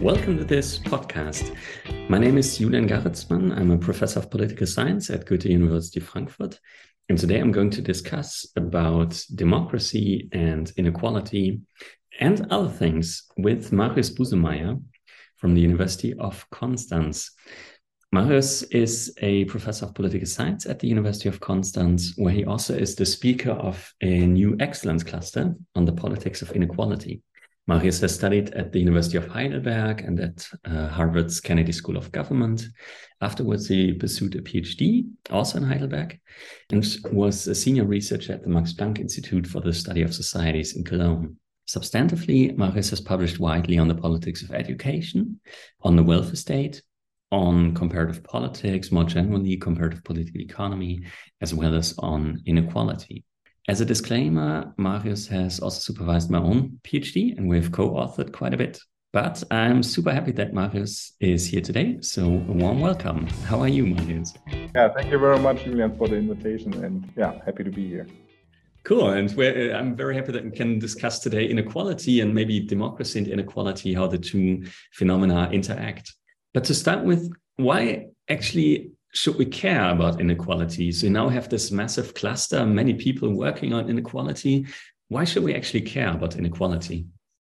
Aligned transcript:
Welcome 0.00 0.38
to 0.38 0.44
this 0.44 0.78
podcast. 0.78 1.56
My 2.08 2.18
name 2.18 2.38
is 2.38 2.56
Julian 2.56 2.88
Garritzmann. 2.88 3.58
I'm 3.58 3.72
a 3.72 3.78
professor 3.78 4.20
of 4.20 4.30
political 4.30 4.64
science 4.64 5.10
at 5.10 5.26
Goethe 5.26 5.46
University 5.46 5.98
Frankfurt. 5.98 6.60
And 7.08 7.18
today 7.18 7.40
I'm 7.40 7.50
going 7.50 7.70
to 7.70 7.82
discuss 7.82 8.46
about 8.54 9.20
democracy 9.34 10.28
and 10.30 10.72
inequality 10.76 11.62
and 12.20 12.46
other 12.48 12.68
things 12.68 13.24
with 13.38 13.72
Marius 13.72 14.10
Busemeyer 14.10 14.80
from 15.36 15.54
the 15.54 15.60
University 15.60 16.14
of 16.14 16.48
Konstanz. 16.50 17.30
Marius 18.12 18.62
is 18.62 19.12
a 19.20 19.46
professor 19.46 19.86
of 19.86 19.94
political 19.94 20.28
science 20.28 20.64
at 20.64 20.78
the 20.78 20.86
University 20.86 21.28
of 21.28 21.40
Konstanz, 21.40 22.12
where 22.16 22.32
he 22.32 22.44
also 22.44 22.72
is 22.72 22.94
the 22.94 23.04
speaker 23.04 23.50
of 23.50 23.92
a 24.00 24.26
new 24.28 24.56
excellence 24.60 25.02
cluster 25.02 25.56
on 25.74 25.86
the 25.86 25.92
politics 25.92 26.40
of 26.40 26.52
inequality. 26.52 27.20
Marius 27.68 28.00
has 28.00 28.14
studied 28.14 28.54
at 28.54 28.72
the 28.72 28.78
University 28.78 29.18
of 29.18 29.28
Heidelberg 29.28 30.00
and 30.00 30.18
at 30.18 30.48
uh, 30.64 30.88
Harvard's 30.88 31.38
Kennedy 31.38 31.70
School 31.70 31.98
of 31.98 32.10
Government. 32.10 32.64
Afterwards, 33.20 33.68
he 33.68 33.92
pursued 33.92 34.34
a 34.36 34.40
PhD, 34.40 35.06
also 35.28 35.58
in 35.58 35.64
Heidelberg, 35.64 36.18
and 36.70 36.82
was 37.12 37.46
a 37.46 37.54
senior 37.54 37.84
researcher 37.84 38.32
at 38.32 38.42
the 38.42 38.48
Max 38.48 38.72
Planck 38.72 38.98
Institute 38.98 39.46
for 39.46 39.60
the 39.60 39.74
Study 39.74 40.00
of 40.00 40.14
Societies 40.14 40.76
in 40.76 40.82
Cologne. 40.82 41.36
Substantively, 41.68 42.56
Marius 42.56 42.88
has 42.88 43.02
published 43.02 43.38
widely 43.38 43.76
on 43.76 43.88
the 43.88 43.94
politics 43.94 44.42
of 44.42 44.52
education, 44.52 45.38
on 45.82 45.94
the 45.94 46.02
welfare 46.02 46.36
state, 46.36 46.80
on 47.30 47.74
comparative 47.74 48.24
politics, 48.24 48.90
more 48.90 49.04
generally, 49.04 49.58
comparative 49.58 50.02
political 50.04 50.40
economy, 50.40 51.02
as 51.42 51.52
well 51.52 51.74
as 51.74 51.94
on 51.98 52.40
inequality. 52.46 53.24
As 53.68 53.82
a 53.82 53.84
disclaimer, 53.84 54.72
Marius 54.78 55.26
has 55.26 55.60
also 55.60 55.78
supervised 55.78 56.30
my 56.30 56.38
own 56.38 56.80
PhD, 56.84 57.36
and 57.36 57.46
we've 57.46 57.70
co 57.70 57.90
authored 57.90 58.32
quite 58.32 58.54
a 58.54 58.56
bit. 58.56 58.80
But 59.12 59.44
I'm 59.50 59.82
super 59.82 60.10
happy 60.10 60.32
that 60.32 60.54
Marius 60.54 61.12
is 61.20 61.44
here 61.44 61.60
today. 61.60 61.98
So, 62.00 62.24
a 62.24 62.52
warm 62.62 62.80
welcome. 62.80 63.26
How 63.44 63.60
are 63.60 63.68
you, 63.68 63.84
Marius? 63.84 64.32
Yeah, 64.74 64.88
thank 64.94 65.10
you 65.10 65.18
very 65.18 65.38
much, 65.38 65.64
Julian, 65.64 65.98
for 65.98 66.08
the 66.08 66.16
invitation. 66.16 66.82
And 66.82 67.12
yeah, 67.14 67.44
happy 67.44 67.62
to 67.62 67.70
be 67.70 67.86
here. 67.86 68.06
Cool. 68.84 69.10
And 69.10 69.38
uh, 69.38 69.76
I'm 69.76 69.94
very 69.94 70.14
happy 70.14 70.32
that 70.32 70.44
we 70.44 70.50
can 70.50 70.78
discuss 70.78 71.18
today 71.18 71.44
inequality 71.44 72.22
and 72.22 72.34
maybe 72.34 72.60
democracy 72.60 73.18
and 73.18 73.28
inequality, 73.28 73.92
how 73.92 74.06
the 74.06 74.16
two 74.16 74.64
phenomena 74.94 75.50
interact. 75.52 76.14
But 76.54 76.64
to 76.64 76.74
start 76.74 77.04
with, 77.04 77.30
why 77.56 78.06
actually 78.30 78.92
should 79.12 79.36
we 79.36 79.46
care 79.46 79.90
about 79.90 80.20
inequality? 80.20 80.92
So 80.92 81.08
now 81.08 81.28
have 81.28 81.48
this 81.48 81.70
massive 81.70 82.14
cluster, 82.14 82.66
many 82.66 82.94
people 82.94 83.32
working 83.32 83.72
on 83.72 83.88
inequality. 83.88 84.66
Why 85.08 85.24
should 85.24 85.42
we 85.42 85.54
actually 85.54 85.82
care 85.82 86.12
about 86.12 86.36
inequality? 86.36 87.06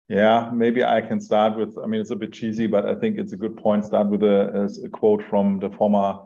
Yeah, 0.08 0.50
maybe 0.52 0.84
I 0.84 1.00
can 1.00 1.20
start 1.20 1.56
with. 1.56 1.78
I 1.82 1.86
mean, 1.86 2.00
it's 2.00 2.10
a 2.10 2.16
bit 2.16 2.32
cheesy, 2.32 2.66
but 2.66 2.84
I 2.86 2.94
think 2.94 3.18
it's 3.18 3.32
a 3.32 3.36
good 3.36 3.56
point. 3.56 3.86
Start 3.86 4.08
with 4.08 4.22
a, 4.22 4.70
a 4.84 4.88
quote 4.88 5.22
from 5.30 5.60
the 5.60 5.70
former 5.70 6.18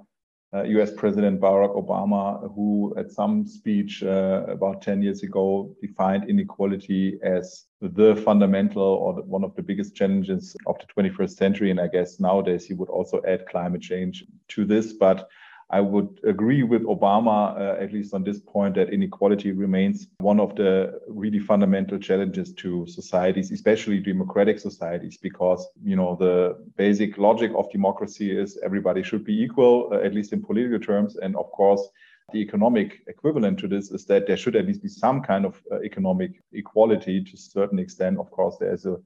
uh, 0.55 0.63
US 0.63 0.91
President 0.93 1.41
Barack 1.41 1.77
Obama, 1.77 2.53
who 2.55 2.95
at 2.97 3.11
some 3.11 3.47
speech 3.47 4.03
uh, 4.03 4.45
about 4.49 4.81
10 4.83 5.03
years 5.03 5.23
ago 5.23 5.75
defined 5.83 6.29
inequality 6.29 7.19
as 7.23 7.67
the 7.81 8.17
fundamental 8.25 8.83
or 8.83 9.15
the, 9.15 9.23
one 9.23 9.45
of 9.45 9.55
the 9.57 9.63
biggest 9.63 9.95
challenges 9.95 10.57
of 10.67 10.77
the 10.79 10.87
21st 11.03 11.37
century. 11.37 11.71
And 11.71 11.81
I 11.81 11.89
guess 11.89 12.19
nowadays 12.19 12.65
he 12.65 12.75
would 12.75 12.89
also 12.89 13.21
add 13.27 13.47
climate 13.47 13.83
change 13.83 14.25
to 14.49 14.65
this. 14.65 14.93
But 14.95 15.29
I 15.71 15.81
would 15.81 16.21
agree 16.25 16.63
with 16.63 16.83
Obama, 16.85 17.55
uh, 17.55 17.83
at 17.83 17.93
least 17.93 18.15
on 18.15 18.25
this 18.25 18.41
point, 18.41 18.75
that 18.77 18.91
inequality 18.91 19.53
remains 19.53 20.07
one 20.19 20.41
of 20.41 20.57
the 20.57 20.99
really 21.09 21.39
fundamental 21.39 21.99
challenges 21.99 22.55
to 22.55 22.87
societies, 22.87 23.51
especially 23.53 24.01
democratic 24.01 24.59
societies, 24.59 25.19
because 25.19 25.69
you 25.85 25.95
know 25.95 26.17
the 26.19 26.57
basic 26.77 27.19
logic 27.19 27.53
of 27.55 27.71
democracy 27.71 28.31
is 28.31 28.59
everybody 28.65 29.03
should 29.03 29.25
be 29.25 29.43
equal, 29.43 29.91
uh, 29.93 29.99
at 29.99 30.15
least 30.15 30.33
in 30.33 30.43
political 30.43 30.81
terms, 30.81 31.17
and 31.17 31.37
of 31.37 31.51
course. 31.53 31.87
The 32.31 32.41
economic 32.41 33.01
equivalent 33.07 33.59
to 33.61 33.69
this 33.69 33.91
is 33.91 34.05
that 34.05 34.27
there 34.27 34.37
should 34.37 34.55
at 34.55 34.67
least 34.67 34.83
be 34.83 34.89
some 34.91 35.23
kind 35.23 35.47
of 35.47 35.63
uh, 35.73 35.81
economic 35.81 36.43
equality 36.53 37.25
to 37.25 37.33
a 37.33 37.39
certain 37.39 37.79
extent. 37.79 38.19
Of 38.19 38.31
course, 38.31 38.59
there's 38.61 38.85
a 38.85 38.99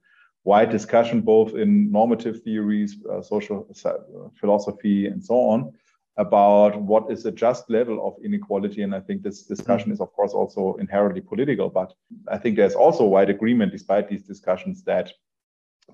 wide 0.43 0.69
discussion 0.71 1.21
both 1.21 1.55
in 1.55 1.89
normative 1.89 2.41
theories, 2.43 2.97
uh, 3.09 3.21
social 3.21 3.65
uh, 3.85 3.93
philosophy, 4.37 5.07
and 5.07 5.23
so 5.23 5.35
on 5.35 5.71
about 6.17 6.79
what 6.79 7.11
is 7.11 7.25
a 7.25 7.31
just 7.31 7.69
level 7.69 8.05
of 8.07 8.23
inequality. 8.23 8.83
And 8.83 8.93
I 8.93 8.99
think 8.99 9.23
this 9.23 9.43
discussion 9.43 9.91
is, 9.91 9.99
of 9.99 10.13
course, 10.13 10.33
also 10.33 10.75
inherently 10.79 11.21
political. 11.21 11.69
But 11.69 11.93
I 12.27 12.37
think 12.37 12.55
there's 12.55 12.75
also 12.75 13.05
wide 13.05 13.29
agreement, 13.29 13.71
despite 13.71 14.09
these 14.09 14.23
discussions, 14.23 14.83
that 14.83 15.11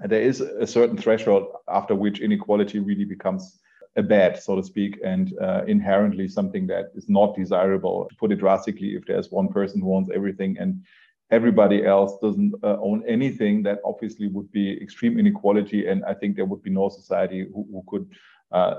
there 0.05 0.21
is 0.21 0.41
a 0.41 0.67
certain 0.67 0.97
threshold 0.97 1.47
after 1.67 1.95
which 1.95 2.19
inequality 2.19 2.79
really 2.79 3.05
becomes 3.05 3.59
a 3.95 4.03
bad, 4.03 4.41
so 4.41 4.55
to 4.55 4.63
speak, 4.63 4.99
and 5.03 5.33
uh, 5.41 5.63
inherently 5.67 6.27
something 6.27 6.67
that 6.67 6.91
is 6.95 7.09
not 7.09 7.35
desirable. 7.35 8.07
To 8.09 8.15
put 8.15 8.31
it 8.31 8.37
drastically, 8.37 8.95
if 8.95 9.05
there's 9.05 9.31
one 9.31 9.47
person 9.47 9.81
who 9.81 9.95
owns 9.95 10.09
everything 10.13 10.57
and 10.59 10.83
everybody 11.31 11.85
else 11.85 12.13
doesn't 12.21 12.53
uh, 12.63 12.77
own 12.79 13.03
anything, 13.07 13.63
that 13.63 13.79
obviously 13.85 14.27
would 14.27 14.51
be 14.51 14.81
extreme 14.81 15.19
inequality. 15.19 15.87
And 15.87 16.03
I 16.05 16.13
think 16.13 16.35
there 16.35 16.45
would 16.45 16.63
be 16.63 16.69
no 16.69 16.89
society 16.89 17.47
who, 17.53 17.67
who 17.71 17.83
could 17.87 18.09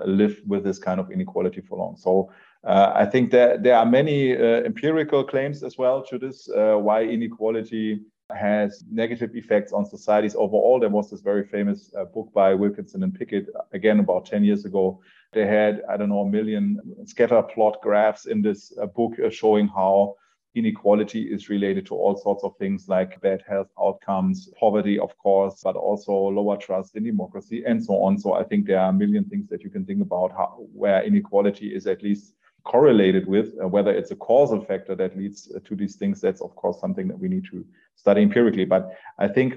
live 0.05 0.41
with 0.47 0.65
this 0.65 0.79
kind 0.79 1.01
of 1.01 1.11
inequality 1.11 1.61
for 1.61 1.79
long. 1.79 1.97
So 1.97 2.31
uh, 2.65 2.93
I 2.95 3.07
think 3.07 3.31
that 3.31 3.63
there 3.63 3.77
are 3.77 3.87
many 3.87 4.37
uh, 4.37 4.63
empirical 4.65 5.25
claims 5.25 5.63
as 5.63 5.79
well 5.79 6.03
to 6.05 6.19
this, 6.19 6.49
why 6.53 7.05
inequality 7.05 8.01
has 8.35 8.85
negative 8.91 9.35
effects 9.35 9.73
on 9.73 9.85
societies 9.85 10.35
overall. 10.35 10.79
There 10.81 10.89
was 10.89 11.11
this 11.11 11.21
very 11.21 11.45
famous 11.45 11.93
uh, 11.99 12.05
book 12.05 12.31
by 12.33 12.55
Wilkinson 12.55 13.03
and 13.03 13.15
Pickett, 13.15 13.49
again, 13.73 14.01
about 14.01 14.27
10 14.27 14.45
years 14.45 14.65
ago. 14.65 15.01
They 15.33 15.47
had, 15.47 15.83
I 15.89 15.97
don't 15.97 16.09
know, 16.09 16.21
a 16.21 16.29
million 16.29 16.81
scatter 17.07 17.43
plot 17.43 17.81
graphs 17.83 18.27
in 18.27 18.43
this 18.43 18.73
uh, 18.81 18.87
book 18.87 19.15
uh, 19.25 19.31
showing 19.31 19.69
how 19.69 20.17
inequality 20.55 21.23
is 21.23 21.49
related 21.49 21.87
to 21.87 21.95
all 21.95 22.17
sorts 22.17 22.43
of 22.43 22.57
things 22.57 22.89
like 22.89 23.21
bad 23.21 23.43
health 23.49 23.69
outcomes, 23.81 24.49
poverty, 24.59 24.99
of 24.99 25.17
course, 25.19 25.61
but 25.63 25.77
also 25.77 26.13
lower 26.13 26.57
trust 26.57 26.97
in 26.97 27.05
democracy 27.05 27.63
and 27.67 27.85
so 27.85 27.95
on. 28.03 28.19
So 28.19 28.35
I 28.35 28.45
think 28.45 28.67
there 28.67 28.81
are 28.81 28.91
a 28.91 28.93
million 28.93 29.25
things 29.25 29.49
that 29.49 29.63
you 29.63 29.71
can 29.71 29.85
think 29.85 30.03
about 30.03 30.33
how, 30.33 30.67
where 30.73 31.03
inequality 31.05 31.75
is 31.75 31.87
at 31.87 32.03
least 32.03 32.35
correlated 32.65 33.27
with, 33.27 33.55
uh, 33.63 33.69
whether 33.69 33.93
it's 33.93 34.11
a 34.11 34.17
causal 34.17 34.65
factor 34.65 34.95
that 34.95 35.17
leads 35.17 35.51
to 35.65 35.77
these 35.77 35.97
things. 35.97 36.21
That's, 36.21 36.43
of 36.43 36.55
course, 36.57 36.81
something 36.81 37.09
that 37.09 37.19
we 37.19 37.29
need 37.29 37.47
to 37.53 37.65
study 37.95 38.23
empirically. 38.23 38.65
But 38.65 38.93
I 39.19 39.29
think 39.29 39.55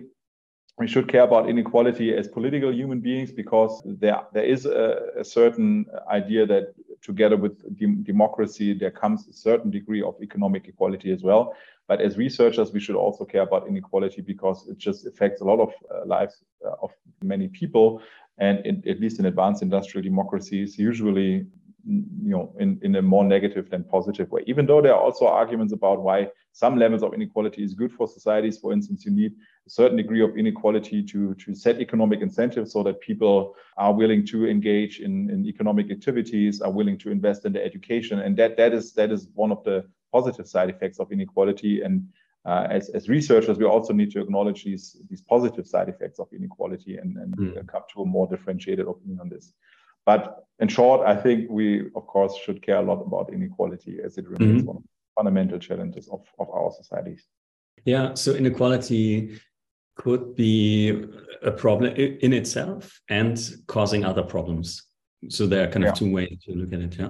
we 0.80 0.88
should 0.88 1.08
care 1.08 1.22
about 1.22 1.50
inequality 1.50 2.16
as 2.16 2.28
political 2.28 2.74
human 2.74 3.00
beings 3.00 3.32
because 3.32 3.82
there, 3.86 4.22
there 4.34 4.44
is 4.44 4.66
a, 4.66 4.98
a 5.20 5.24
certain 5.24 5.86
idea 6.10 6.46
that 6.48 6.74
together 7.02 7.38
with 7.38 7.78
de- 7.78 8.04
democracy, 8.04 8.74
there 8.74 8.90
comes 8.90 9.28
a 9.28 9.34
certain 9.34 9.70
degree 9.70 10.02
of 10.02 10.16
economic 10.22 10.68
equality 10.68 11.12
as 11.12 11.22
well. 11.22 11.54
But 11.88 12.02
as 12.02 12.18
researchers, 12.18 12.72
we 12.72 12.80
should 12.80 12.96
also 12.96 13.26
care 13.26 13.42
about 13.42 13.68
inequality 13.68 14.22
because 14.22 14.68
it 14.68 14.78
just 14.78 15.06
affects 15.06 15.42
a 15.42 15.44
lot 15.44 15.60
of 15.60 15.74
uh, 15.94 16.06
lives 16.06 16.44
uh, 16.66 16.72
of 16.82 16.92
many 17.22 17.50
people. 17.50 18.02
And 18.40 18.66
in, 18.66 18.84
at 18.88 19.00
least 19.00 19.20
in 19.20 19.26
advanced 19.26 19.62
industrial 19.62 20.04
democracies, 20.04 20.80
usually 20.80 21.46
you 21.86 22.32
know 22.32 22.54
in, 22.60 22.80
in 22.82 22.96
a 22.96 23.02
more 23.02 23.24
negative 23.24 23.70
than 23.70 23.84
positive 23.84 24.32
way 24.32 24.42
even 24.48 24.66
though 24.66 24.82
there 24.82 24.94
are 24.94 25.02
also 25.02 25.28
arguments 25.28 25.74
about 25.74 26.02
why 26.02 26.28
some 26.54 26.78
levels 26.78 27.04
of 27.04 27.14
inequality 27.14 27.64
is 27.64 27.74
good 27.74 27.92
for 27.92 28.08
societies 28.08 28.58
for 28.58 28.72
instance 28.72 29.06
you 29.06 29.12
need 29.12 29.34
a 29.68 29.70
certain 29.70 29.98
degree 29.98 30.22
of 30.22 30.38
inequality 30.38 31.04
to 31.04 31.34
to 31.36 31.54
set 31.54 31.82
economic 31.82 32.22
incentives 32.22 32.72
so 32.72 32.84
that 32.84 33.02
people 33.02 33.54
are 33.78 33.94
willing 33.94 34.26
to 34.26 34.48
engage 34.48 35.02
in, 35.02 35.30
in 35.30 35.46
economic 35.46 35.92
activities 35.92 36.62
are 36.62 36.72
willing 36.72 36.98
to 36.98 37.12
invest 37.12 37.44
in 37.46 37.52
their 37.52 37.64
education 37.64 38.20
and 38.20 38.38
that 38.38 38.56
that 38.56 38.74
is 38.74 38.94
that 38.94 39.12
is 39.12 39.28
one 39.34 39.52
of 39.52 39.62
the 39.66 39.84
positive 40.14 40.48
side 40.48 40.70
effects 40.70 41.00
of 41.00 41.12
inequality 41.12 41.82
and 41.82 42.08
uh, 42.46 42.68
as, 42.70 42.90
as 42.90 43.08
researchers, 43.08 43.58
we 43.58 43.64
also 43.64 43.94
need 43.94 44.12
to 44.12 44.20
acknowledge 44.20 44.66
these, 44.66 44.98
these 45.10 45.22
positive 45.22 45.66
side 45.66 45.88
effects 45.88 46.20
of 46.20 46.28
inequality 46.34 46.98
and, 46.98 47.16
and 47.16 47.38
mm. 47.38 47.68
come 47.70 47.84
to 47.94 48.02
a 48.02 48.06
more 48.06 48.28
differentiated 48.28 48.86
opinion 48.86 49.22
on 49.22 49.30
this. 49.30 49.54
But 50.06 50.46
in 50.60 50.68
short, 50.68 51.06
I 51.06 51.16
think 51.16 51.50
we, 51.50 51.90
of 51.96 52.08
course, 52.08 52.36
should 52.38 52.62
care 52.62 52.78
a 52.78 52.82
lot 52.82 53.02
about 53.02 53.34
inequality 53.34 54.00
as 54.04 54.18
it 54.18 54.28
remains 54.28 54.62
mm-hmm. 54.62 54.68
one 54.68 54.78
of 54.78 54.84
the 54.84 54.90
fundamental 55.16 55.60
challenges 55.60 56.08
of, 56.10 56.22
of 56.40 56.50
our 56.50 56.72
societies. 56.72 57.26
Yeah, 57.86 58.14
so 58.14 58.34
inequality 58.34 59.40
could 59.96 60.36
be 60.36 61.06
a 61.42 61.52
problem 61.52 61.96
in 61.96 62.34
itself 62.34 63.00
and 63.10 63.38
causing 63.68 64.06
other 64.06 64.24
problems. 64.24 64.84
So 65.30 65.46
there 65.46 65.68
are 65.68 65.72
kind 65.72 65.86
of 65.86 65.90
yeah. 65.90 65.94
two 65.94 66.12
ways 66.12 66.38
to 66.46 66.54
look 66.54 66.74
at 66.74 66.80
it. 66.80 66.98
Yeah. 66.98 67.10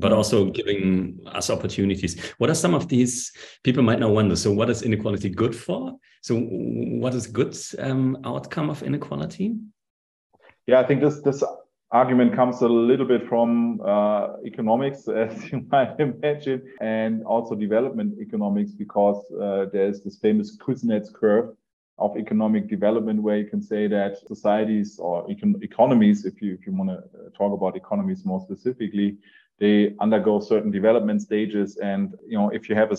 But 0.00 0.12
also 0.12 0.50
giving 0.50 1.18
us 1.26 1.50
opportunities. 1.50 2.20
What 2.38 2.50
are 2.50 2.54
some 2.54 2.72
of 2.72 2.86
these 2.86 3.32
people 3.64 3.82
might 3.82 3.98
now 3.98 4.10
wonder? 4.10 4.36
So, 4.36 4.52
what 4.52 4.70
is 4.70 4.82
inequality 4.82 5.28
good 5.28 5.56
for? 5.56 5.96
So, 6.22 6.38
what 6.38 7.14
is 7.14 7.26
good 7.26 7.56
um, 7.80 8.16
outcome 8.24 8.70
of 8.70 8.84
inequality? 8.84 9.56
Yeah, 10.68 10.78
I 10.78 10.84
think 10.84 11.00
this 11.00 11.20
this 11.22 11.42
argument 11.90 12.34
comes 12.34 12.60
a 12.60 12.68
little 12.68 13.06
bit 13.06 13.26
from 13.28 13.80
uh, 13.80 14.34
economics, 14.44 15.08
as 15.24 15.50
you 15.50 15.66
might 15.70 15.98
imagine, 15.98 16.62
and 16.80 17.24
also 17.24 17.54
development 17.54 18.18
economics, 18.20 18.72
because 18.72 19.24
uh, 19.32 19.66
there's 19.72 20.02
this 20.02 20.18
famous 20.18 20.56
Kuznets 20.56 21.12
curve 21.12 21.54
of 21.98 22.16
economic 22.16 22.68
development 22.68 23.20
where 23.22 23.38
you 23.38 23.46
can 23.46 23.60
say 23.60 23.88
that 23.88 24.18
societies 24.28 24.98
or 25.00 25.26
econ- 25.26 25.60
economies, 25.62 26.24
if 26.24 26.40
you 26.40 26.54
if 26.54 26.66
you 26.66 26.72
want 26.72 26.90
to 26.90 26.96
uh, 26.96 27.30
talk 27.36 27.52
about 27.52 27.76
economies 27.76 28.24
more 28.24 28.40
specifically, 28.40 29.16
they 29.58 29.94
undergo 29.98 30.38
certain 30.38 30.70
development 30.70 31.22
stages. 31.22 31.76
And 31.78 32.14
you 32.26 32.38
know, 32.38 32.50
if 32.50 32.68
you 32.68 32.76
have 32.76 32.92
a 32.92 32.96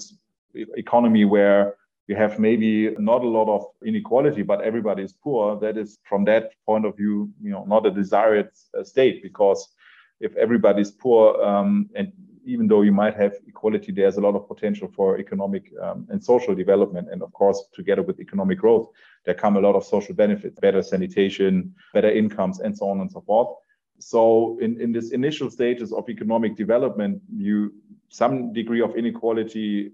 economy 0.76 1.24
where 1.24 1.76
you 2.10 2.16
have 2.16 2.40
maybe 2.40 2.90
not 2.98 3.24
a 3.24 3.28
lot 3.28 3.48
of 3.48 3.64
inequality, 3.86 4.42
but 4.42 4.62
everybody 4.62 5.04
is 5.04 5.14
poor, 5.14 5.60
that 5.60 5.78
is 5.78 6.00
from 6.10 6.26
that 6.26 6.52
point 6.66 6.84
of 6.84 6.98
view, 6.98 7.30
you 7.40 7.52
know, 7.52 7.64
not 7.66 7.86
a 7.86 7.92
desired 7.92 8.50
uh, 8.76 8.84
state 8.84 9.22
because 9.22 9.76
if 10.20 10.36
everybody's 10.36 10.90
poor 10.90 11.40
um, 11.42 11.88
and 11.96 12.12
even 12.46 12.68
though 12.68 12.82
you 12.82 12.92
might 12.92 13.16
have 13.16 13.34
equality, 13.48 13.92
there's 13.92 14.18
a 14.18 14.22
lot 14.22 14.34
of 14.34 14.48
potential 14.48 14.90
for 14.96 15.20
economic 15.20 15.72
um, 15.84 16.08
and 16.10 16.24
social 16.24 16.56
development. 16.56 17.10
And 17.12 17.22
of 17.22 17.32
course, 17.32 17.64
together 17.76 18.02
with 18.02 18.20
economic 18.20 18.58
growth, 18.58 18.88
there 19.26 19.36
come 19.36 19.56
a 19.56 19.62
lot 19.62 19.76
of 19.76 19.84
social 19.84 20.16
benefits, 20.16 20.60
better 20.60 20.82
sanitation, 20.82 21.76
better 21.94 22.10
incomes, 22.10 22.60
and 22.60 22.76
so 22.76 22.90
on 22.90 23.02
and 23.02 23.12
so 23.12 23.22
forth. 23.22 23.56
So 24.00 24.58
in, 24.62 24.82
in 24.82 24.92
this 24.92 25.12
initial 25.12 25.52
stages 25.52 25.94
of 25.94 26.10
economic 26.10 26.56
development, 26.56 27.22
you 27.32 27.72
some 28.10 28.52
degree 28.52 28.82
of 28.82 28.96
inequality 28.96 29.92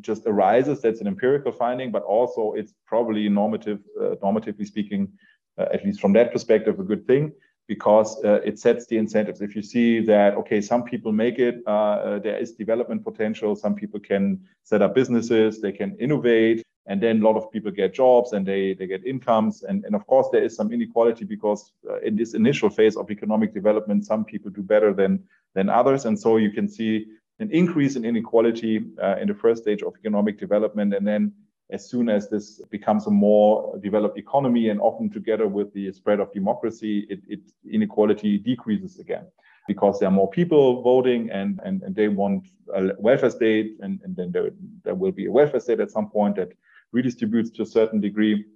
just 0.00 0.22
arises. 0.26 0.80
That's 0.80 1.00
an 1.00 1.06
empirical 1.06 1.52
finding, 1.52 1.90
but 1.90 2.02
also 2.02 2.52
it's 2.52 2.74
probably 2.86 3.28
normative, 3.28 3.80
uh, 4.00 4.16
normatively 4.22 4.66
speaking, 4.66 5.12
uh, 5.58 5.66
at 5.72 5.84
least 5.84 6.00
from 6.00 6.12
that 6.14 6.32
perspective, 6.32 6.78
a 6.78 6.84
good 6.84 7.06
thing 7.06 7.32
because 7.68 8.24
uh, 8.24 8.40
it 8.44 8.58
sets 8.58 8.86
the 8.86 8.96
incentives. 8.96 9.42
If 9.42 9.54
you 9.54 9.62
see 9.62 10.00
that, 10.06 10.34
okay, 10.36 10.60
some 10.60 10.82
people 10.82 11.12
make 11.12 11.38
it, 11.38 11.62
uh, 11.66 11.70
uh, 11.70 12.18
there 12.18 12.38
is 12.38 12.52
development 12.52 13.04
potential, 13.04 13.54
some 13.54 13.74
people 13.74 14.00
can 14.00 14.40
set 14.64 14.80
up 14.80 14.94
businesses, 14.94 15.60
they 15.60 15.72
can 15.72 15.94
innovate, 15.98 16.64
and 16.86 17.02
then 17.02 17.20
a 17.20 17.24
lot 17.24 17.36
of 17.36 17.52
people 17.52 17.70
get 17.70 17.92
jobs 17.92 18.32
and 18.32 18.46
they, 18.46 18.72
they 18.72 18.86
get 18.86 19.04
incomes. 19.04 19.62
And, 19.62 19.84
and 19.84 19.94
of 19.94 20.06
course, 20.06 20.28
there 20.32 20.42
is 20.42 20.56
some 20.56 20.72
inequality 20.72 21.26
because 21.26 21.70
uh, 21.88 22.00
in 22.00 22.16
this 22.16 22.32
initial 22.32 22.70
phase 22.70 22.96
of 22.96 23.10
economic 23.10 23.52
development, 23.52 24.06
some 24.06 24.24
people 24.24 24.50
do 24.50 24.62
better 24.62 24.94
than, 24.94 25.22
than 25.54 25.68
others. 25.68 26.06
And 26.06 26.18
so 26.18 26.38
you 26.38 26.50
can 26.50 26.66
see 26.66 27.04
an 27.40 27.50
increase 27.52 27.96
in 27.96 28.04
inequality 28.04 28.84
uh, 29.02 29.16
in 29.16 29.28
the 29.28 29.34
first 29.34 29.62
stage 29.62 29.82
of 29.82 29.94
economic 29.98 30.38
development. 30.38 30.94
And 30.94 31.06
then 31.06 31.32
as 31.70 31.88
soon 31.88 32.08
as 32.08 32.28
this 32.28 32.60
becomes 32.70 33.06
a 33.06 33.10
more 33.10 33.78
developed 33.82 34.18
economy 34.18 34.70
and 34.70 34.80
often 34.80 35.10
together 35.10 35.46
with 35.46 35.72
the 35.72 35.92
spread 35.92 36.20
of 36.20 36.32
democracy, 36.32 37.06
it, 37.10 37.20
it 37.28 37.40
inequality 37.70 38.38
decreases 38.38 38.98
again 38.98 39.26
because 39.66 40.00
there 40.00 40.08
are 40.08 40.12
more 40.12 40.30
people 40.30 40.82
voting 40.82 41.30
and, 41.30 41.60
and, 41.64 41.82
and 41.82 41.94
they 41.94 42.08
want 42.08 42.48
a 42.74 42.90
welfare 42.98 43.30
state 43.30 43.76
and, 43.80 44.00
and 44.02 44.16
then 44.16 44.32
there, 44.32 44.50
there 44.82 44.94
will 44.94 45.12
be 45.12 45.26
a 45.26 45.30
welfare 45.30 45.60
state 45.60 45.78
at 45.78 45.90
some 45.90 46.08
point 46.08 46.36
that 46.36 46.52
redistributes 46.96 47.54
to 47.54 47.62
a 47.62 47.66
certain 47.66 48.00
degree. 48.00 48.46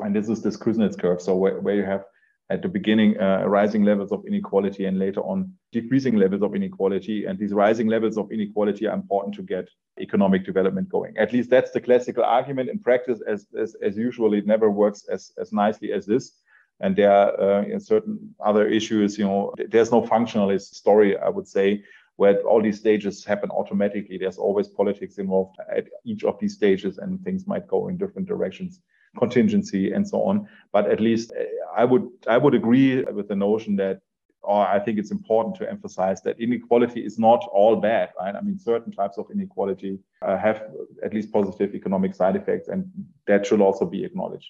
And 0.00 0.16
this 0.16 0.30
is 0.30 0.42
this 0.42 0.56
Kuznets 0.56 0.98
curve. 0.98 1.20
So 1.20 1.36
where, 1.36 1.60
where 1.60 1.74
you 1.74 1.84
have 1.84 2.04
at 2.48 2.62
the 2.62 2.68
beginning 2.68 3.18
uh, 3.20 3.44
rising 3.46 3.82
levels 3.82 4.12
of 4.12 4.24
inequality 4.26 4.84
and 4.84 4.98
later 4.98 5.20
on 5.20 5.52
decreasing 5.72 6.16
levels 6.16 6.42
of 6.42 6.54
inequality. 6.54 7.24
And 7.24 7.38
these 7.38 7.52
rising 7.52 7.88
levels 7.88 8.16
of 8.16 8.30
inequality 8.30 8.86
are 8.86 8.94
important 8.94 9.34
to 9.36 9.42
get 9.42 9.68
economic 10.00 10.44
development 10.44 10.88
going. 10.88 11.16
At 11.18 11.32
least 11.32 11.50
that's 11.50 11.72
the 11.72 11.80
classical 11.80 12.22
argument. 12.22 12.70
In 12.70 12.78
practice, 12.78 13.20
as, 13.26 13.46
as, 13.58 13.74
as 13.82 13.98
it 13.98 14.46
never 14.46 14.70
works 14.70 15.04
as, 15.10 15.32
as 15.38 15.52
nicely 15.52 15.92
as 15.92 16.06
this. 16.06 16.32
And 16.78 16.94
there 16.94 17.10
are 17.10 17.64
uh, 17.64 17.78
certain 17.78 18.34
other 18.38 18.68
issues, 18.68 19.18
you 19.18 19.24
know, 19.24 19.52
there's 19.68 19.90
no 19.90 20.02
functionalist 20.02 20.74
story, 20.74 21.16
I 21.16 21.30
would 21.30 21.48
say, 21.48 21.82
where 22.16 22.38
all 22.42 22.62
these 22.62 22.78
stages 22.78 23.24
happen 23.24 23.50
automatically. 23.50 24.18
There's 24.18 24.38
always 24.38 24.68
politics 24.68 25.18
involved 25.18 25.56
at 25.74 25.86
each 26.04 26.22
of 26.22 26.38
these 26.38 26.54
stages, 26.54 26.98
and 26.98 27.22
things 27.24 27.46
might 27.46 27.66
go 27.66 27.88
in 27.88 27.96
different 27.96 28.28
directions 28.28 28.82
contingency 29.16 29.92
and 29.92 30.06
so 30.06 30.22
on. 30.22 30.48
But 30.72 30.90
at 30.90 31.00
least 31.00 31.32
uh, 31.32 31.44
I 31.76 31.84
would 31.84 32.08
I 32.26 32.38
would 32.38 32.54
agree 32.54 33.02
with 33.02 33.28
the 33.28 33.36
notion 33.36 33.76
that 33.76 34.00
or 34.46 34.66
I 34.66 34.78
think 34.78 34.98
it's 34.98 35.10
important 35.10 35.56
to 35.56 35.68
emphasize 35.68 36.22
that 36.22 36.40
inequality 36.40 37.04
is 37.04 37.18
not 37.18 37.44
all 37.52 37.76
bad, 37.76 38.10
right? 38.18 38.34
I 38.34 38.40
mean, 38.40 38.58
certain 38.58 38.92
types 38.92 39.18
of 39.18 39.26
inequality 39.30 39.98
uh, 40.22 40.38
have 40.38 40.62
at 41.02 41.12
least 41.12 41.32
positive 41.32 41.74
economic 41.74 42.14
side 42.14 42.36
effects, 42.36 42.68
and 42.68 42.88
that 43.26 43.44
should 43.44 43.60
also 43.60 43.84
be 43.84 44.04
acknowledged. 44.04 44.48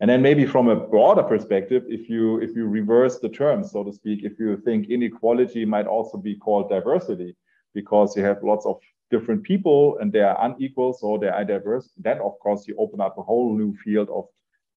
And 0.00 0.10
then 0.10 0.22
maybe 0.22 0.44
from 0.46 0.68
a 0.68 0.76
broader 0.76 1.22
perspective, 1.22 1.84
if 1.88 2.08
you 2.08 2.40
if 2.40 2.54
you 2.56 2.66
reverse 2.66 3.18
the 3.18 3.28
terms, 3.28 3.72
so 3.72 3.84
to 3.84 3.92
speak, 3.92 4.24
if 4.24 4.38
you 4.38 4.56
think 4.56 4.88
inequality 4.88 5.64
might 5.64 5.86
also 5.86 6.18
be 6.18 6.36
called 6.36 6.68
diversity, 6.68 7.36
because 7.74 8.16
you 8.16 8.24
have 8.24 8.42
lots 8.42 8.66
of 8.66 8.76
different 9.10 9.42
people 9.42 9.98
and 10.00 10.12
they 10.12 10.20
are 10.20 10.36
unequal, 10.44 10.92
so 10.92 11.18
they 11.18 11.28
are 11.28 11.44
diverse, 11.44 11.90
then 11.96 12.18
of 12.18 12.38
course 12.40 12.66
you 12.66 12.74
open 12.78 13.00
up 13.00 13.16
a 13.18 13.22
whole 13.22 13.56
new 13.56 13.74
field 13.84 14.08
of 14.10 14.26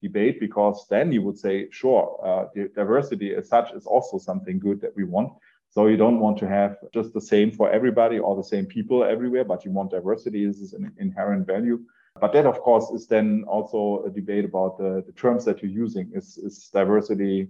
debate 0.02 0.40
because 0.40 0.86
then 0.88 1.12
you 1.12 1.22
would 1.22 1.38
say, 1.38 1.68
sure, 1.70 2.18
uh, 2.24 2.44
diversity 2.74 3.34
as 3.34 3.48
such 3.48 3.72
is 3.72 3.86
also 3.86 4.18
something 4.18 4.58
good 4.58 4.80
that 4.80 4.94
we 4.96 5.04
want. 5.04 5.32
So 5.70 5.86
you 5.86 5.96
don't 5.96 6.20
want 6.20 6.36
to 6.38 6.48
have 6.48 6.76
just 6.92 7.14
the 7.14 7.20
same 7.20 7.50
for 7.50 7.70
everybody 7.70 8.18
or 8.18 8.36
the 8.36 8.44
same 8.44 8.66
people 8.66 9.04
everywhere, 9.04 9.44
but 9.44 9.64
you 9.64 9.70
want 9.70 9.90
diversity. 9.90 10.46
This 10.46 10.58
is 10.58 10.74
an 10.74 10.92
inherent 10.98 11.46
value. 11.46 11.80
But 12.20 12.34
that, 12.34 12.44
of 12.44 12.60
course, 12.60 12.90
is 12.90 13.06
then 13.06 13.44
also 13.48 14.04
a 14.06 14.10
debate 14.10 14.44
about 14.44 14.76
the, 14.76 15.02
the 15.06 15.12
terms 15.12 15.46
that 15.46 15.62
you're 15.62 15.72
using. 15.72 16.10
Is, 16.14 16.36
is 16.36 16.68
diversity 16.72 17.48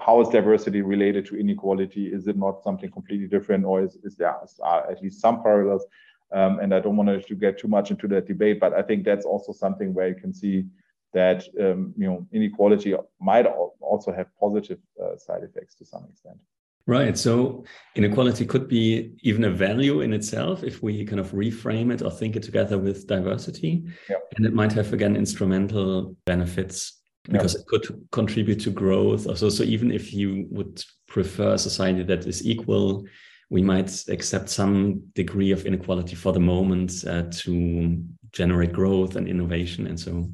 how 0.00 0.20
is 0.20 0.28
diversity 0.28 0.82
related 0.82 1.26
to 1.26 1.38
inequality? 1.38 2.06
Is 2.06 2.26
it 2.26 2.36
not 2.36 2.62
something 2.62 2.90
completely 2.90 3.26
different, 3.26 3.64
or 3.64 3.82
is, 3.82 3.96
is 4.04 4.16
there 4.16 4.28
at 4.30 5.02
least 5.02 5.20
some 5.20 5.42
parallels? 5.42 5.84
Um, 6.32 6.60
and 6.60 6.74
I 6.74 6.80
don't 6.80 6.96
want 6.96 7.26
to 7.26 7.34
get 7.34 7.58
too 7.58 7.68
much 7.68 7.90
into 7.90 8.06
that 8.08 8.26
debate, 8.26 8.60
but 8.60 8.72
I 8.72 8.82
think 8.82 9.04
that's 9.04 9.26
also 9.26 9.52
something 9.52 9.92
where 9.92 10.08
you 10.08 10.14
can 10.14 10.32
see 10.32 10.64
that 11.12 11.44
um, 11.60 11.92
you 11.96 12.06
know 12.06 12.26
inequality 12.32 12.94
might 13.20 13.46
also 13.80 14.12
have 14.12 14.26
positive 14.38 14.78
uh, 15.02 15.16
side 15.16 15.42
effects 15.42 15.74
to 15.76 15.84
some 15.84 16.06
extent. 16.08 16.38
Right. 16.86 17.16
So 17.16 17.64
inequality 17.94 18.46
could 18.46 18.66
be 18.66 19.12
even 19.22 19.44
a 19.44 19.50
value 19.50 20.00
in 20.00 20.12
itself 20.12 20.64
if 20.64 20.82
we 20.82 21.04
kind 21.04 21.20
of 21.20 21.30
reframe 21.32 21.92
it 21.92 22.02
or 22.02 22.10
think 22.10 22.36
it 22.36 22.42
together 22.42 22.78
with 22.78 23.06
diversity. 23.06 23.84
And 24.36 24.46
it 24.46 24.54
might 24.54 24.72
have 24.72 24.92
again 24.92 25.14
instrumental 25.14 26.16
benefits 26.26 27.00
because 27.24 27.54
it 27.54 27.66
could 27.66 27.86
contribute 28.10 28.60
to 28.62 28.70
growth. 28.70 29.26
Also, 29.26 29.50
so 29.50 29.62
even 29.62 29.92
if 29.92 30.12
you 30.12 30.46
would 30.50 30.82
prefer 31.06 31.54
a 31.54 31.58
society 31.58 32.02
that 32.02 32.26
is 32.26 32.46
equal, 32.46 33.04
we 33.50 33.62
might 33.62 34.08
accept 34.08 34.48
some 34.48 35.00
degree 35.14 35.50
of 35.50 35.66
inequality 35.66 36.14
for 36.14 36.32
the 36.32 36.40
moment 36.40 37.04
uh, 37.06 37.24
to 37.30 38.02
generate 38.32 38.72
growth 38.72 39.16
and 39.16 39.28
innovation 39.28 39.86
and 39.88 39.98
so 39.98 40.30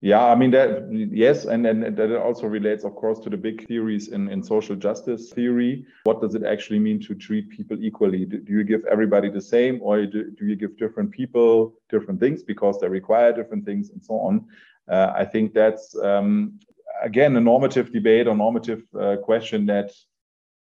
yeah 0.00 0.24
i 0.24 0.34
mean 0.34 0.50
that 0.50 0.88
yes 0.90 1.44
and 1.44 1.64
then 1.64 1.94
that 1.94 2.20
also 2.20 2.46
relates 2.46 2.84
of 2.84 2.94
course 2.96 3.20
to 3.20 3.30
the 3.30 3.36
big 3.36 3.66
theories 3.68 4.08
in, 4.08 4.28
in 4.28 4.42
social 4.42 4.74
justice 4.74 5.30
theory. 5.30 5.84
What 6.04 6.20
does 6.20 6.34
it 6.34 6.42
actually 6.42 6.80
mean 6.80 7.00
to 7.02 7.14
treat 7.14 7.48
people 7.50 7.76
equally? 7.80 8.24
Do, 8.24 8.38
do 8.38 8.52
you 8.52 8.64
give 8.64 8.82
everybody 8.90 9.30
the 9.30 9.40
same 9.40 9.78
or 9.82 10.06
do, 10.06 10.30
do 10.30 10.46
you 10.46 10.56
give 10.56 10.76
different 10.78 11.12
people 11.12 11.74
different 11.88 12.18
things 12.18 12.42
because 12.42 12.80
they 12.80 12.88
require 12.88 13.32
different 13.32 13.64
things 13.64 13.90
and 13.90 14.02
so 14.02 14.14
on? 14.14 14.46
Uh, 14.88 15.12
i 15.14 15.24
think 15.24 15.54
that's 15.54 15.96
um, 16.02 16.58
again 17.02 17.36
a 17.36 17.40
normative 17.40 17.92
debate 17.92 18.26
or 18.26 18.34
normative 18.34 18.82
uh, 18.98 19.16
question 19.22 19.66
that 19.66 19.92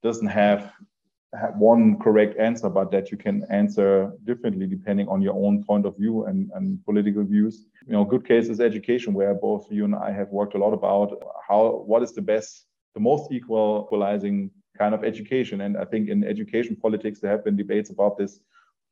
doesn't 0.02 0.28
have 0.28 0.73
one 1.54 1.99
correct 1.99 2.38
answer, 2.38 2.68
but 2.68 2.90
that 2.90 3.11
you 3.11 3.18
can 3.18 3.44
answer 3.50 4.12
differently 4.25 4.66
depending 4.66 5.08
on 5.08 5.20
your 5.20 5.35
own 5.35 5.62
point 5.64 5.85
of 5.85 5.97
view 5.97 6.25
and, 6.25 6.50
and 6.54 6.82
political 6.85 7.25
views. 7.25 7.66
You 7.87 7.92
know, 7.92 8.04
good 8.04 8.26
case 8.26 8.49
is 8.49 8.61
education, 8.61 9.12
where 9.12 9.35
both 9.35 9.70
you 9.70 9.85
and 9.85 9.94
I 9.94 10.11
have 10.12 10.28
worked 10.30 10.54
a 10.54 10.58
lot 10.58 10.73
about 10.73 11.12
how 11.47 11.82
what 11.87 12.02
is 12.02 12.12
the 12.12 12.23
best, 12.23 12.66
the 12.94 13.00
most 13.00 13.30
equal, 13.30 13.85
equalizing 13.87 14.50
kind 14.78 14.94
of 14.94 15.04
education. 15.04 15.61
And 15.62 15.76
I 15.76 15.85
think 15.85 16.08
in 16.08 16.25
education 16.25 16.76
politics 16.76 17.20
there 17.20 17.30
have 17.30 17.44
been 17.44 17.56
debates 17.56 17.90
about 17.90 18.16
this 18.16 18.40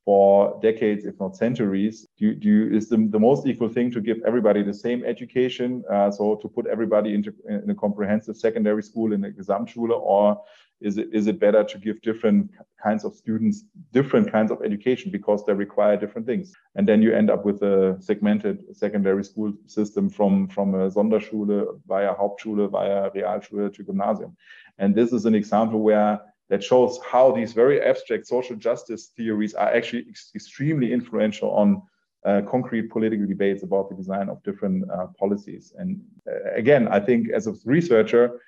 for 0.07 0.59
decades, 0.63 1.05
if 1.05 1.19
not 1.19 1.37
centuries. 1.37 2.07
Do, 2.17 2.33
do 2.33 2.71
is 2.73 2.89
the, 2.89 2.97
the 3.11 3.19
most 3.19 3.45
equal 3.45 3.69
thing 3.69 3.91
to 3.91 4.01
give 4.01 4.19
everybody 4.25 4.63
the 4.63 4.73
same 4.73 5.05
education? 5.05 5.83
Uh, 5.93 6.13
so 6.13 6.37
to 6.37 6.49
put 6.49 6.67
everybody 6.69 7.13
into 7.13 7.35
in 7.49 7.69
a 7.69 7.75
comprehensive 7.75 8.37
secondary 8.37 8.85
school 8.85 9.13
in 9.13 9.25
a 9.25 9.31
Gesamtschule, 9.31 9.91
or 9.91 10.41
is 10.81 10.97
it 10.99 11.09
is 11.13 11.27
it 11.27 11.41
better 11.41 11.65
to 11.65 11.79
give 11.79 12.01
different 12.03 12.51
kinds 12.83 13.05
of 13.05 13.15
students 13.15 13.65
different 13.93 14.31
kinds 14.31 14.51
of 14.51 14.59
education 14.63 15.11
because 15.11 15.45
they 15.45 15.55
require 15.55 15.97
different 15.97 16.27
things 16.27 16.53
and 16.75 16.87
then 16.87 17.01
you 17.01 17.15
end 17.15 17.31
up 17.31 17.47
with 17.47 17.63
a 17.63 17.97
segmented 17.99 18.59
secondary 18.77 19.25
school 19.25 19.53
system 19.67 20.11
from 20.11 20.47
from 20.49 20.75
a 20.75 20.91
sonderschule 20.91 21.81
via 21.87 22.15
hauptschule 22.15 22.71
via 22.71 23.11
realschule 23.13 23.73
to 23.73 23.83
gymnasium 23.83 24.37
and 24.79 24.95
this 24.95 25.13
is 25.13 25.25
an 25.25 25.35
example 25.35 25.81
where 25.81 26.21
that 26.49 26.63
shows 26.63 26.99
how 27.11 27.33
these 27.33 27.53
very 27.53 27.81
abstract 27.83 28.27
social 28.27 28.57
justice 28.57 29.13
theories 29.17 29.55
are 29.55 29.75
actually 29.75 30.05
ex 30.09 30.31
extremely 30.35 30.93
influential 30.93 31.51
on 31.51 31.83
uh, 32.25 32.43
concrete 32.51 32.91
political 32.91 33.27
debates 33.27 33.63
about 33.63 33.89
the 33.89 33.95
design 33.95 34.29
of 34.29 34.43
different 34.43 34.89
uh, 34.91 35.07
policies 35.19 35.73
and 35.79 36.01
uh, 36.29 36.51
again 36.55 36.89
i 36.89 36.99
think 36.99 37.29
as 37.31 37.47
a 37.47 37.55
researcher 37.65 38.41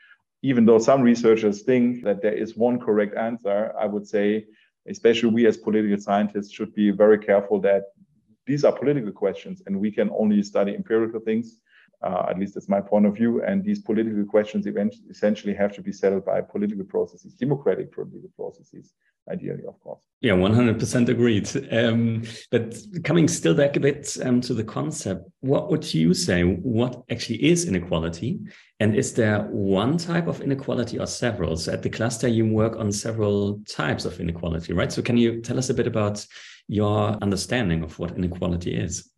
even 0.43 0.64
though 0.64 0.78
some 0.78 1.02
researchers 1.02 1.62
think 1.62 2.05
that 2.05 2.23
there 2.23 2.33
is 2.33 2.57
one 2.57 2.78
correct 2.78 3.17
answer, 3.17 3.73
I 3.78 3.87
would 3.87 4.07
say, 4.07 4.47
especially 4.87 5.31
we 5.31 5.47
as 5.47 5.57
political 5.57 5.99
scientists 5.99 6.52
should 6.52 6.75
be 6.75 6.90
very 6.90 7.19
careful 7.19 7.61
that 7.61 7.85
these 8.47 8.64
are 8.64 8.73
political 8.73 9.12
questions 9.12 9.62
and 9.67 9.78
we 9.78 9.90
can 9.90 10.11
only 10.11 10.43
study 10.43 10.75
empirical 10.75 11.21
things. 11.21 11.59
Uh, 12.02 12.26
at 12.28 12.38
least 12.38 12.55
that's 12.55 12.69
my 12.69 12.81
point 12.81 13.07
of 13.07 13.14
view. 13.17 13.43
And 13.43 13.64
these 13.64 13.81
political 13.81 14.25
questions 14.25 14.67
essentially 15.11 15.55
have 15.55 15.73
to 15.75 15.83
be 15.83 15.93
settled 15.93 16.25
by 16.25 16.40
political 16.40 16.85
processes, 16.85 17.35
democratic 17.35 17.93
political 17.93 18.31
processes, 18.37 18.93
ideally, 19.31 19.64
of 19.67 19.78
course. 19.81 20.02
Yeah, 20.21 20.35
100% 20.35 21.09
agreed. 21.09 21.49
Um, 21.73 22.23
but 22.52 22.76
coming 23.02 23.26
still 23.26 23.55
back 23.55 23.76
a 23.76 23.81
bit 23.81 24.17
um, 24.25 24.40
to 24.43 24.55
the 24.55 24.62
concept, 24.62 25.28
what 25.40 25.71
would 25.71 25.93
you 25.93 26.14
say? 26.14 26.43
What 26.45 27.02
actually 27.11 27.45
is 27.45 27.67
inequality? 27.67 28.38
And 28.78 28.95
is 28.95 29.14
there 29.14 29.43
one 29.50 29.99
type 29.99 30.28
of 30.28 30.40
inequality 30.40 31.00
or 31.00 31.07
several? 31.07 31.57
So 31.57 31.73
at 31.73 31.83
the 31.83 31.90
cluster, 31.90 32.28
you 32.28 32.47
work 32.47 32.76
on 32.76 32.93
several 32.93 33.61
types 33.69 34.05
of 34.05 34.21
inequality, 34.21 34.73
right? 34.73 34.93
So 34.93 35.02
can 35.02 35.17
you 35.17 35.40
tell 35.40 35.59
us 35.59 35.69
a 35.69 35.75
bit 35.75 35.88
about 35.88 36.25
your 36.69 37.19
understanding 37.23 37.83
of 37.83 37.99
what 37.99 38.17
inequality 38.17 38.76
is? 38.76 39.11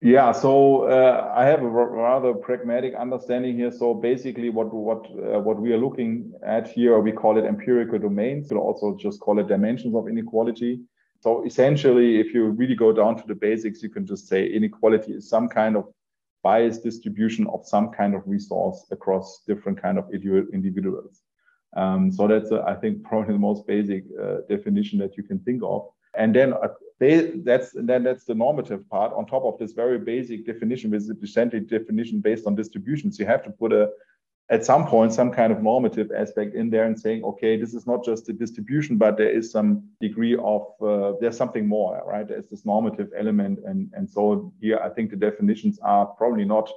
Yeah, 0.00 0.30
so 0.30 0.84
uh, 0.84 1.32
I 1.34 1.44
have 1.46 1.60
a 1.60 1.68
rather 1.68 2.32
pragmatic 2.32 2.94
understanding 2.94 3.56
here. 3.56 3.72
So 3.72 3.94
basically, 3.94 4.48
what 4.48 4.72
what 4.72 5.06
uh, 5.06 5.40
what 5.40 5.60
we 5.60 5.72
are 5.72 5.78
looking 5.78 6.32
at 6.46 6.68
here, 6.68 7.00
we 7.00 7.10
call 7.10 7.36
it 7.36 7.44
empirical 7.44 7.98
domains. 7.98 8.48
We'll 8.50 8.60
also 8.60 8.96
just 8.96 9.18
call 9.18 9.40
it 9.40 9.48
dimensions 9.48 9.96
of 9.96 10.06
inequality. 10.06 10.80
So 11.20 11.44
essentially, 11.44 12.20
if 12.20 12.32
you 12.32 12.46
really 12.50 12.76
go 12.76 12.92
down 12.92 13.16
to 13.16 13.26
the 13.26 13.34
basics, 13.34 13.82
you 13.82 13.88
can 13.90 14.06
just 14.06 14.28
say 14.28 14.46
inequality 14.46 15.14
is 15.14 15.28
some 15.28 15.48
kind 15.48 15.76
of 15.76 15.86
biased 16.44 16.84
distribution 16.84 17.48
of 17.48 17.66
some 17.66 17.90
kind 17.90 18.14
of 18.14 18.22
resource 18.24 18.86
across 18.92 19.42
different 19.48 19.82
kind 19.82 19.98
of 19.98 20.08
individuals. 20.12 21.22
Um, 21.76 22.12
so 22.12 22.28
that's, 22.28 22.52
uh, 22.52 22.62
I 22.62 22.74
think, 22.74 23.02
probably 23.08 23.32
the 23.32 23.40
most 23.40 23.66
basic 23.66 24.04
uh, 24.22 24.38
definition 24.48 25.00
that 25.00 25.16
you 25.16 25.24
can 25.24 25.40
think 25.40 25.62
of. 25.64 25.88
And 26.18 26.34
then 26.34 26.52
uh, 26.52 26.68
they, 26.98 27.30
that's 27.44 27.70
then 27.74 28.02
that's 28.02 28.24
the 28.24 28.34
normative 28.34 28.88
part 28.90 29.12
on 29.12 29.24
top 29.24 29.44
of 29.44 29.58
this 29.58 29.72
very 29.72 29.98
basic 29.98 30.44
definition 30.44 30.90
with 30.90 31.06
the 31.06 31.14
percentage 31.14 31.68
definition 31.68 32.20
based 32.20 32.46
on 32.46 32.56
distributions. 32.56 33.18
You 33.18 33.26
have 33.26 33.44
to 33.44 33.50
put 33.50 33.72
a 33.72 33.88
at 34.50 34.64
some 34.64 34.86
point 34.86 35.12
some 35.12 35.30
kind 35.30 35.52
of 35.52 35.62
normative 35.62 36.10
aspect 36.10 36.54
in 36.54 36.70
there 36.70 36.84
and 36.84 36.98
saying, 36.98 37.22
okay, 37.22 37.56
this 37.56 37.72
is 37.72 37.86
not 37.86 38.04
just 38.04 38.28
a 38.28 38.32
distribution, 38.32 38.96
but 38.96 39.16
there 39.16 39.30
is 39.30 39.52
some 39.52 39.84
degree 40.00 40.36
of 40.36 40.62
uh, 40.82 41.12
there's 41.20 41.36
something 41.36 41.68
more, 41.68 42.02
right? 42.04 42.26
There's 42.26 42.48
this 42.50 42.66
normative 42.66 43.10
element, 43.16 43.60
and 43.64 43.90
and 43.94 44.10
so 44.10 44.52
here 44.60 44.78
I 44.78 44.88
think 44.88 45.10
the 45.10 45.16
definitions 45.16 45.78
are 45.80 46.06
probably 46.06 46.44
not 46.44 46.68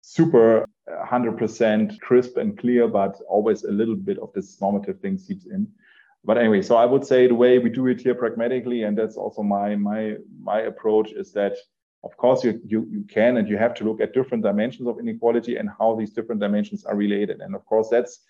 super 0.00 0.66
100% 0.88 2.00
crisp 2.00 2.36
and 2.36 2.58
clear, 2.58 2.88
but 2.88 3.20
always 3.28 3.64
a 3.64 3.70
little 3.70 3.96
bit 3.96 4.18
of 4.18 4.32
this 4.32 4.60
normative 4.60 5.00
thing 5.00 5.18
seeps 5.18 5.46
in 5.46 5.68
but 6.28 6.36
anyway, 6.36 6.60
so 6.60 6.76
I 6.76 6.84
would 6.84 7.06
say 7.06 7.26
the 7.26 7.34
way 7.34 7.58
we 7.58 7.70
do 7.70 7.86
it 7.86 8.02
here 8.02 8.14
pragmatically, 8.14 8.82
and 8.82 8.98
that's 8.98 9.16
also 9.16 9.42
my 9.42 9.76
my 9.76 10.16
my 10.42 10.60
approach 10.72 11.10
is 11.12 11.32
that 11.32 11.54
of 12.04 12.14
course 12.18 12.44
you, 12.44 12.60
you 12.66 12.86
you 12.90 13.02
can 13.08 13.38
and 13.38 13.48
you 13.48 13.56
have 13.56 13.72
to 13.76 13.84
look 13.84 14.02
at 14.02 14.12
different 14.12 14.44
dimensions 14.44 14.86
of 14.88 14.98
inequality 14.98 15.56
and 15.56 15.70
how 15.78 15.96
these 15.96 16.12
different 16.12 16.42
dimensions 16.42 16.84
are 16.84 16.96
related. 16.96 17.40
And 17.40 17.54
of 17.54 17.64
course 17.64 17.88
that's 17.88 18.20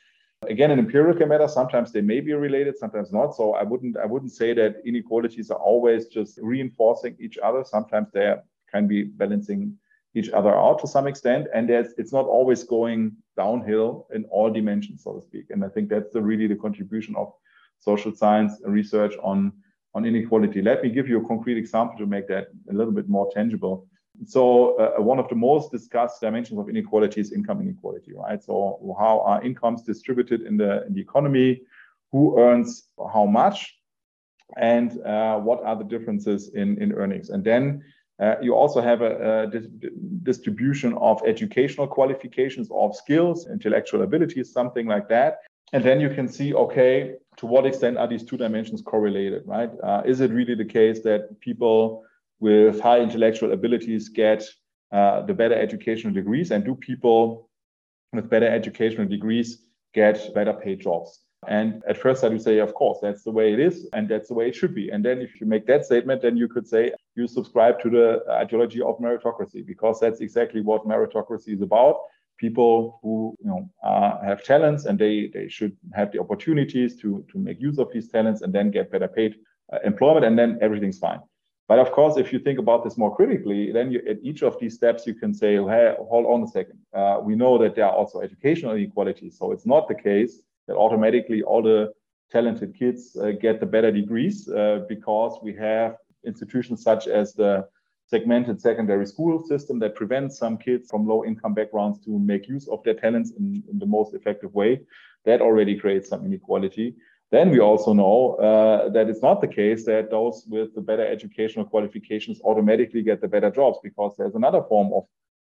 again 0.49 0.71
an 0.71 0.79
empirical 0.79 1.27
matter. 1.27 1.49
Sometimes 1.49 1.91
they 1.91 2.01
may 2.01 2.21
be 2.21 2.35
related, 2.35 2.79
sometimes 2.79 3.13
not. 3.13 3.35
So 3.35 3.55
I 3.55 3.65
wouldn't 3.65 3.97
I 3.97 4.07
wouldn't 4.07 4.31
say 4.31 4.55
that 4.55 4.77
inequalities 4.87 5.51
are 5.51 5.59
always 5.59 6.07
just 6.07 6.39
reinforcing 6.41 7.17
each 7.19 7.37
other. 7.39 7.65
Sometimes 7.65 8.13
they 8.13 8.33
can 8.71 8.87
be 8.87 9.03
balancing 9.23 9.77
each 10.15 10.31
other 10.31 10.55
out 10.57 10.79
to 10.79 10.87
some 10.87 11.09
extent 11.09 11.49
and 11.53 11.69
there's 11.69 11.95
it's 11.99 12.13
not 12.13 12.27
always 12.27 12.63
going 12.63 13.17
downhill 13.37 14.07
in 14.15 14.25
all 14.27 14.51
dimensions 14.51 15.03
so 15.05 15.13
to 15.13 15.23
speak 15.27 15.47
and 15.51 15.63
i 15.63 15.69
think 15.69 15.89
that's 15.89 16.11
the 16.15 16.21
really 16.21 16.47
the 16.47 16.57
contribution 16.57 17.15
of 17.15 17.31
social 17.81 18.15
science 18.15 18.61
research 18.65 19.15
on, 19.23 19.53
on 19.95 20.05
inequality. 20.05 20.63
Let 20.63 20.83
me 20.83 20.91
give 20.91 21.09
you 21.09 21.23
a 21.23 21.29
concrete 21.29 21.59
example 21.59 21.99
to 21.99 22.07
make 22.07 22.29
that 22.29 22.49
a 22.71 22.75
little 22.75 22.93
bit 22.93 23.09
more 23.09 23.31
tangible. 23.33 23.87
So 24.27 24.75
uh, 24.77 25.01
one 25.01 25.19
of 25.19 25.29
the 25.29 25.37
most 25.37 25.71
discussed 25.71 26.21
dimensions 26.21 26.59
of 26.59 26.69
inequality 26.69 27.21
is 27.21 27.33
income 27.33 27.61
inequality, 27.61 28.13
right? 28.15 28.43
So 28.43 28.97
how 28.99 29.21
are 29.21 29.43
incomes 29.45 29.83
distributed 29.83 30.43
in 30.43 30.57
the, 30.57 30.85
in 30.87 30.95
the 30.95 31.01
economy? 31.01 31.63
Who 32.11 32.39
earns 32.41 32.89
how 33.13 33.27
much? 33.27 33.77
And 34.57 35.01
uh, 35.03 35.39
what 35.39 35.63
are 35.63 35.77
the 35.77 35.85
differences 35.85 36.51
in, 36.55 36.81
in 36.83 36.93
earnings? 36.93 37.31
And 37.31 37.45
then 37.45 37.85
uh, 38.21 38.35
you 38.43 38.55
also 38.55 38.81
have 38.81 39.03
a, 39.03 39.43
a 39.43 39.47
dis 39.47 39.67
distribution 40.25 40.95
of 40.95 41.23
educational 41.25 41.87
qualifications, 41.87 42.69
of 42.73 42.97
skills, 42.97 43.47
intellectual 43.47 44.03
abilities, 44.03 44.53
something 44.53 44.87
like 44.87 45.09
that. 45.09 45.39
And 45.73 45.85
then 45.85 46.01
you 46.01 46.11
can 46.11 46.27
see, 46.27 46.55
okay, 46.55 47.15
to 47.39 47.47
what 47.47 47.67
extent 47.67 47.97
are 47.97 48.09
these 48.09 48.25
two 48.25 48.37
dimensions 48.37 48.83
correlated, 48.83 49.43
right? 49.47 49.71
Uh, 49.83 50.03
is 50.05 50.21
it 50.21 50.31
really 50.31 50.55
the 50.55 50.65
case 50.65 51.03
that 51.03 51.41
people 51.41 52.05
with 52.41 52.81
high 52.81 53.01
intellectual 53.01 53.53
abilities 53.53 54.09
get 54.09 54.45
uh, 54.93 55.23
the 55.23 55.35
better 55.35 55.55
educational 55.55 56.13
degrees, 56.13 56.51
and 56.51 56.65
do 56.65 56.75
people 56.75 57.49
with 58.13 58.29
better 58.29 58.49
educational 58.49 59.07
degrees 59.07 59.49
get 59.95 60.33
better 60.35 60.53
paid 60.53 60.81
jobs? 60.81 61.21
And 61.47 61.83
at 61.89 61.97
first 61.97 62.25
I 62.25 62.29
would 62.29 62.43
say, 62.43 62.59
of 62.59 62.75
course, 62.75 62.99
that's 63.01 63.23
the 63.23 63.31
way 63.31 63.53
it 63.53 63.61
is, 63.61 63.89
and 63.93 64.09
that's 64.09 64.29
the 64.29 64.35
way 64.35 64.49
it 64.49 64.57
should 64.57 64.75
be. 64.75 64.91
And 64.91 65.05
then 65.05 65.19
if 65.21 65.41
you 65.41 65.47
make 65.47 65.67
that 65.67 65.85
statement, 65.85 66.23
then 66.23 66.37
you 66.37 66.49
could 66.49 66.67
say 66.67 66.93
you 67.15 67.29
subscribe 67.29 67.81
to 67.83 67.91
the 67.91 68.25
ideology 68.29 68.83
of 68.83 68.99
meritocracy, 68.99 69.65
because 69.65 70.01
that's 70.01 70.21
exactly 70.21 70.61
what 70.61 70.85
meritocracy 70.85 71.55
is 71.55 71.63
about 71.63 71.97
people 72.39 72.99
who 73.03 73.37
you 73.41 73.49
know 73.49 73.69
uh, 73.83 74.21
have 74.23 74.43
talents 74.43 74.87
and 74.87 74.99
they 74.99 75.31
they 75.35 75.49
should 75.49 75.77
have 75.93 76.11
the 76.13 76.21
opportunities 76.21 76.97
to 76.97 77.25
to 77.31 77.39
make 77.39 77.61
use 77.61 77.79
of 77.79 77.93
these 77.93 78.09
talents 78.09 78.43
and 78.43 78.53
then 78.53 78.71
get 78.71 78.91
better 78.91 79.09
paid 79.09 79.35
uh, 79.73 79.79
employment 79.85 80.25
and 80.25 80.39
then 80.39 80.59
everything's 80.61 80.99
fine. 80.99 81.21
But 81.69 81.79
of 81.79 81.93
course 81.93 82.17
if 82.17 82.33
you 82.33 82.39
think 82.39 82.59
about 82.59 82.85
this 82.85 82.97
more 82.97 83.15
critically 83.15 83.73
then 83.73 83.93
you, 83.93 84.01
at 84.09 84.19
each 84.23 84.43
of 84.43 84.59
these 84.61 84.75
steps 84.75 85.07
you 85.07 85.15
can 85.15 85.35
say 85.35 85.53
hey 85.57 85.95
hold 86.11 86.27
on 86.27 86.43
a 86.43 86.49
second. 86.49 86.79
Uh, 86.95 87.19
we 87.23 87.35
know 87.35 87.59
that 87.59 87.75
there 87.75 87.87
are 87.87 87.97
also 88.01 88.21
educational 88.21 88.77
inequalities. 88.77 89.37
So 89.39 89.53
it's 89.53 89.67
not 89.67 89.89
the 89.89 89.95
case 89.95 90.41
that 90.67 90.77
automatically 90.77 91.43
all 91.43 91.63
the 91.63 91.93
talented 92.31 92.75
kids 92.79 93.17
uh, 93.17 93.33
get 93.41 93.59
the 93.61 93.67
better 93.67 93.91
degrees 93.91 94.49
uh, 94.49 94.85
because 94.89 95.39
we 95.43 95.55
have 95.55 95.97
institutions 96.27 96.83
such 96.83 97.07
as 97.07 97.33
the 97.35 97.67
segmented 98.09 98.61
secondary 98.61 99.07
school 99.07 99.45
system 99.45 99.79
that 99.79 99.95
prevents 99.95 100.39
some 100.39 100.57
kids 100.57 100.89
from 100.89 101.07
low 101.07 101.25
income 101.25 101.55
backgrounds 101.55 101.99
to 102.05 102.19
make 102.19 102.49
use 102.49 102.67
of 102.69 102.83
their 102.83 102.95
talents 102.95 103.33
in, 103.39 103.63
in 103.71 103.79
the 103.79 103.87
most 103.87 104.15
effective 104.15 104.53
way. 104.55 104.81
That 105.27 105.43
already 105.43 105.79
creates 105.79 106.09
some 106.09 106.25
inequality. 106.25 106.97
Then 107.31 107.51
we 107.51 107.61
also 107.61 107.93
know 107.93 108.37
uh, 108.37 108.89
that 108.91 109.11
it's 109.11 109.21
not 109.21 109.43
the 109.43 109.49
case 109.49 109.85
that 109.85 110.11
those 110.11 110.47
with 110.49 110.75
the 110.75 110.81
better 110.81 111.07
educational 111.07 111.67
qualifications 111.67 112.41
automatically 112.43 113.03
get 113.03 113.21
the 113.21 113.29
better 113.29 113.51
jobs 113.51 113.79
because 113.83 114.15
there's 114.17 114.35
another 114.35 114.63
form 114.63 114.91
of 114.95 115.05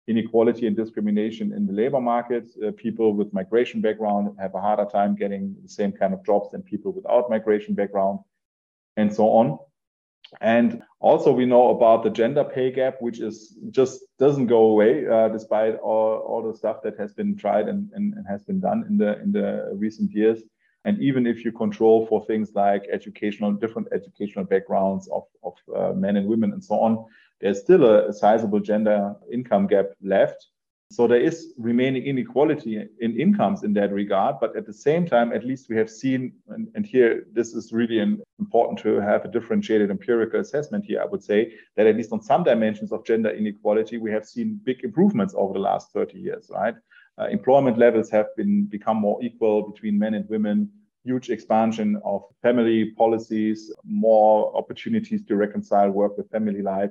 inequality 0.08 0.68
and 0.68 0.78
discrimination 0.78 1.52
in 1.52 1.66
the 1.66 1.74
labor 1.74 2.00
market. 2.00 2.48
Uh, 2.66 2.72
people 2.78 3.14
with 3.14 3.34
migration 3.34 3.82
background 3.82 4.34
have 4.40 4.56
a 4.56 4.62
harder 4.62 4.86
time 4.86 5.16
getting 5.16 5.54
the 5.62 5.68
same 5.68 5.92
kind 5.92 6.14
of 6.14 6.26
jobs 6.26 6.52
than 6.52 6.62
people 6.62 6.94
without 6.94 7.30
migration 7.30 7.74
background 7.74 8.20
and 8.96 9.14
so 9.14 9.26
on. 9.26 9.60
And 10.41 10.82
also, 11.00 11.32
we 11.32 11.46
know 11.46 11.70
about 11.70 12.03
the 12.03 12.10
gender 12.10 12.44
pay 12.44 12.72
gap, 12.72 12.96
which 13.00 13.20
is 13.20 13.58
just 13.70 14.01
doesn't 14.17 14.48
go 14.48 14.65
away 14.65 15.08
uh, 15.08 15.29
despite 15.29 15.75
all, 15.75 16.17
all 16.27 16.44
the 16.44 16.58
stuff 16.58 16.82
that 16.84 16.98
has 16.98 17.13
been 17.13 17.38
tried 17.38 17.67
and, 17.67 17.89
and, 17.94 18.13
and, 18.15 18.25
has 18.27 18.44
been 18.44 18.60
done 18.60 18.86
in 18.89 18.98
the 18.98 19.22
in 19.22 19.32
the 19.32 19.72
recent 19.75 20.12
years. 20.12 20.41
And 20.84 21.01
even 21.01 21.25
if 21.25 21.44
you 21.44 21.51
control 21.51 22.05
for 22.08 22.25
things 22.25 22.51
like 22.53 22.84
educational, 22.91 23.53
different 23.53 23.88
educational 23.91 24.46
backgrounds 24.46 25.10
of, 25.12 25.24
of 25.44 25.53
uh, 25.75 25.94
men 25.94 26.15
and 26.15 26.27
women 26.27 26.53
and 26.53 26.63
so 26.63 26.75
on, 26.75 27.05
there's 27.41 27.60
still 27.60 27.84
a, 27.86 28.10
a 28.10 28.13
sizable 28.13 28.60
gender 28.60 29.15
income 29.32 29.67
gap 29.67 29.88
left. 30.01 30.48
So 30.96 31.08
there 31.08 31.20
is 31.20 31.54
remaining 31.58 32.06
inequality 32.06 32.82
in 33.02 33.20
incomes 33.20 33.64
in 33.64 33.74
that 33.74 33.92
regard. 33.92 34.38
But 34.40 34.56
at 34.56 34.66
the 34.66 34.72
same 34.72 35.06
time, 35.06 35.34
at 35.34 35.44
least 35.44 35.68
we 35.68 35.75
have 35.75 35.90
seen, 35.90 36.32
and, 36.48 36.70
and 36.74 36.86
here 36.86 37.25
this 37.34 37.54
is 37.54 37.74
really 37.74 38.00
an, 38.00 38.22
important 38.40 38.80
to 38.80 39.02
have 39.02 39.25
a 39.25 39.28
differentiated 39.28 39.92
empirical 39.92 40.40
assessment 40.40 40.86
here, 40.86 41.02
I 41.02 41.06
would 41.06 41.22
say, 41.22 41.52
that 41.75 41.86
at 41.86 41.98
least 41.98 42.14
on 42.14 42.22
some 42.22 42.44
dimensions 42.44 42.94
of 42.94 43.04
gender 43.04 43.30
inequality, 43.30 43.98
we 43.98 44.10
have 44.12 44.25
seen 44.25 44.62
big 44.64 44.86
improvements 44.86 45.34
over 45.36 45.52
the 45.52 45.60
last 45.60 45.92
30 45.92 46.18
years, 46.18 46.50
right? 46.50 46.75
Uh, 47.20 47.28
employment 47.28 47.78
levels 47.78 48.10
have 48.12 48.28
been 48.38 48.66
become 48.66 48.96
more 48.96 49.22
equal 49.22 49.70
between 49.70 50.00
men 50.00 50.14
and 50.14 50.30
women 50.30 50.70
huge 51.06 51.30
expansion 51.30 52.02
of 52.04 52.24
family 52.42 52.92
policies, 52.98 53.72
more 53.86 54.56
opportunities 54.58 55.24
to 55.24 55.36
reconcile 55.36 55.92
work 55.92 56.18
with 56.18 56.30
family 56.32 56.64
life. 56.64 56.90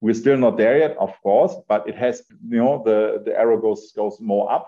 We're 0.00 0.14
still 0.14 0.38
not 0.38 0.56
there 0.56 0.78
yet, 0.78 0.96
of 0.96 1.12
course, 1.22 1.54
but 1.68 1.86
it 1.88 1.94
has, 1.94 2.22
you 2.48 2.58
know, 2.58 2.82
the, 2.84 3.22
the 3.24 3.38
arrow 3.38 3.60
goes 3.60 3.92
goes 3.94 4.18
more 4.20 4.50
up. 4.50 4.66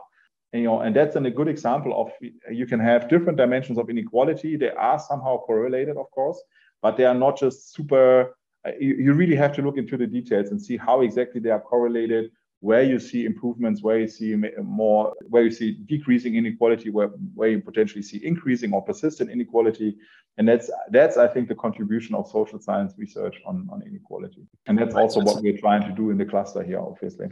And, 0.52 0.62
you 0.62 0.68
know, 0.68 0.80
and 0.80 0.94
that's 0.94 1.16
an, 1.16 1.24
a 1.24 1.30
good 1.30 1.48
example 1.48 1.98
of 1.98 2.12
you 2.50 2.66
can 2.66 2.80
have 2.80 3.08
different 3.08 3.38
dimensions 3.38 3.78
of 3.78 3.88
inequality. 3.88 4.56
They 4.56 4.70
are 4.70 4.98
somehow 4.98 5.38
correlated, 5.38 5.96
of 5.96 6.10
course, 6.10 6.38
but 6.82 6.96
they 6.96 7.06
are 7.06 7.14
not 7.14 7.38
just 7.38 7.72
super. 7.74 8.36
Uh, 8.66 8.72
you, 8.78 8.94
you 8.96 9.12
really 9.14 9.34
have 9.34 9.54
to 9.56 9.62
look 9.62 9.78
into 9.78 9.96
the 9.96 10.06
details 10.06 10.50
and 10.50 10.60
see 10.60 10.76
how 10.76 11.00
exactly 11.00 11.40
they 11.40 11.50
are 11.50 11.60
correlated, 11.60 12.30
where 12.60 12.82
you 12.82 13.00
see 13.00 13.24
improvements, 13.24 13.82
where 13.82 13.98
you 13.98 14.06
see 14.06 14.36
more, 14.62 15.14
where 15.30 15.42
you 15.42 15.50
see 15.50 15.78
decreasing 15.86 16.36
inequality, 16.36 16.90
where, 16.90 17.08
where 17.34 17.48
you 17.48 17.60
potentially 17.60 18.02
see 18.02 18.24
increasing 18.24 18.72
or 18.74 18.82
persistent 18.82 19.30
inequality. 19.30 19.96
And 20.38 20.48
that's 20.48 20.70
that's 20.90 21.16
I 21.18 21.28
think 21.28 21.48
the 21.48 21.54
contribution 21.54 22.14
of 22.14 22.26
social 22.26 22.58
science 22.58 22.94
research 22.96 23.36
on, 23.44 23.68
on 23.70 23.82
inequality. 23.82 24.46
And 24.66 24.78
that's 24.78 24.94
also 24.94 25.20
what 25.20 25.42
we're 25.42 25.58
trying 25.58 25.82
to 25.82 25.92
do 25.92 26.10
in 26.10 26.16
the 26.16 26.24
cluster 26.24 26.62
here, 26.62 26.80
obviously. 26.80 27.26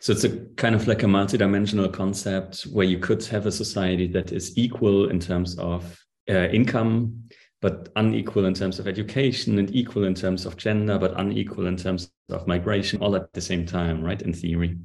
So 0.00 0.12
it's 0.12 0.24
a 0.24 0.30
kind 0.56 0.74
of 0.74 0.88
like 0.88 1.02
a 1.02 1.06
multidimensional 1.06 1.92
concept 1.92 2.62
where 2.62 2.86
you 2.86 2.98
could 2.98 3.22
have 3.26 3.46
a 3.46 3.52
society 3.52 4.06
that 4.08 4.32
is 4.32 4.56
equal 4.56 5.10
in 5.10 5.20
terms 5.20 5.58
of 5.58 6.02
uh, 6.30 6.48
income, 6.48 7.24
but 7.60 7.90
unequal 7.96 8.46
in 8.46 8.54
terms 8.54 8.78
of 8.78 8.88
education 8.88 9.58
and 9.58 9.74
equal 9.74 10.04
in 10.04 10.14
terms 10.14 10.46
of 10.46 10.56
gender, 10.56 10.98
but 10.98 11.18
unequal 11.20 11.66
in 11.66 11.76
terms 11.76 12.10
of 12.30 12.46
migration, 12.46 13.00
all 13.00 13.14
at 13.14 13.32
the 13.34 13.40
same 13.40 13.66
time, 13.66 14.02
right? 14.02 14.22
In 14.22 14.32
theory. 14.32 14.78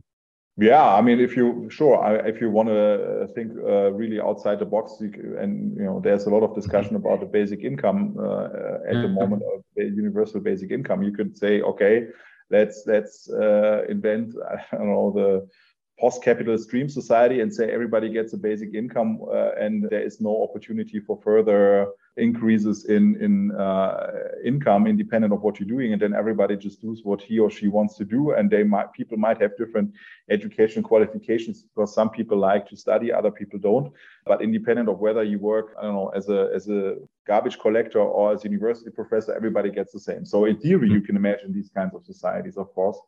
Yeah, 0.57 0.85
I 0.85 1.01
mean, 1.01 1.19
if 1.19 1.35
you 1.35 1.67
sure, 1.71 1.97
if 2.27 2.39
you 2.39 2.51
want 2.51 2.69
to 2.69 3.23
uh, 3.23 3.27
think 3.33 3.53
uh, 3.57 3.91
really 3.91 4.21
outside 4.21 4.59
the 4.59 4.65
box, 4.65 4.99
and 5.01 5.75
you 5.75 5.83
know, 5.83 5.99
there's 5.99 6.27
a 6.27 6.29
lot 6.29 6.43
of 6.43 6.53
discussion 6.53 6.95
about 6.95 7.21
the 7.21 7.25
basic 7.25 7.63
income 7.63 8.15
uh, 8.19 8.77
at 8.87 9.01
the 9.01 9.07
moment, 9.07 9.41
of 9.41 9.63
the 9.75 9.85
universal 9.85 10.39
basic 10.39 10.69
income. 10.69 11.01
You 11.01 11.11
could 11.11 11.35
say, 11.35 11.61
okay, 11.61 12.07
let's 12.51 12.83
let's 12.85 13.31
uh, 13.31 13.85
invent, 13.89 14.35
I 14.71 14.77
don't 14.77 14.89
know, 14.89 15.11
the 15.15 15.49
post-capitalist 15.99 16.69
dream 16.69 16.87
society 16.87 17.41
and 17.41 17.53
say 17.53 17.71
everybody 17.71 18.09
gets 18.09 18.33
a 18.33 18.37
basic 18.37 18.73
income 18.73 19.19
uh, 19.31 19.51
and 19.59 19.89
there 19.89 20.01
is 20.01 20.19
no 20.19 20.43
opportunity 20.43 20.99
for 20.99 21.19
further 21.23 21.87
increases 22.17 22.85
in 22.85 23.15
in 23.21 23.51
uh, 23.55 24.11
income 24.45 24.85
independent 24.85 25.33
of 25.33 25.41
what 25.41 25.59
you're 25.59 25.67
doing 25.67 25.93
and 25.93 26.01
then 26.01 26.13
everybody 26.13 26.55
just 26.55 26.79
does 26.79 27.01
what 27.03 27.19
he 27.19 27.39
or 27.39 27.49
she 27.49 27.67
wants 27.67 27.95
to 27.95 28.05
do 28.05 28.33
and 28.33 28.51
they 28.51 28.63
might 28.63 28.93
people 28.93 29.17
might 29.17 29.41
have 29.41 29.57
different 29.57 29.91
education 30.29 30.83
qualifications 30.83 31.63
because 31.63 31.93
some 31.93 32.11
people 32.11 32.37
like 32.37 32.67
to 32.67 32.77
study 32.77 33.11
other 33.11 33.31
people 33.31 33.57
don't. 33.57 33.91
But 34.27 34.43
independent 34.43 34.89
of 34.89 34.99
whether 34.99 35.23
you 35.23 35.39
work 35.39 35.75
i 35.79 35.83
don't 35.83 35.95
know 35.95 36.09
as 36.09 36.29
a 36.29 36.51
as 36.53 36.69
a 36.69 36.97
garbage 37.25 37.57
collector 37.57 37.99
or 37.99 38.33
as 38.33 38.45
a 38.45 38.47
university 38.47 38.91
professor 38.91 39.33
everybody 39.33 39.71
gets 39.71 39.91
the 39.91 39.99
same. 39.99 40.23
So 40.23 40.45
in 40.45 40.59
theory 40.59 40.89
you 40.89 41.01
can 41.01 41.15
imagine 41.15 41.51
these 41.51 41.69
kinds 41.69 41.95
of 41.95 42.05
societies 42.05 42.57
of 42.57 42.71
course. 42.75 42.99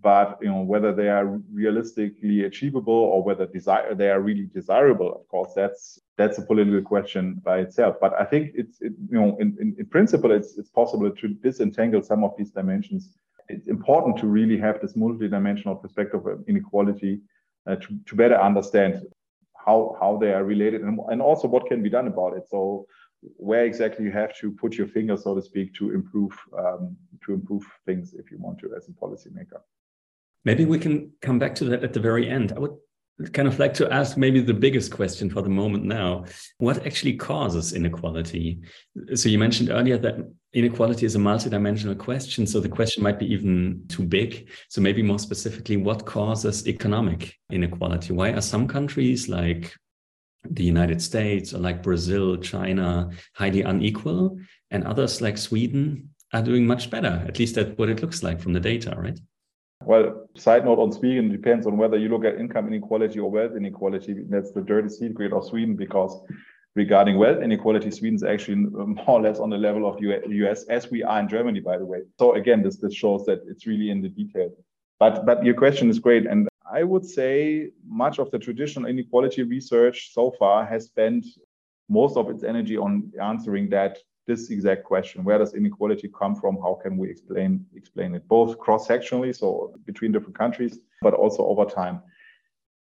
But 0.00 0.38
you 0.40 0.48
know 0.48 0.62
whether 0.62 0.94
they 0.94 1.10
are 1.10 1.26
realistically 1.52 2.44
achievable 2.44 3.02
or 3.12 3.22
whether 3.22 3.46
desire 3.46 3.94
they 3.94 4.08
are 4.08 4.20
really 4.20 4.46
desirable 4.46 5.14
of 5.14 5.28
course 5.28 5.52
that's 5.54 6.00
that's 6.16 6.38
a 6.38 6.42
political 6.42 6.82
question 6.82 7.40
by 7.44 7.58
itself 7.58 7.96
but 8.00 8.12
i 8.20 8.24
think 8.24 8.52
it's 8.54 8.80
it, 8.80 8.92
you 9.10 9.18
know 9.18 9.36
in, 9.40 9.56
in, 9.60 9.74
in, 9.78 9.86
principle 9.86 10.30
it's 10.32 10.56
it's 10.58 10.70
possible 10.70 11.10
to 11.10 11.28
disentangle 11.28 12.02
some 12.02 12.24
of 12.24 12.32
these 12.36 12.50
dimensions 12.50 13.16
it's 13.48 13.68
important 13.68 14.16
to 14.16 14.26
really 14.26 14.58
have 14.58 14.80
this 14.80 14.94
multidimensional 14.94 15.80
perspective 15.80 16.26
of 16.26 16.42
inequality 16.48 17.20
uh, 17.68 17.76
to, 17.76 17.88
to 18.06 18.14
better 18.14 18.40
understand 18.40 19.02
how 19.64 19.96
how 20.00 20.16
they 20.16 20.32
are 20.32 20.44
related 20.44 20.82
and, 20.82 20.98
and 21.10 21.20
also 21.20 21.46
what 21.48 21.66
can 21.66 21.82
be 21.82 21.90
done 21.90 22.06
about 22.06 22.36
it 22.36 22.44
so 22.48 22.86
where 23.36 23.64
exactly 23.64 24.04
you 24.04 24.12
have 24.12 24.36
to 24.38 24.52
put 24.52 24.74
your 24.74 24.86
finger, 24.86 25.16
so 25.16 25.34
to 25.34 25.42
speak, 25.42 25.74
to 25.74 25.92
improve 25.92 26.32
um, 26.56 26.96
to 27.24 27.32
improve 27.32 27.64
things 27.84 28.14
if 28.14 28.30
you 28.30 28.38
want 28.38 28.58
to 28.60 28.74
as 28.76 28.88
a 28.88 28.92
policymaker. 28.92 29.60
Maybe 30.44 30.64
we 30.64 30.78
can 30.78 31.12
come 31.22 31.38
back 31.38 31.54
to 31.56 31.64
that 31.66 31.82
at 31.82 31.92
the 31.92 32.00
very 32.00 32.28
end. 32.28 32.52
I 32.52 32.60
would 32.60 32.76
kind 33.32 33.48
of 33.48 33.58
like 33.58 33.72
to 33.74 33.90
ask 33.92 34.16
maybe 34.16 34.40
the 34.40 34.54
biggest 34.54 34.92
question 34.92 35.30
for 35.30 35.40
the 35.42 35.48
moment 35.48 35.84
now. 35.84 36.24
What 36.58 36.86
actually 36.86 37.14
causes 37.14 37.72
inequality? 37.72 38.60
So 39.14 39.28
you 39.28 39.38
mentioned 39.38 39.70
earlier 39.70 39.96
that 39.98 40.16
inequality 40.52 41.06
is 41.06 41.16
a 41.16 41.18
multidimensional 41.18 41.98
question. 41.98 42.46
So 42.46 42.60
the 42.60 42.68
question 42.68 43.02
might 43.02 43.18
be 43.18 43.32
even 43.32 43.84
too 43.88 44.04
big. 44.04 44.50
So 44.68 44.80
maybe 44.80 45.02
more 45.02 45.18
specifically, 45.18 45.76
what 45.76 46.04
causes 46.04 46.66
economic 46.68 47.34
inequality? 47.50 48.12
Why 48.12 48.32
are 48.32 48.42
some 48.42 48.68
countries 48.68 49.28
like 49.28 49.74
the 50.50 50.64
United 50.64 51.00
States 51.02 51.54
or 51.54 51.58
like 51.58 51.82
Brazil, 51.82 52.36
China 52.36 53.10
highly 53.34 53.62
unequal, 53.62 54.38
and 54.70 54.84
others 54.84 55.20
like 55.20 55.38
Sweden 55.38 56.10
are 56.32 56.42
doing 56.42 56.66
much 56.66 56.90
better, 56.90 57.24
at 57.26 57.38
least 57.38 57.54
that's 57.54 57.76
what 57.78 57.88
it 57.88 58.02
looks 58.02 58.22
like 58.22 58.40
from 58.40 58.52
the 58.52 58.60
data, 58.60 58.94
right? 58.96 59.18
Well, 59.84 60.28
side 60.36 60.64
note 60.64 60.78
on 60.78 60.90
Sweden 60.90 61.30
depends 61.30 61.66
on 61.66 61.76
whether 61.76 61.96
you 61.96 62.08
look 62.08 62.24
at 62.24 62.40
income 62.40 62.66
inequality 62.66 63.20
or 63.20 63.30
wealth 63.30 63.56
inequality. 63.56 64.24
That's 64.28 64.50
the 64.50 64.62
dirty 64.62 64.88
secret 64.88 65.32
of 65.32 65.44
Sweden 65.44 65.76
because 65.76 66.20
regarding 66.74 67.18
wealth 67.18 67.42
inequality, 67.42 67.90
Sweden's 67.90 68.24
actually 68.24 68.56
more 68.56 69.04
or 69.08 69.20
less 69.20 69.38
on 69.38 69.50
the 69.50 69.56
level 69.56 69.88
of 69.88 69.98
the 69.98 70.20
US 70.46 70.64
as 70.64 70.90
we 70.90 71.02
are 71.02 71.20
in 71.20 71.28
Germany, 71.28 71.60
by 71.60 71.78
the 71.78 71.84
way. 71.84 72.00
So 72.18 72.34
again, 72.34 72.62
this, 72.62 72.76
this 72.76 72.94
shows 72.94 73.24
that 73.26 73.42
it's 73.46 73.66
really 73.66 73.90
in 73.90 74.02
the 74.02 74.08
detail. 74.08 74.50
But 74.98 75.26
but 75.26 75.44
your 75.44 75.54
question 75.54 75.90
is 75.90 75.98
great. 75.98 76.26
And 76.26 76.48
I 76.72 76.82
would 76.82 77.04
say 77.04 77.70
much 77.86 78.18
of 78.18 78.30
the 78.30 78.38
traditional 78.38 78.88
inequality 78.88 79.42
research 79.42 80.12
so 80.12 80.32
far 80.38 80.64
has 80.64 80.86
spent 80.86 81.26
most 81.88 82.16
of 82.16 82.28
its 82.30 82.42
energy 82.42 82.76
on 82.76 83.12
answering 83.22 83.68
that 83.70 83.98
this 84.26 84.50
exact 84.50 84.84
question 84.84 85.24
where 85.24 85.38
does 85.38 85.54
inequality 85.54 86.08
come 86.08 86.34
from? 86.34 86.56
How 86.56 86.78
can 86.82 86.96
we 86.96 87.08
explain 87.10 87.64
explain 87.74 88.14
it 88.14 88.26
both 88.28 88.58
cross 88.58 88.88
sectionally 88.88 89.34
so 89.34 89.74
between 89.86 90.12
different 90.12 90.36
countries 90.36 90.78
but 91.02 91.14
also 91.14 91.44
over 91.46 91.64
time? 91.64 92.02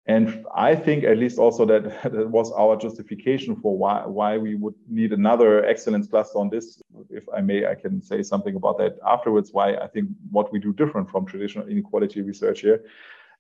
And 0.07 0.45
i 0.55 0.75
think 0.75 1.05
at 1.05 1.19
least 1.19 1.39
also 1.39 1.65
that 1.67 1.85
that 2.03 2.29
was 2.29 2.51
our 2.53 2.77
justification 2.77 3.55
for 3.57 3.77
why 3.77 4.05
why 4.07 4.39
we 4.39 4.55
would 4.55 4.75
need 4.89 5.13
another 5.13 5.65
excellence 5.65 6.09
cluster 6.09 6.39
on 6.39 6.51
this. 6.51 6.83
If 7.09 7.25
i 7.37 7.41
may 7.41 7.67
i 7.67 7.75
can 7.75 8.03
say 8.03 8.23
something 8.23 8.57
about 8.57 8.79
that 8.79 8.99
afterwards 9.07 9.53
why 9.53 9.77
i 9.77 9.87
think 9.87 10.09
what 10.31 10.53
we 10.53 10.59
do 10.59 10.73
different 10.73 11.11
from 11.11 11.27
traditional 11.27 11.69
inequality 11.69 12.23
research 12.23 12.61
here. 12.61 12.85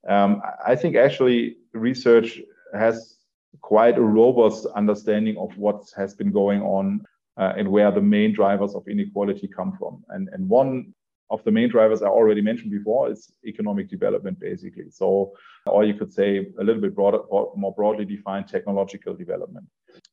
Um, 0.08 0.42
i 0.66 0.74
think 0.76 0.96
actually 0.96 1.56
research 1.72 2.40
has 2.72 3.16
quite 3.60 3.98
a 3.98 4.02
robust 4.02 4.66
understanding 4.76 5.36
of 5.38 5.56
what 5.58 5.92
has 5.96 6.14
been 6.14 6.30
going 6.30 6.62
on 6.62 7.04
uh, 7.40 7.54
and 7.56 7.66
where 7.68 7.90
the 7.90 8.02
main 8.02 8.32
drivers 8.34 8.74
of 8.74 8.86
inequality 8.86 9.48
come 9.48 9.72
from. 9.78 10.04
And, 10.10 10.28
and 10.32 10.48
one 10.48 10.92
of 11.30 11.42
the 11.44 11.50
main 11.50 11.70
drivers 11.70 12.02
I 12.02 12.08
already 12.08 12.42
mentioned 12.42 12.70
before 12.70 13.10
is 13.10 13.32
economic 13.46 13.88
development, 13.88 14.38
basically. 14.38 14.90
So, 14.90 15.32
or 15.64 15.84
you 15.84 15.94
could 15.94 16.12
say 16.12 16.48
a 16.58 16.64
little 16.64 16.82
bit 16.82 16.94
broader, 16.94 17.20
more 17.30 17.74
broadly 17.74 18.04
defined 18.04 18.48
technological 18.48 19.14
development. 19.14 19.66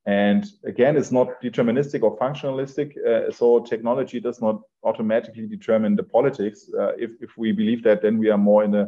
And 0.06 0.46
again, 0.64 0.96
it's 0.96 1.12
not 1.12 1.42
deterministic 1.42 2.02
or 2.04 2.18
functionalistic. 2.18 2.90
Uh, 3.06 3.32
so 3.32 3.60
technology 3.60 4.20
does 4.20 4.42
not 4.42 4.62
automatically 4.84 5.48
determine 5.48 5.96
the 5.96 6.04
politics. 6.04 6.70
Uh, 6.80 6.94
if, 6.98 7.12
if 7.20 7.32
we 7.38 7.52
believe 7.52 7.84
that, 7.84 8.02
then 8.02 8.18
we 8.18 8.30
are 8.30 8.38
more 8.38 8.64
in 8.64 8.74
a 8.76 8.88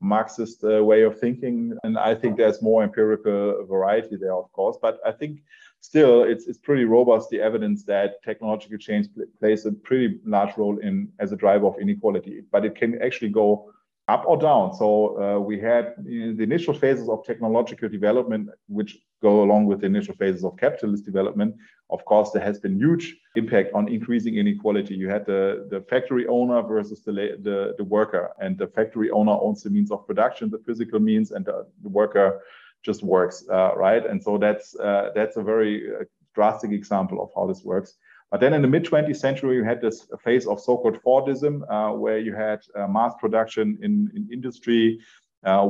Marxist 0.00 0.64
uh, 0.64 0.82
way 0.84 1.02
of 1.02 1.18
thinking. 1.20 1.76
And 1.84 1.98
I 1.98 2.14
think 2.14 2.36
there's 2.36 2.62
more 2.62 2.82
empirical 2.82 3.64
variety 3.66 4.16
there, 4.16 4.34
of 4.34 4.50
course. 4.52 4.76
But 4.80 4.98
I 5.06 5.12
think 5.12 5.40
still 5.86 6.24
it's, 6.24 6.46
it's 6.48 6.58
pretty 6.58 6.84
robust 6.84 7.30
the 7.30 7.40
evidence 7.40 7.84
that 7.84 8.22
technological 8.24 8.78
change 8.78 9.06
pl- 9.14 9.30
plays 9.38 9.66
a 9.66 9.72
pretty 9.88 10.18
large 10.24 10.56
role 10.56 10.76
in 10.78 10.94
as 11.20 11.30
a 11.32 11.36
driver 11.36 11.66
of 11.68 11.76
inequality. 11.80 12.42
But 12.52 12.64
it 12.64 12.74
can 12.74 13.00
actually 13.06 13.32
go 13.42 13.72
up 14.08 14.24
or 14.26 14.36
down. 14.36 14.74
So 14.74 14.88
uh, 15.22 15.38
we 15.40 15.58
had 15.60 15.94
the 16.38 16.42
initial 16.50 16.74
phases 16.74 17.08
of 17.08 17.24
technological 17.24 17.88
development 17.88 18.48
which 18.68 18.98
go 19.22 19.42
along 19.44 19.66
with 19.66 19.80
the 19.80 19.86
initial 19.86 20.14
phases 20.14 20.44
of 20.44 20.56
capitalist 20.56 21.04
development. 21.04 21.54
Of 21.90 22.04
course 22.04 22.30
there 22.32 22.42
has 22.42 22.58
been 22.58 22.76
huge 22.78 23.16
impact 23.36 23.72
on 23.72 23.88
increasing 23.88 24.36
inequality. 24.36 24.94
You 24.94 25.08
had 25.08 25.24
the, 25.24 25.68
the 25.70 25.80
factory 25.92 26.26
owner 26.26 26.62
versus 26.62 27.02
the, 27.04 27.12
the, 27.12 27.74
the 27.78 27.84
worker 27.84 28.32
and 28.40 28.58
the 28.58 28.68
factory 28.68 29.10
owner 29.10 29.36
owns 29.40 29.62
the 29.62 29.70
means 29.70 29.90
of 29.90 30.06
production 30.06 30.50
the 30.50 30.62
physical 30.66 31.00
means 31.00 31.30
and 31.30 31.44
the, 31.44 31.66
the 31.82 31.88
worker 31.88 32.42
just 32.86 33.02
works, 33.02 33.44
uh, 33.52 33.72
right? 33.76 34.04
And 34.06 34.22
so 34.22 34.38
that's 34.38 34.66
uh, 34.76 35.10
that's 35.14 35.36
a 35.36 35.42
very 35.42 35.74
uh, 35.94 36.04
drastic 36.34 36.70
example 36.70 37.18
of 37.22 37.28
how 37.36 37.46
this 37.46 37.62
works. 37.64 37.90
But 38.30 38.40
then 38.40 38.54
in 38.54 38.62
the 38.62 38.68
mid 38.68 38.84
20th 38.84 39.20
century, 39.26 39.56
you 39.56 39.64
had 39.64 39.80
this 39.80 39.98
phase 40.24 40.46
of 40.46 40.60
so-called 40.60 40.98
Fordism, 41.04 41.54
where 42.02 42.18
you 42.18 42.34
had 42.34 42.60
mass 42.88 43.12
production 43.20 43.78
in, 43.86 44.10
in 44.16 44.28
industry 44.32 44.98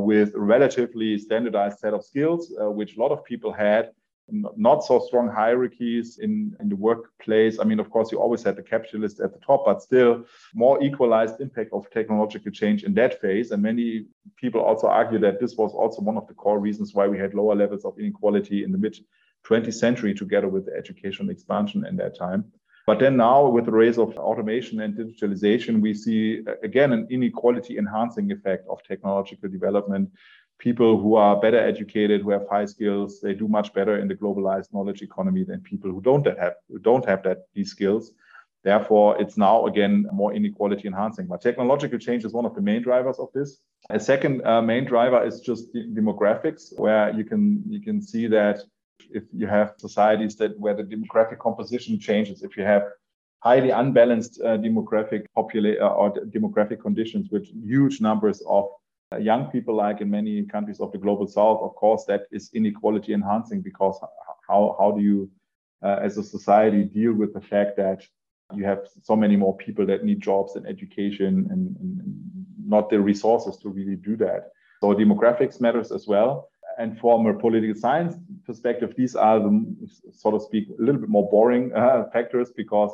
with 0.08 0.34
a 0.34 0.40
relatively 0.40 1.18
standardized 1.18 1.78
set 1.80 1.92
of 1.92 2.02
skills, 2.02 2.42
which 2.78 2.96
a 2.96 3.00
lot 3.00 3.12
of 3.12 3.22
people 3.24 3.52
had 3.52 3.90
not 4.28 4.84
so 4.84 4.98
strong 4.98 5.28
hierarchies 5.28 6.18
in, 6.18 6.56
in 6.60 6.68
the 6.68 6.76
workplace. 6.76 7.58
I 7.60 7.64
mean, 7.64 7.78
of 7.78 7.90
course, 7.90 8.10
you 8.10 8.18
always 8.18 8.42
had 8.42 8.56
the 8.56 8.62
capitalist 8.62 9.20
at 9.20 9.32
the 9.32 9.38
top, 9.38 9.64
but 9.64 9.82
still 9.82 10.24
more 10.54 10.82
equalized 10.82 11.40
impact 11.40 11.70
of 11.72 11.88
technological 11.90 12.50
change 12.50 12.82
in 12.82 12.94
that 12.94 13.20
phase. 13.20 13.52
And 13.52 13.62
many 13.62 14.06
people 14.36 14.60
also 14.60 14.88
argue 14.88 15.18
that 15.20 15.40
this 15.40 15.54
was 15.56 15.72
also 15.72 16.02
one 16.02 16.16
of 16.16 16.26
the 16.26 16.34
core 16.34 16.58
reasons 16.58 16.94
why 16.94 17.06
we 17.06 17.18
had 17.18 17.34
lower 17.34 17.54
levels 17.54 17.84
of 17.84 17.98
inequality 17.98 18.64
in 18.64 18.72
the 18.72 18.78
mid 18.78 18.98
20th 19.46 19.74
century, 19.74 20.12
together 20.12 20.48
with 20.48 20.66
the 20.66 20.74
educational 20.74 21.30
expansion 21.30 21.86
in 21.86 21.96
that 21.96 22.18
time. 22.18 22.44
But 22.86 23.00
then 23.00 23.16
now, 23.16 23.48
with 23.48 23.64
the 23.64 23.72
rise 23.72 23.98
of 23.98 24.16
automation 24.16 24.80
and 24.80 24.94
digitalization, 24.94 25.80
we 25.80 25.92
see 25.92 26.42
again 26.62 26.92
an 26.92 27.08
inequality 27.10 27.78
enhancing 27.78 28.30
effect 28.30 28.66
of 28.68 28.80
technological 28.84 29.48
development 29.48 30.10
people 30.58 31.00
who 31.00 31.14
are 31.14 31.40
better 31.40 31.58
educated, 31.58 32.22
who 32.22 32.30
have 32.30 32.46
high 32.50 32.64
skills, 32.64 33.20
they 33.20 33.34
do 33.34 33.48
much 33.48 33.72
better 33.72 33.98
in 33.98 34.08
the 34.08 34.14
globalized 34.14 34.72
knowledge 34.72 35.02
economy 35.02 35.44
than 35.44 35.60
people 35.60 35.90
who 35.90 36.00
don't 36.00 36.26
have 36.26 36.54
who 36.68 36.78
don't 36.78 37.04
have 37.04 37.22
that 37.22 37.38
these 37.54 37.70
skills. 37.70 38.12
Therefore, 38.64 39.20
it's 39.20 39.36
now 39.36 39.66
again 39.66 40.06
more 40.12 40.32
inequality 40.34 40.88
enhancing. 40.88 41.26
But 41.26 41.40
technological 41.40 41.98
change 41.98 42.24
is 42.24 42.32
one 42.32 42.46
of 42.46 42.54
the 42.54 42.60
main 42.60 42.82
drivers 42.82 43.18
of 43.18 43.28
this. 43.32 43.60
A 43.90 44.00
second 44.00 44.44
uh, 44.44 44.60
main 44.60 44.84
driver 44.84 45.24
is 45.24 45.40
just 45.40 45.72
demographics, 45.74 46.76
where 46.78 47.10
you 47.10 47.24
can 47.24 47.62
you 47.68 47.80
can 47.80 48.02
see 48.02 48.26
that 48.26 48.60
if 49.10 49.24
you 49.32 49.46
have 49.46 49.74
societies 49.78 50.36
that 50.36 50.58
where 50.58 50.74
the 50.74 50.82
demographic 50.82 51.38
composition 51.38 52.00
changes, 52.00 52.42
if 52.42 52.56
you 52.56 52.64
have 52.64 52.82
highly 53.40 53.70
unbalanced 53.70 54.40
uh, 54.40 54.56
demographic 54.56 55.26
population 55.34 55.82
uh, 55.82 55.88
or 55.88 56.12
demographic 56.36 56.80
conditions 56.80 57.28
with 57.30 57.46
huge 57.64 58.00
numbers 58.00 58.42
of 58.48 58.68
young 59.20 59.50
people, 59.50 59.74
like 59.76 60.00
in 60.00 60.10
many 60.10 60.44
countries 60.44 60.80
of 60.80 60.92
the 60.92 60.98
global 60.98 61.26
south, 61.26 61.60
of 61.62 61.74
course, 61.74 62.04
that 62.06 62.22
is 62.32 62.50
inequality 62.54 63.12
enhancing 63.12 63.60
because 63.60 63.98
how, 64.48 64.76
how 64.78 64.90
do 64.90 65.02
you, 65.02 65.30
uh, 65.82 65.98
as 66.02 66.18
a 66.18 66.22
society, 66.22 66.84
deal 66.84 67.12
with 67.12 67.32
the 67.32 67.40
fact 67.40 67.76
that 67.76 68.02
you 68.54 68.64
have 68.64 68.86
so 69.02 69.16
many 69.16 69.36
more 69.36 69.56
people 69.56 69.86
that 69.86 70.04
need 70.04 70.20
jobs 70.20 70.56
and 70.56 70.66
education 70.66 71.48
and, 71.50 71.76
and, 71.76 72.00
and 72.00 72.46
not 72.64 72.90
the 72.90 73.00
resources 73.00 73.56
to 73.58 73.68
really 73.68 73.96
do 73.96 74.16
that. 74.16 74.50
So 74.80 74.94
demographics 74.94 75.60
matters 75.60 75.92
as 75.92 76.06
well. 76.06 76.48
And 76.78 76.98
from 76.98 77.26
a 77.26 77.34
political 77.34 77.74
science 77.74 78.16
perspective, 78.44 78.94
these 78.96 79.16
are 79.16 79.38
the, 79.40 79.74
so 80.12 80.30
to 80.30 80.40
speak, 80.40 80.68
a 80.68 80.82
little 80.82 81.00
bit 81.00 81.08
more 81.08 81.28
boring 81.30 81.72
uh, 81.74 82.04
factors 82.12 82.50
because 82.54 82.92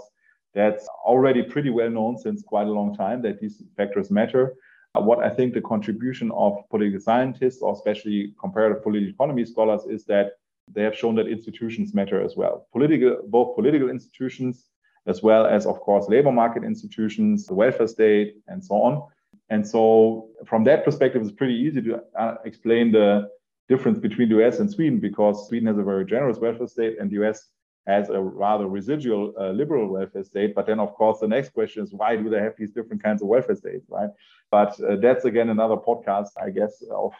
that's 0.54 0.86
already 1.04 1.42
pretty 1.42 1.70
well 1.70 1.90
known 1.90 2.16
since 2.16 2.42
quite 2.42 2.66
a 2.66 2.70
long 2.70 2.94
time 2.94 3.22
that 3.22 3.40
these 3.40 3.62
factors 3.76 4.10
matter. 4.10 4.54
What 4.94 5.24
I 5.24 5.30
think 5.30 5.54
the 5.54 5.62
contribution 5.62 6.30
of 6.32 6.58
political 6.70 7.00
scientists, 7.00 7.62
or 7.62 7.72
especially 7.72 8.34
comparative 8.38 8.82
political 8.82 9.10
economy 9.10 9.44
scholars, 9.46 9.82
is 9.88 10.04
that 10.04 10.32
they 10.68 10.82
have 10.82 10.96
shown 10.96 11.14
that 11.16 11.28
institutions 11.28 11.94
matter 11.94 12.20
as 12.22 12.36
well. 12.36 12.66
Political, 12.72 13.22
both 13.28 13.56
political 13.56 13.88
institutions, 13.88 14.66
as 15.06 15.22
well 15.22 15.46
as, 15.46 15.66
of 15.66 15.80
course, 15.80 16.08
labor 16.08 16.30
market 16.30 16.62
institutions, 16.62 17.46
the 17.46 17.54
welfare 17.54 17.88
state, 17.88 18.36
and 18.48 18.64
so 18.64 18.74
on. 18.74 19.02
And 19.50 19.66
so, 19.66 20.28
from 20.46 20.64
that 20.64 20.84
perspective, 20.84 21.22
it's 21.22 21.32
pretty 21.32 21.54
easy 21.54 21.82
to 21.82 22.00
uh, 22.18 22.34
explain 22.44 22.92
the 22.92 23.28
difference 23.68 23.98
between 23.98 24.28
the 24.28 24.44
US 24.44 24.58
and 24.58 24.70
Sweden 24.70 25.00
because 25.00 25.48
Sweden 25.48 25.68
has 25.68 25.78
a 25.78 25.82
very 25.82 26.04
generous 26.04 26.38
welfare 26.38 26.66
state 26.66 26.98
and 27.00 27.10
the 27.10 27.22
US 27.24 27.48
has 27.86 28.10
a 28.10 28.20
rather 28.20 28.66
residual 28.68 29.32
uh, 29.38 29.50
liberal 29.50 29.88
welfare 29.88 30.22
state. 30.24 30.54
But 30.54 30.66
then, 30.66 30.78
of 30.78 30.94
course, 30.94 31.18
the 31.20 31.28
next 31.28 31.52
question 31.52 31.82
is 31.82 31.92
why 31.92 32.16
do 32.16 32.28
they 32.30 32.38
have 32.38 32.54
these 32.56 32.70
different 32.70 33.02
kinds 33.02 33.22
of 33.22 33.28
welfare 33.28 33.56
states, 33.56 33.86
right? 33.88 34.10
But 34.50 34.78
uh, 34.80 34.96
that's 34.96 35.24
again 35.24 35.48
another 35.48 35.76
podcast, 35.76 36.30
I 36.40 36.50
guess, 36.50 36.82
of 36.90 37.12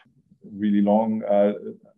really 0.43 0.81
long 0.81 1.23
uh, 1.23 1.53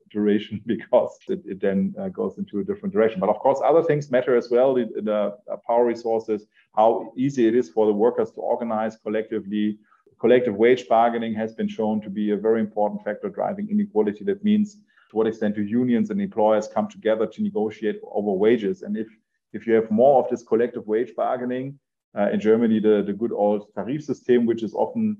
duration 0.09 0.61
because 0.65 1.17
it, 1.27 1.41
it 1.45 1.61
then 1.61 1.93
uh, 1.99 2.09
goes 2.09 2.37
into 2.37 2.59
a 2.59 2.63
different 2.63 2.93
direction. 2.93 3.19
But 3.19 3.29
of 3.29 3.39
course, 3.39 3.59
other 3.63 3.83
things 3.83 4.09
matter 4.09 4.35
as 4.35 4.49
well 4.49 4.73
the, 4.73 4.85
the 5.09 5.37
uh, 5.51 5.57
power 5.67 5.85
resources, 5.85 6.47
how 6.75 7.13
easy 7.15 7.47
it 7.47 7.55
is 7.55 7.69
for 7.69 7.85
the 7.85 7.93
workers 7.93 8.31
to 8.31 8.41
organize 8.41 8.97
collectively. 8.97 9.77
Collective 10.19 10.55
wage 10.55 10.87
bargaining 10.87 11.33
has 11.35 11.53
been 11.53 11.67
shown 11.67 12.01
to 12.01 12.09
be 12.09 12.31
a 12.31 12.37
very 12.37 12.61
important 12.61 13.03
factor 13.03 13.29
driving 13.29 13.67
inequality. 13.69 14.23
That 14.23 14.43
means 14.43 14.77
to 15.09 15.17
what 15.17 15.27
extent 15.27 15.55
do 15.55 15.61
unions 15.61 16.09
and 16.09 16.21
employers 16.21 16.67
come 16.67 16.87
together 16.87 17.25
to 17.27 17.41
negotiate 17.41 17.99
over 18.11 18.31
wages? 18.31 18.81
And 18.81 18.97
if 18.97 19.07
if 19.53 19.65
you 19.65 19.73
have 19.73 19.89
more 19.89 20.23
of 20.23 20.29
this 20.29 20.43
collective 20.43 20.85
wage 20.85 21.15
bargaining, 21.15 21.79
uh, 22.17 22.29
in 22.31 22.39
Germany, 22.39 22.79
the, 22.79 23.03
the 23.05 23.13
good 23.13 23.31
old 23.31 23.73
tariff 23.73 24.03
system, 24.03 24.45
which 24.45 24.63
is 24.63 24.73
often 24.73 25.17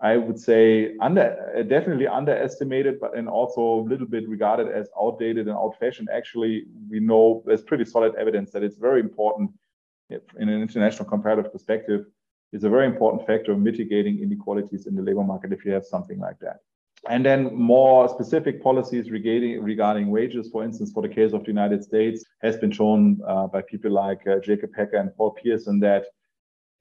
I 0.00 0.16
would 0.16 0.38
say 0.38 0.96
under 1.00 1.64
definitely 1.68 2.06
underestimated, 2.06 3.00
but 3.00 3.16
and 3.16 3.28
also 3.28 3.62
a 3.62 3.86
little 3.88 4.06
bit 4.06 4.28
regarded 4.28 4.68
as 4.68 4.88
outdated 5.00 5.46
and 5.48 5.56
old-fashioned. 5.56 6.08
Actually, 6.12 6.64
we 6.90 7.00
know 7.00 7.42
there's 7.46 7.62
pretty 7.62 7.84
solid 7.84 8.14
evidence 8.16 8.50
that 8.50 8.62
it's 8.62 8.76
very 8.76 9.00
important 9.00 9.50
in 10.10 10.48
an 10.48 10.60
international 10.60 11.08
comparative 11.08 11.52
perspective. 11.52 12.06
It's 12.52 12.64
a 12.64 12.68
very 12.68 12.86
important 12.86 13.26
factor 13.26 13.52
of 13.52 13.60
mitigating 13.60 14.20
inequalities 14.20 14.86
in 14.86 14.94
the 14.94 15.02
labor 15.02 15.24
market 15.24 15.52
if 15.52 15.64
you 15.64 15.72
have 15.72 15.86
something 15.86 16.18
like 16.18 16.38
that. 16.40 16.58
And 17.08 17.24
then 17.24 17.54
more 17.54 18.08
specific 18.08 18.62
policies 18.62 19.10
regarding, 19.10 19.62
regarding 19.62 20.10
wages, 20.10 20.48
for 20.50 20.64
instance, 20.64 20.90
for 20.92 21.02
the 21.02 21.08
case 21.08 21.32
of 21.32 21.42
the 21.42 21.48
United 21.48 21.84
States, 21.84 22.24
has 22.42 22.56
been 22.56 22.70
shown 22.70 23.20
uh, 23.26 23.46
by 23.46 23.62
people 23.62 23.90
like 23.90 24.26
uh, 24.26 24.38
Jacob 24.40 24.70
Hacker 24.74 24.96
and 24.96 25.14
Paul 25.16 25.32
Pierson 25.32 25.80
that 25.80 26.06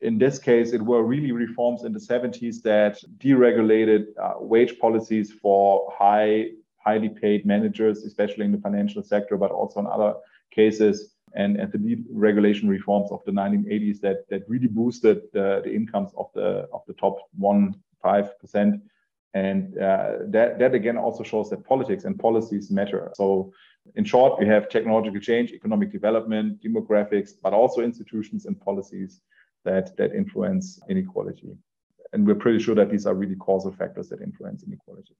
in 0.03 0.17
this 0.17 0.37
case, 0.37 0.73
it 0.73 0.81
were 0.81 1.03
really 1.03 1.31
reforms 1.31 1.85
in 1.85 1.93
the 1.93 1.99
70s 1.99 2.61
that 2.63 2.99
deregulated 3.17 4.07
uh, 4.21 4.33
wage 4.39 4.77
policies 4.77 5.31
for 5.31 5.91
high, 5.97 6.49
highly 6.77 7.09
paid 7.09 7.45
managers, 7.45 8.03
especially 8.03 8.45
in 8.45 8.51
the 8.51 8.57
financial 8.57 9.01
sector, 9.01 9.37
but 9.37 9.51
also 9.51 9.79
in 9.79 9.87
other 9.87 10.13
cases. 10.51 11.15
And, 11.35 11.57
and 11.57 11.71
the 11.71 11.79
deregulation 11.79 12.69
reforms 12.69 13.11
of 13.11 13.21
the 13.25 13.31
1980s 13.31 14.01
that, 14.01 14.29
that 14.29 14.43
really 14.47 14.67
boosted 14.67 15.23
the, 15.33 15.61
the 15.63 15.73
incomes 15.73 16.11
of 16.15 16.27
the 16.35 16.67
of 16.71 16.81
the 16.85 16.93
top 16.93 17.17
one 17.35 17.73
five 18.03 18.37
percent. 18.39 18.83
And 19.33 19.77
uh, 19.77 20.17
that, 20.27 20.59
that 20.59 20.75
again 20.75 20.97
also 20.97 21.23
shows 21.23 21.49
that 21.49 21.65
politics 21.65 22.03
and 22.03 22.19
policies 22.19 22.69
matter. 22.69 23.11
So 23.15 23.51
in 23.95 24.05
short, 24.05 24.39
we 24.39 24.47
have 24.47 24.69
technological 24.69 25.19
change, 25.19 25.51
economic 25.51 25.91
development, 25.91 26.61
demographics, 26.63 27.31
but 27.41 27.53
also 27.53 27.81
institutions 27.81 28.45
and 28.45 28.59
policies 28.61 29.21
that, 29.65 29.95
that 29.97 30.13
influence 30.13 30.79
inequality. 30.89 31.57
And 32.13 32.27
we're 32.27 32.35
pretty 32.35 32.59
sure 32.59 32.75
that 32.75 32.91
these 32.91 33.07
are 33.07 33.15
really 33.15 33.35
causal 33.35 33.71
factors 33.71 34.07
that 34.09 34.21
influence 34.21 34.63
inequality. 34.63 35.15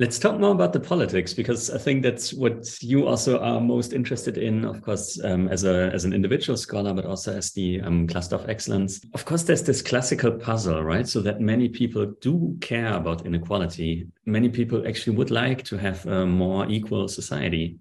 Let's 0.00 0.20
talk 0.20 0.38
more 0.38 0.52
about 0.52 0.72
the 0.72 0.78
politics 0.78 1.34
because 1.34 1.70
I 1.70 1.78
think 1.78 2.04
that's 2.04 2.32
what 2.32 2.80
you 2.80 3.08
also 3.08 3.40
are 3.40 3.60
most 3.60 3.92
interested 3.92 4.38
in, 4.38 4.64
of 4.64 4.80
course, 4.80 5.20
um, 5.24 5.48
as 5.48 5.64
a 5.64 5.90
as 5.92 6.04
an 6.04 6.12
individual 6.12 6.56
scholar, 6.56 6.94
but 6.94 7.04
also 7.04 7.36
as 7.36 7.50
the 7.50 7.80
um, 7.80 8.06
cluster 8.06 8.36
of 8.36 8.48
excellence. 8.48 9.04
Of 9.12 9.24
course, 9.24 9.42
there's 9.42 9.64
this 9.64 9.82
classical 9.82 10.30
puzzle, 10.30 10.84
right? 10.84 11.08
So 11.08 11.20
that 11.22 11.40
many 11.40 11.68
people 11.68 12.14
do 12.20 12.56
care 12.60 12.94
about 12.94 13.26
inequality. 13.26 14.06
Many 14.24 14.48
people 14.50 14.86
actually 14.86 15.16
would 15.16 15.32
like 15.32 15.64
to 15.64 15.76
have 15.76 16.06
a 16.06 16.24
more 16.24 16.70
equal 16.70 17.08
society. 17.08 17.80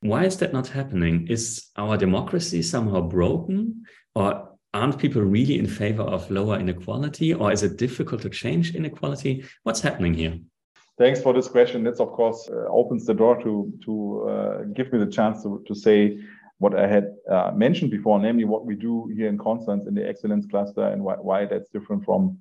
Why 0.00 0.24
is 0.24 0.38
that 0.38 0.54
not 0.54 0.68
happening? 0.68 1.26
Is 1.28 1.66
our 1.76 1.98
democracy 1.98 2.62
somehow 2.62 3.02
broken, 3.02 3.84
or 4.14 4.56
aren't 4.72 4.98
people 4.98 5.20
really 5.20 5.58
in 5.58 5.66
favor 5.66 6.02
of 6.02 6.30
lower 6.30 6.58
inequality 6.58 7.34
or 7.34 7.52
is 7.52 7.62
it 7.62 7.76
difficult 7.76 8.22
to 8.22 8.30
change 8.30 8.74
inequality? 8.74 9.44
What's 9.64 9.80
happening 9.80 10.14
here? 10.14 10.38
Thanks 10.98 11.22
for 11.22 11.32
this 11.32 11.46
question. 11.46 11.84
This, 11.84 12.00
of 12.00 12.10
course, 12.10 12.48
uh, 12.50 12.66
opens 12.68 13.06
the 13.06 13.14
door 13.14 13.40
to, 13.44 13.72
to 13.84 14.28
uh, 14.28 14.62
give 14.74 14.92
me 14.92 14.98
the 14.98 15.06
chance 15.06 15.44
to, 15.44 15.62
to 15.68 15.74
say 15.74 16.18
what 16.58 16.76
I 16.76 16.88
had 16.88 17.14
uh, 17.30 17.52
mentioned 17.54 17.92
before, 17.92 18.18
namely 18.18 18.44
what 18.44 18.66
we 18.66 18.74
do 18.74 19.08
here 19.14 19.28
in 19.28 19.38
Konstanz 19.38 19.86
in 19.86 19.94
the 19.94 20.06
excellence 20.06 20.44
cluster 20.46 20.82
and 20.82 21.04
why, 21.04 21.14
why 21.14 21.44
that's 21.44 21.68
different 21.68 22.04
from 22.04 22.36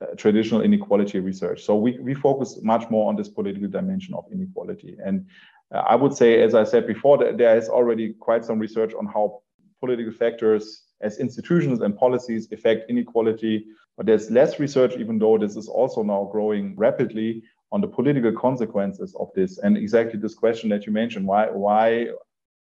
uh, 0.00 0.06
traditional 0.16 0.62
inequality 0.62 1.20
research. 1.20 1.62
So 1.62 1.76
we, 1.76 2.00
we 2.00 2.14
focus 2.14 2.58
much 2.62 2.90
more 2.90 3.08
on 3.08 3.14
this 3.14 3.28
political 3.28 3.68
dimension 3.68 4.14
of 4.14 4.24
inequality. 4.32 4.96
And 5.04 5.26
uh, 5.72 5.84
I 5.88 5.94
would 5.94 6.12
say, 6.12 6.42
as 6.42 6.56
I 6.56 6.64
said 6.64 6.88
before, 6.88 7.16
that 7.18 7.38
there 7.38 7.56
is 7.56 7.68
already 7.68 8.14
quite 8.14 8.44
some 8.44 8.58
research 8.58 8.92
on 8.92 9.06
how 9.06 9.42
political 9.78 10.12
factors 10.12 10.82
as 11.00 11.20
institutions 11.20 11.80
and 11.80 11.96
policies 11.96 12.50
affect 12.50 12.90
inequality. 12.90 13.66
But 13.96 14.06
there's 14.06 14.32
less 14.32 14.58
research, 14.58 14.96
even 14.98 15.20
though 15.20 15.38
this 15.38 15.54
is 15.54 15.68
also 15.68 16.02
now 16.02 16.28
growing 16.32 16.74
rapidly 16.76 17.44
on 17.72 17.80
the 17.80 17.86
political 17.86 18.32
consequences 18.32 19.14
of 19.18 19.30
this. 19.34 19.58
And 19.58 19.76
exactly 19.76 20.18
this 20.18 20.34
question 20.34 20.68
that 20.70 20.86
you 20.86 20.92
mentioned, 20.92 21.26
why, 21.26 21.46
why, 21.46 22.08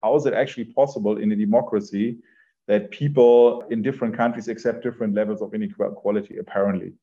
how 0.01 0.15
is 0.15 0.25
it 0.25 0.33
actually 0.33 0.65
possible 0.65 1.17
in 1.17 1.31
a 1.31 1.35
democracy 1.35 2.17
that 2.67 2.91
people 2.91 3.63
in 3.69 3.81
different 3.81 4.15
countries 4.15 4.47
accept 4.47 4.83
different 4.83 5.13
levels 5.13 5.41
of 5.41 5.53
inequality, 5.53 6.37
apparently? 6.37 6.93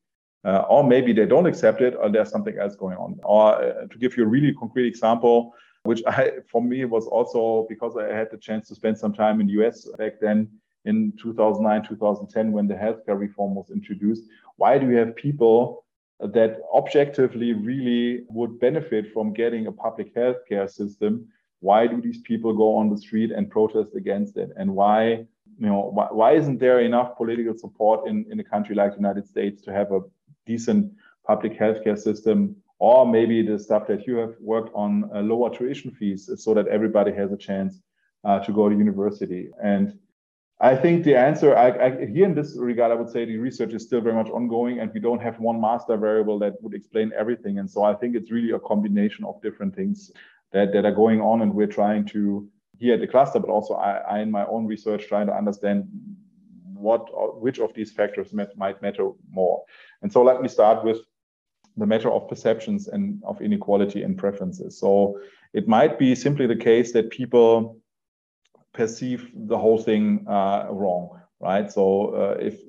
Uh, 0.45 0.65
or 0.69 0.83
maybe 0.83 1.13
they 1.13 1.25
don't 1.25 1.45
accept 1.45 1.81
it, 1.81 1.95
or 1.95 2.09
there's 2.09 2.29
something 2.29 2.57
else 2.57 2.75
going 2.75 2.97
on. 2.97 3.17
Or 3.23 3.55
uh, 3.55 3.87
to 3.87 3.97
give 3.97 4.17
you 4.17 4.23
a 4.23 4.27
really 4.27 4.53
concrete 4.53 4.87
example, 4.87 5.53
which 5.83 6.01
I, 6.07 6.31
for 6.51 6.61
me 6.61 6.83
was 6.85 7.05
also 7.05 7.65
because 7.69 7.95
I 7.95 8.07
had 8.13 8.31
the 8.31 8.37
chance 8.37 8.67
to 8.69 8.75
spend 8.75 8.97
some 8.97 9.13
time 9.13 9.39
in 9.39 9.47
the 9.47 9.53
US 9.63 9.87
back 9.97 10.19
then 10.19 10.49
in 10.85 11.13
2009, 11.21 11.87
2010, 11.87 12.51
when 12.51 12.67
the 12.67 12.73
healthcare 12.73 13.17
reform 13.17 13.55
was 13.55 13.69
introduced. 13.69 14.23
Why 14.57 14.77
do 14.77 14.85
we 14.87 14.95
have 14.95 15.15
people 15.15 15.82
that 16.27 16.59
objectively 16.73 17.53
really 17.53 18.23
would 18.29 18.59
benefit 18.59 19.11
from 19.13 19.33
getting 19.33 19.67
a 19.67 19.71
public 19.71 20.15
healthcare 20.15 20.69
system? 20.69 21.27
Why 21.59 21.87
do 21.87 22.01
these 22.01 22.21
people 22.21 22.53
go 22.53 22.75
on 22.75 22.89
the 22.89 22.97
street 22.97 23.31
and 23.31 23.49
protest 23.49 23.95
against 23.95 24.37
it? 24.37 24.49
And 24.57 24.75
why, 24.75 25.25
you 25.57 25.67
know, 25.67 25.91
why, 25.93 26.07
why 26.11 26.33
isn't 26.33 26.59
there 26.59 26.79
enough 26.79 27.15
political 27.17 27.57
support 27.57 28.07
in, 28.07 28.25
in 28.31 28.39
a 28.39 28.43
country 28.43 28.75
like 28.75 28.91
the 28.91 28.97
United 28.97 29.27
States 29.27 29.61
to 29.63 29.71
have 29.71 29.91
a 29.91 30.01
decent 30.45 30.91
public 31.25 31.57
healthcare 31.57 31.97
system 31.97 32.55
or 32.79 33.05
maybe 33.05 33.41
the 33.41 33.57
stuff 33.57 33.87
that 33.87 34.05
you 34.05 34.17
have 34.17 34.35
worked 34.41 34.71
on 34.75 35.09
uh, 35.15 35.21
lower 35.21 35.49
tuition 35.55 35.91
fees 35.91 36.29
so 36.37 36.53
that 36.53 36.67
everybody 36.67 37.13
has 37.13 37.31
a 37.31 37.37
chance 37.37 37.81
uh, 38.25 38.39
to 38.39 38.51
go 38.51 38.67
to 38.67 38.75
university 38.75 39.49
and 39.63 39.97
I 40.59 40.75
think 40.75 41.03
the 41.03 41.15
answer, 41.15 41.55
I, 41.55 41.69
I, 41.69 42.05
here 42.05 42.25
in 42.25 42.35
this 42.35 42.55
regard, 42.57 42.91
I 42.91 42.95
would 42.95 43.09
say 43.09 43.25
the 43.25 43.37
research 43.37 43.73
is 43.73 43.83
still 43.83 44.01
very 44.01 44.15
much 44.15 44.29
ongoing, 44.29 44.79
and 44.79 44.91
we 44.93 44.99
don't 44.99 45.21
have 45.21 45.39
one 45.39 45.59
master 45.59 45.97
variable 45.97 46.39
that 46.39 46.61
would 46.61 46.73
explain 46.73 47.11
everything. 47.17 47.59
And 47.59 47.69
so 47.69 47.83
I 47.83 47.95
think 47.95 48.15
it's 48.15 48.31
really 48.31 48.51
a 48.51 48.59
combination 48.59 49.25
of 49.25 49.41
different 49.41 49.75
things 49.75 50.11
that, 50.51 50.71
that 50.73 50.85
are 50.85 50.91
going 50.91 51.19
on, 51.21 51.41
and 51.41 51.53
we're 51.53 51.67
trying 51.67 52.05
to 52.07 52.47
here 52.79 52.95
at 52.95 52.99
the 52.99 53.07
cluster, 53.07 53.39
but 53.39 53.49
also 53.49 53.75
I, 53.75 53.97
I 53.97 54.19
in 54.19 54.31
my 54.31 54.45
own 54.45 54.65
research 54.65 55.07
trying 55.07 55.27
to 55.27 55.33
understand 55.33 55.87
what 56.73 57.07
which 57.41 57.59
of 57.59 57.73
these 57.73 57.91
factors 57.91 58.33
might, 58.33 58.55
might 58.57 58.81
matter 58.81 59.09
more. 59.29 59.63
And 60.01 60.11
so 60.11 60.21
let 60.21 60.41
me 60.41 60.47
start 60.47 60.83
with 60.83 60.99
the 61.77 61.85
matter 61.85 62.11
of 62.11 62.27
perceptions 62.27 62.87
and 62.87 63.21
of 63.25 63.41
inequality 63.41 64.03
and 64.03 64.17
preferences. 64.17 64.77
So 64.79 65.19
it 65.53 65.67
might 65.67 65.97
be 65.97 66.13
simply 66.13 66.45
the 66.45 66.55
case 66.55 66.91
that 66.93 67.09
people 67.09 67.79
perceive 68.73 69.31
the 69.33 69.57
whole 69.57 69.77
thing 69.77 70.25
uh, 70.27 70.67
wrong, 70.69 71.19
right? 71.39 71.71
So 71.71 72.15
uh, 72.15 72.37
if 72.39 72.59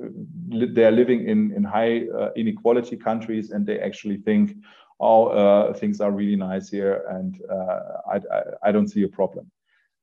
they're 0.75 0.93
living 0.93 1.27
in, 1.27 1.53
in 1.53 1.64
high 1.64 2.07
uh, 2.09 2.31
inequality 2.37 2.97
countries 2.97 3.51
and 3.51 3.67
they 3.67 3.81
actually 3.81 4.19
think, 4.19 4.57
oh, 5.01 5.29
uh, 5.29 5.73
things 5.75 6.01
are 6.01 6.12
really 6.12 6.37
nice 6.37 6.69
here 6.69 7.05
and 7.11 7.40
uh, 7.51 7.81
I, 8.12 8.17
I, 8.17 8.43
I, 8.64 8.73
don't 8.73 8.88
see 8.88 9.03
a 9.03 9.09
problem. 9.09 9.51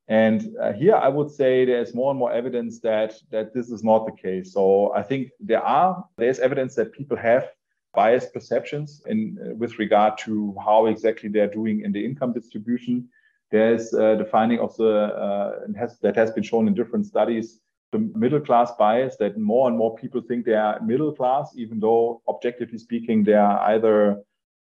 And 0.08 0.56
uh, 0.62 0.74
here 0.74 0.96
I 0.96 1.08
would 1.08 1.32
say 1.32 1.64
there's 1.64 1.96
more 1.96 2.12
and 2.12 2.20
more 2.20 2.34
evidence 2.34 2.80
that, 2.82 3.14
that 3.32 3.54
this 3.54 3.70
is 3.70 3.84
not 3.84 4.06
the 4.06 4.12
case. 4.12 4.54
So 4.54 4.94
I 4.94 5.04
think 5.04 5.30
there 5.40 5.64
are, 5.64 6.04
there's 6.18 6.40
evidence 6.40 6.76
that 6.76 6.92
people 6.92 7.18
have 7.18 7.50
biased 7.94 8.34
perceptions 8.34 9.02
in 9.06 9.38
with 9.58 9.78
regard 9.78 10.18
to 10.18 10.56
how 10.64 10.88
exactly 10.88 11.30
they're 11.30 11.48
doing 11.48 11.82
in 11.82 11.92
the 11.92 12.04
income 12.04 12.34
distribution 12.34 13.08
there's 13.52 13.94
uh, 13.94 14.16
the 14.16 14.26
finding 14.26 14.60
of 14.60 14.76
the 14.78 14.90
uh, 14.90 15.60
has, 15.78 16.00
that 16.00 16.16
has 16.16 16.32
been 16.32 16.44
shown 16.44 16.68
in 16.68 16.74
different 16.74 17.06
studies 17.06 17.60
the 17.92 18.00
middle 18.16 18.40
class 18.40 18.72
bias 18.80 19.18
that 19.18 19.38
more 19.38 19.68
and 19.68 19.78
more 19.78 19.96
people 19.96 20.22
think 20.22 20.46
they 20.46 20.54
are 20.54 20.80
middle 20.82 21.12
class, 21.12 21.54
even 21.56 21.80
though 21.80 22.22
objectively 22.28 22.78
speaking, 22.78 23.24
they 23.24 23.34
are 23.34 23.60
either 23.72 24.22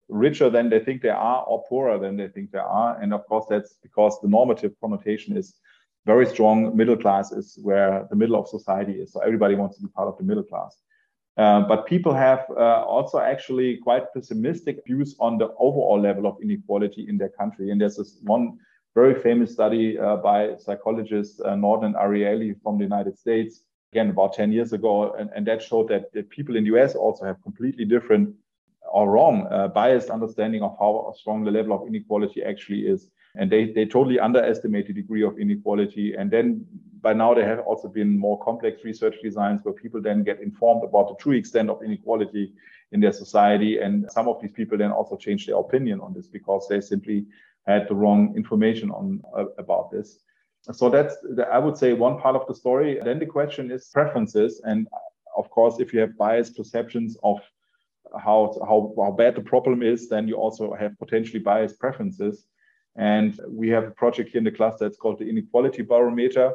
richer 0.08 0.48
than 0.48 0.70
they 0.70 0.78
think 0.78 1.02
they 1.02 1.08
are 1.08 1.44
or 1.44 1.64
poorer 1.68 1.98
than 1.98 2.16
they 2.16 2.28
think 2.28 2.50
they 2.50 2.58
are. 2.58 2.98
And 3.00 3.12
of 3.12 3.26
course, 3.26 3.46
that's 3.48 3.76
because 3.82 4.18
the 4.20 4.28
normative 4.28 4.72
connotation 4.80 5.36
is 5.36 5.56
very 6.06 6.26
strong. 6.26 6.76
Middle 6.76 6.96
class 6.96 7.32
is 7.32 7.58
where 7.62 8.06
the 8.08 8.16
middle 8.16 8.36
of 8.36 8.48
society 8.48 8.92
is. 8.92 9.12
So 9.12 9.20
everybody 9.20 9.54
wants 9.54 9.76
to 9.76 9.82
be 9.82 9.88
part 9.88 10.08
of 10.08 10.16
the 10.16 10.24
middle 10.24 10.44
class. 10.44 10.76
Uh, 11.36 11.60
but 11.60 11.86
people 11.86 12.14
have 12.14 12.44
uh, 12.50 12.84
also 12.84 13.18
actually 13.18 13.76
quite 13.78 14.12
pessimistic 14.12 14.84
views 14.86 15.14
on 15.20 15.38
the 15.38 15.48
overall 15.58 16.00
level 16.00 16.26
of 16.26 16.36
inequality 16.42 17.06
in 17.08 17.18
their 17.18 17.28
country. 17.28 17.70
And 17.70 17.80
there's 17.80 17.96
this 17.96 18.18
one 18.22 18.58
very 18.94 19.14
famous 19.20 19.52
study 19.52 19.98
uh, 19.98 20.16
by 20.16 20.56
psychologist 20.58 21.40
uh, 21.44 21.54
Norton 21.54 21.94
Ariely 21.94 22.54
from 22.62 22.78
the 22.78 22.84
United 22.84 23.18
States, 23.18 23.62
again, 23.92 24.10
about 24.10 24.32
10 24.32 24.52
years 24.52 24.72
ago. 24.72 25.12
And, 25.12 25.30
and 25.34 25.46
that 25.46 25.62
showed 25.62 25.88
that 25.88 26.12
the 26.12 26.22
people 26.22 26.56
in 26.56 26.64
the 26.64 26.76
US 26.76 26.94
also 26.94 27.24
have 27.24 27.42
completely 27.42 27.84
different 27.84 28.34
or 28.90 29.10
wrong, 29.10 29.46
uh, 29.50 29.68
biased 29.68 30.10
understanding 30.10 30.62
of 30.62 30.76
how 30.78 31.12
strong 31.16 31.44
the 31.44 31.50
level 31.50 31.72
of 31.72 31.86
inequality 31.86 32.42
actually 32.42 32.86
is. 32.86 33.10
And 33.36 33.52
they, 33.52 33.72
they 33.72 33.84
totally 33.84 34.18
underestimate 34.18 34.86
the 34.86 34.94
degree 34.94 35.22
of 35.22 35.38
inequality. 35.38 36.14
And 36.14 36.30
then 36.30 36.64
by 37.00 37.12
now, 37.12 37.34
there 37.34 37.46
have 37.46 37.60
also 37.60 37.88
been 37.88 38.18
more 38.18 38.42
complex 38.42 38.84
research 38.84 39.16
designs 39.22 39.60
where 39.62 39.74
people 39.74 40.00
then 40.02 40.24
get 40.24 40.40
informed 40.40 40.82
about 40.82 41.08
the 41.08 41.14
true 41.22 41.34
extent 41.34 41.70
of 41.70 41.82
inequality 41.82 42.52
in 42.92 43.00
their 43.00 43.12
society. 43.12 43.78
And 43.78 44.10
some 44.10 44.28
of 44.28 44.40
these 44.40 44.52
people 44.52 44.78
then 44.78 44.90
also 44.90 45.16
change 45.16 45.46
their 45.46 45.58
opinion 45.58 46.00
on 46.00 46.14
this 46.14 46.26
because 46.26 46.66
they 46.68 46.80
simply 46.80 47.26
had 47.66 47.88
the 47.88 47.94
wrong 47.94 48.34
information 48.36 48.90
on 48.90 49.20
uh, 49.36 49.46
about 49.58 49.90
this. 49.90 50.20
So 50.72 50.90
that's, 50.90 51.16
the, 51.22 51.46
I 51.50 51.58
would 51.58 51.78
say, 51.78 51.92
one 51.92 52.18
part 52.20 52.36
of 52.36 52.46
the 52.46 52.54
story. 52.54 52.98
Then 53.02 53.18
the 53.18 53.26
question 53.26 53.70
is 53.70 53.90
preferences, 53.92 54.60
and 54.64 54.88
of 55.36 55.48
course, 55.50 55.78
if 55.78 55.92
you 55.92 56.00
have 56.00 56.16
biased 56.16 56.56
perceptions 56.56 57.16
of 57.22 57.38
how 58.18 58.54
how 58.66 58.92
how 58.96 59.12
bad 59.12 59.34
the 59.34 59.42
problem 59.42 59.82
is, 59.82 60.08
then 60.08 60.28
you 60.28 60.36
also 60.36 60.74
have 60.74 60.98
potentially 60.98 61.38
biased 61.38 61.78
preferences. 61.78 62.46
And 62.96 63.38
we 63.48 63.68
have 63.68 63.84
a 63.84 63.92
project 63.92 64.30
here 64.30 64.38
in 64.38 64.44
the 64.44 64.50
cluster 64.50 64.84
that's 64.84 64.98
called 64.98 65.18
the 65.20 65.28
Inequality 65.28 65.82
Barometer, 65.82 66.54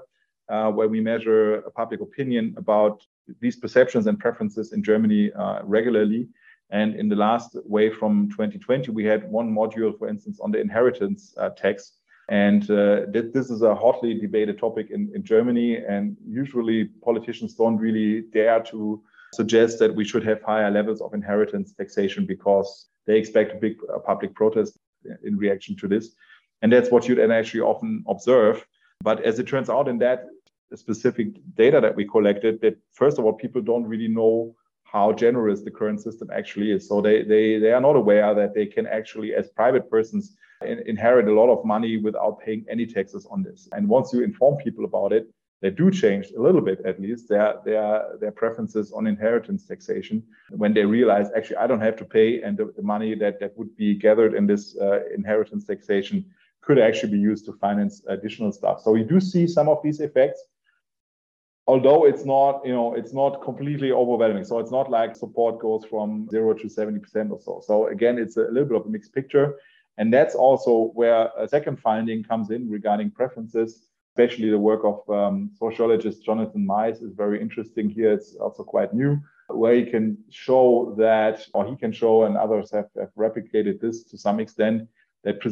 uh, 0.49 0.71
where 0.71 0.89
we 0.89 0.99
measure 0.99 1.63
public 1.75 2.01
opinion 2.01 2.55
about 2.57 3.05
these 3.39 3.55
perceptions 3.55 4.07
and 4.07 4.19
preferences 4.19 4.73
in 4.73 4.83
Germany 4.83 5.31
uh, 5.31 5.59
regularly. 5.63 6.27
And 6.69 6.95
in 6.95 7.09
the 7.09 7.15
last 7.15 7.55
wave 7.65 7.95
from 7.97 8.29
2020, 8.31 8.91
we 8.91 9.05
had 9.05 9.29
one 9.29 9.53
module, 9.53 9.97
for 9.97 10.07
instance, 10.07 10.39
on 10.41 10.51
the 10.51 10.59
inheritance 10.59 11.33
uh, 11.37 11.49
tax. 11.49 11.93
And 12.29 12.63
uh, 12.71 13.05
th- 13.11 13.33
this 13.33 13.49
is 13.49 13.61
a 13.61 13.75
hotly 13.75 14.19
debated 14.19 14.57
topic 14.57 14.89
in, 14.89 15.11
in 15.13 15.23
Germany. 15.23 15.77
And 15.77 16.17
usually 16.25 16.85
politicians 17.03 17.53
don't 17.55 17.77
really 17.77 18.21
dare 18.33 18.61
to 18.63 19.03
suggest 19.33 19.79
that 19.79 19.93
we 19.93 20.05
should 20.05 20.23
have 20.23 20.41
higher 20.41 20.71
levels 20.71 21.01
of 21.01 21.13
inheritance 21.13 21.73
taxation 21.73 22.25
because 22.25 22.87
they 23.05 23.17
expect 23.17 23.51
a 23.51 23.55
big 23.55 23.77
uh, 23.93 23.99
public 23.99 24.33
protest 24.33 24.79
in 25.23 25.37
reaction 25.37 25.75
to 25.77 25.87
this. 25.87 26.15
And 26.61 26.71
that's 26.71 26.89
what 26.89 27.07
you'd 27.07 27.19
actually 27.19 27.61
often 27.61 28.03
observe. 28.07 28.65
But 29.03 29.21
as 29.23 29.37
it 29.37 29.47
turns 29.47 29.69
out, 29.69 29.87
in 29.89 29.97
that 29.99 30.27
specific 30.75 31.27
data 31.55 31.81
that 31.81 31.95
we 31.95 32.05
collected, 32.05 32.61
that 32.61 32.77
first 32.93 33.19
of 33.19 33.25
all, 33.25 33.33
people 33.33 33.61
don't 33.61 33.85
really 33.85 34.07
know 34.07 34.55
how 34.93 35.11
generous 35.11 35.61
the 35.63 35.71
current 35.71 35.99
system 35.99 36.29
actually 36.31 36.71
is. 36.71 36.87
So 36.87 37.01
they 37.01 37.23
they 37.23 37.57
they 37.57 37.71
are 37.71 37.81
not 37.81 37.95
aware 37.95 38.33
that 38.35 38.53
they 38.53 38.67
can 38.67 38.85
actually, 38.85 39.33
as 39.33 39.49
private 39.49 39.89
persons, 39.89 40.35
in, 40.65 40.79
inherit 40.85 41.27
a 41.27 41.33
lot 41.33 41.49
of 41.49 41.65
money 41.65 41.97
without 41.97 42.39
paying 42.39 42.63
any 42.69 42.85
taxes 42.85 43.27
on 43.29 43.43
this. 43.43 43.67
And 43.73 43.89
once 43.89 44.13
you 44.13 44.23
inform 44.23 44.57
people 44.57 44.85
about 44.85 45.11
it, 45.11 45.25
they 45.63 45.71
do 45.71 45.89
change 45.89 46.25
a 46.37 46.41
little 46.41 46.61
bit 46.61 46.79
at 46.85 47.01
least 47.01 47.27
their 47.27 47.49
their 47.65 47.89
their 48.21 48.31
preferences 48.31 48.91
on 48.91 49.07
inheritance 49.07 49.65
taxation 49.65 50.17
when 50.63 50.73
they 50.73 50.85
realize 50.85 51.27
actually 51.35 51.57
I 51.63 51.67
don't 51.67 51.85
have 51.87 51.97
to 52.01 52.05
pay 52.05 52.41
and 52.43 52.57
the, 52.59 52.65
the 52.77 52.85
money 52.93 53.15
that 53.15 53.39
that 53.39 53.57
would 53.57 53.75
be 53.83 53.89
gathered 53.95 54.33
in 54.39 54.45
this 54.45 54.63
uh, 54.85 54.99
inheritance 55.19 55.63
taxation 55.65 56.17
could 56.65 56.79
actually 56.79 57.13
be 57.17 57.23
used 57.31 57.45
to 57.45 57.53
finance 57.53 57.95
additional 58.07 58.51
stuff. 58.51 58.81
So 58.83 58.91
we 58.91 59.03
do 59.03 59.19
see 59.19 59.45
some 59.47 59.67
of 59.69 59.79
these 59.83 59.99
effects 59.99 60.41
although 61.67 62.05
it's 62.05 62.25
not 62.25 62.61
you 62.65 62.73
know 62.73 62.93
it's 62.93 63.13
not 63.13 63.41
completely 63.41 63.91
overwhelming. 63.91 64.43
So 64.43 64.59
it's 64.59 64.71
not 64.71 64.89
like 64.89 65.15
support 65.15 65.59
goes 65.59 65.85
from 65.85 66.27
0 66.29 66.55
to 66.55 66.67
70% 66.67 67.31
or 67.31 67.39
so. 67.41 67.61
So 67.65 67.87
again 67.87 68.17
it's 68.17 68.37
a 68.37 68.41
little 68.41 68.65
bit 68.65 68.77
of 68.77 68.85
a 68.85 68.89
mixed 68.89 69.13
picture. 69.13 69.55
And 69.97 70.11
that's 70.11 70.33
also 70.33 70.91
where 70.95 71.29
a 71.37 71.47
second 71.47 71.79
finding 71.79 72.23
comes 72.23 72.49
in 72.49 72.69
regarding 72.69 73.11
preferences 73.11 73.89
especially 74.13 74.49
the 74.49 74.59
work 74.59 74.81
of 74.83 75.09
um, 75.09 75.49
sociologist 75.57 76.23
Jonathan 76.23 76.67
Mijs 76.67 77.01
is 77.01 77.13
very 77.15 77.41
interesting 77.41 77.89
here. 77.89 78.13
It's 78.13 78.35
also 78.35 78.63
quite 78.63 78.93
new 78.93 79.19
where 79.49 79.75
he 79.75 79.85
can 79.85 80.17
show 80.29 80.95
that 80.97 81.45
or 81.53 81.65
he 81.65 81.75
can 81.75 81.91
show 81.91 82.23
and 82.23 82.37
others 82.37 82.71
have, 82.71 82.89
have 82.97 83.09
replicated 83.17 83.81
this 83.81 84.03
to 84.03 84.17
some 84.17 84.39
extent 84.39 84.87
that 85.23 85.43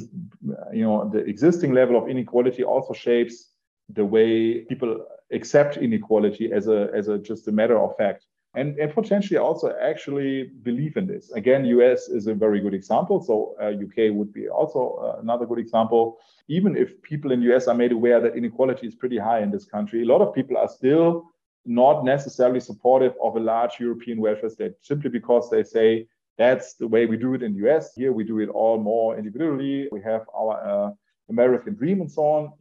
you 0.73 0.83
know 0.83 1.09
the 1.11 1.19
existing 1.19 1.73
level 1.73 1.95
of 1.97 2.09
inequality 2.09 2.63
also 2.63 2.93
shapes 2.93 3.49
the 3.89 4.05
way 4.05 4.61
people 4.69 5.05
accept 5.31 5.77
inequality 5.77 6.51
as 6.51 6.67
a 6.67 6.89
as 6.93 7.07
a 7.07 7.17
just 7.17 7.47
a 7.47 7.51
matter 7.51 7.77
of 7.77 7.95
fact 7.97 8.25
and, 8.53 8.77
and 8.79 8.93
potentially 8.93 9.37
also 9.37 9.73
actually 9.81 10.51
believe 10.63 10.97
in 10.97 11.07
this. 11.07 11.31
Again 11.31 11.65
us 11.65 12.09
is 12.09 12.27
a 12.27 12.33
very 12.33 12.59
good 12.59 12.73
example 12.73 13.21
so 13.21 13.55
uh, 13.61 13.71
uk 13.85 13.97
would 14.15 14.33
be 14.33 14.49
also 14.49 14.99
uh, 15.01 15.21
another 15.21 15.45
good 15.45 15.59
example. 15.59 16.17
Even 16.47 16.75
if 16.75 17.01
people 17.01 17.31
in 17.31 17.41
us 17.43 17.67
are 17.67 17.75
made 17.75 17.93
aware 17.93 18.19
that 18.19 18.35
inequality 18.35 18.87
is 18.87 18.95
pretty 18.95 19.17
high 19.17 19.41
in 19.41 19.51
this 19.51 19.65
country 19.65 20.03
a 20.03 20.05
lot 20.05 20.21
of 20.21 20.33
people 20.33 20.57
are 20.57 20.67
still 20.67 21.25
not 21.65 22.03
necessarily 22.03 22.59
supportive 22.59 23.13
of 23.23 23.35
a 23.35 23.39
large 23.39 23.79
european 23.79 24.19
welfare 24.19 24.49
state 24.49 24.73
simply 24.81 25.09
because 25.09 25.49
they 25.49 25.63
say 25.63 26.07
that's 26.37 26.73
the 26.73 26.87
way 26.87 27.05
we 27.05 27.17
do 27.17 27.35
it 27.35 27.43
in 27.43 27.53
the 27.53 27.69
us 27.69 27.93
here 27.95 28.11
we 28.11 28.23
do 28.23 28.39
it 28.39 28.49
all 28.49 28.79
more 28.79 29.17
individually. 29.17 29.87
We 29.91 30.01
have 30.01 30.23
our 30.35 30.55
uh, 30.71 30.91
american 31.29 31.75
dream 31.75 32.01
and 32.01 32.11
so 32.11 32.23
on 32.23 32.53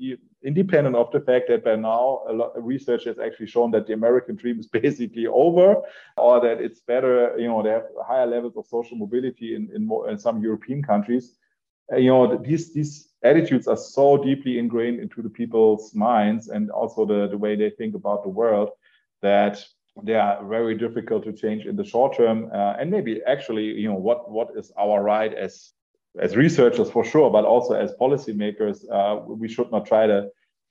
independent 0.43 0.97
of 0.97 1.11
the 1.13 1.21
fact 1.21 1.49
that 1.49 1.65
by 1.65 1.77
now 1.77 2.23
a 2.29 2.33
lot 2.33 2.57
of 2.57 2.65
research 2.65 3.05
has 3.05 3.19
actually 3.19 3.47
shown 3.47 3.71
that 3.71 3.87
the 3.87 3.93
American 3.93 4.37
dream 4.37 4.59
is 4.59 4.67
basically 4.83 5.27
over, 5.27 5.83
or 6.17 6.41
that 6.41 6.61
it's 6.61 6.81
better, 6.81 7.39
you 7.39 7.49
know, 7.49 7.63
they 7.63 7.71
have 7.71 7.87
higher 8.07 8.27
levels 8.27 8.57
of 8.57 8.67
social 8.67 8.97
mobility 8.97 9.55
in, 9.55 9.69
in, 9.75 9.87
more, 9.87 10.09
in 10.11 10.19
some 10.19 10.43
European 10.43 10.83
countries. 10.83 11.37
Uh, 11.93 11.97
you 11.97 12.11
know, 12.11 12.37
these 12.37 12.73
these 12.73 13.09
attitudes 13.23 13.69
are 13.69 13.77
so 13.77 14.17
deeply 14.17 14.59
ingrained 14.59 15.01
into 15.01 15.21
the 15.23 15.29
people's 15.29 15.95
minds 15.95 16.49
and 16.49 16.71
also 16.71 17.05
the, 17.05 17.29
the 17.29 17.37
way 17.37 17.55
they 17.57 17.71
think 17.71 17.95
about 17.95 18.23
the 18.23 18.29
world 18.29 18.71
that 19.21 19.63
they 20.03 20.15
are 20.15 20.47
very 20.47 20.75
difficult 20.75 21.25
to 21.25 21.33
change 21.33 21.67
in 21.67 21.77
the 21.77 21.85
short 21.85 22.17
term. 22.17 22.49
Uh, 22.55 22.75
and 22.79 22.91
maybe 22.91 23.21
actually, 23.27 23.65
you 23.65 23.89
know, 23.89 23.99
what 23.99 24.31
what 24.31 24.49
is 24.57 24.73
our 24.79 25.03
right 25.03 25.35
as 25.35 25.73
as 26.19 26.37
researchers 26.37 26.91
for 26.91 27.05
sure, 27.05 27.31
but 27.31 27.45
also 27.45 27.75
as 27.75 27.93
policymakers, 28.01 28.85
uh, 28.91 29.21
we 29.27 29.49
should 29.49 29.71
not 29.71 29.87
try 29.87 30.07
to 30.07 30.29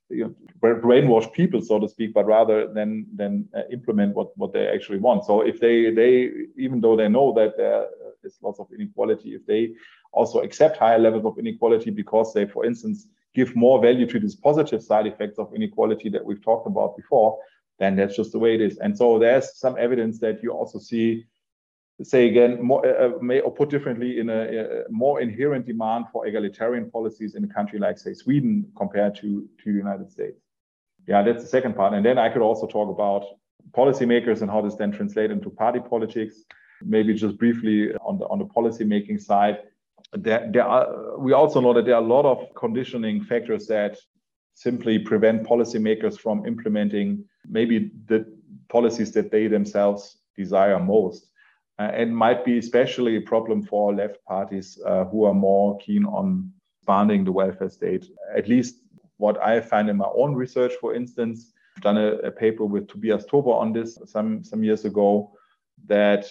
you 0.09 0.23
know, 0.25 0.75
brainwash 0.75 1.31
people, 1.33 1.61
so 1.61 1.79
to 1.79 1.87
speak, 1.87 2.13
but 2.13 2.25
rather 2.25 2.71
than 2.73 3.05
than 3.15 3.47
uh, 3.55 3.61
implement 3.71 4.15
what 4.15 4.35
what 4.37 4.51
they 4.53 4.67
actually 4.67 4.97
want. 4.97 5.23
So 5.25 5.41
if 5.41 5.59
they 5.59 5.91
they 5.91 6.31
even 6.57 6.81
though 6.81 6.95
they 6.95 7.07
know 7.07 7.33
that 7.33 7.57
there 7.57 7.87
is 8.23 8.37
lots 8.41 8.59
of 8.59 8.67
inequality, 8.73 9.35
if 9.35 9.45
they 9.45 9.73
also 10.11 10.39
accept 10.41 10.77
higher 10.77 10.99
levels 10.99 11.25
of 11.25 11.37
inequality 11.37 11.91
because 11.91 12.33
they, 12.33 12.45
for 12.45 12.65
instance, 12.65 13.07
give 13.35 13.55
more 13.55 13.79
value 13.81 14.07
to 14.07 14.19
these 14.19 14.35
positive 14.35 14.81
side 14.81 15.05
effects 15.05 15.37
of 15.37 15.53
inequality 15.53 16.09
that 16.09 16.25
we've 16.25 16.43
talked 16.43 16.67
about 16.67 16.97
before, 16.97 17.37
then 17.77 17.95
that's 17.95 18.15
just 18.15 18.31
the 18.31 18.39
way 18.39 18.55
it 18.55 18.61
is. 18.61 18.77
And 18.79 18.97
so 18.97 19.19
there's 19.19 19.57
some 19.57 19.77
evidence 19.77 20.19
that 20.19 20.41
you 20.41 20.51
also 20.51 20.79
see 20.79 21.25
say 22.03 22.27
again, 22.27 22.61
more, 22.61 22.85
uh, 22.85 23.07
uh, 23.07 23.11
may 23.21 23.39
or 23.41 23.51
put 23.51 23.69
differently, 23.69 24.19
in 24.19 24.29
a, 24.29 24.41
a, 24.41 24.65
more 24.89 25.21
inherent 25.21 25.65
demand 25.65 26.05
for 26.11 26.25
egalitarian 26.25 26.89
policies 26.89 27.35
in 27.35 27.43
a 27.43 27.47
country 27.47 27.79
like, 27.79 27.97
say, 27.97 28.13
Sweden 28.13 28.71
compared 28.77 29.15
to 29.15 29.47
to 29.63 29.71
the 29.71 29.77
United 29.77 30.11
States. 30.11 30.39
Yeah, 31.07 31.23
that's 31.23 31.43
the 31.43 31.49
second 31.49 31.75
part. 31.75 31.93
And 31.93 32.05
then 32.05 32.17
I 32.17 32.29
could 32.29 32.41
also 32.41 32.67
talk 32.67 32.89
about 32.89 33.25
policymakers 33.71 34.41
and 34.41 34.49
how 34.49 34.61
this 34.61 34.75
then 34.75 34.91
translate 34.91 35.31
into 35.31 35.49
party 35.49 35.79
politics. 35.79 36.35
Maybe 36.81 37.13
just 37.13 37.37
briefly 37.37 37.93
on 37.95 38.19
the 38.19 38.25
on 38.27 38.39
the 38.39 38.45
policy 38.45 38.85
making 38.85 39.19
side, 39.19 39.59
there, 40.13 40.49
there 40.51 40.65
are, 40.65 41.19
we 41.19 41.33
also 41.33 41.59
know 41.59 41.73
that 41.73 41.85
there 41.85 41.95
are 41.95 42.01
a 42.01 42.05
lot 42.05 42.25
of 42.25 42.53
conditioning 42.55 43.23
factors 43.23 43.67
that 43.67 43.97
simply 44.55 44.99
prevent 44.99 45.43
policymakers 45.43 46.19
from 46.19 46.45
implementing 46.45 47.23
maybe 47.47 47.91
the 48.07 48.25
policies 48.69 49.11
that 49.13 49.31
they 49.31 49.47
themselves 49.47 50.17
desire 50.35 50.79
most. 50.79 51.28
Uh, 51.79 51.91
and 51.93 52.13
might 52.13 52.43
be 52.43 52.57
especially 52.57 53.15
a 53.15 53.21
problem 53.21 53.63
for 53.63 53.95
left 53.95 54.17
parties 54.25 54.77
uh, 54.85 55.05
who 55.05 55.23
are 55.23 55.33
more 55.33 55.77
keen 55.77 56.05
on 56.05 56.51
expanding 56.77 57.23
the 57.23 57.31
welfare 57.31 57.69
state. 57.69 58.05
At 58.35 58.49
least 58.49 58.81
what 59.15 59.41
I 59.41 59.61
find 59.61 59.89
in 59.89 59.95
my 59.95 60.09
own 60.13 60.35
research, 60.35 60.73
for 60.81 60.93
instance, 60.93 61.53
I've 61.77 61.83
done 61.83 61.97
a, 61.97 62.15
a 62.17 62.31
paper 62.31 62.65
with 62.65 62.89
Tobias 62.89 63.25
Tober 63.25 63.51
on 63.51 63.71
this 63.71 63.97
some, 64.05 64.43
some 64.43 64.61
years 64.61 64.83
ago, 64.83 65.31
that 65.87 66.29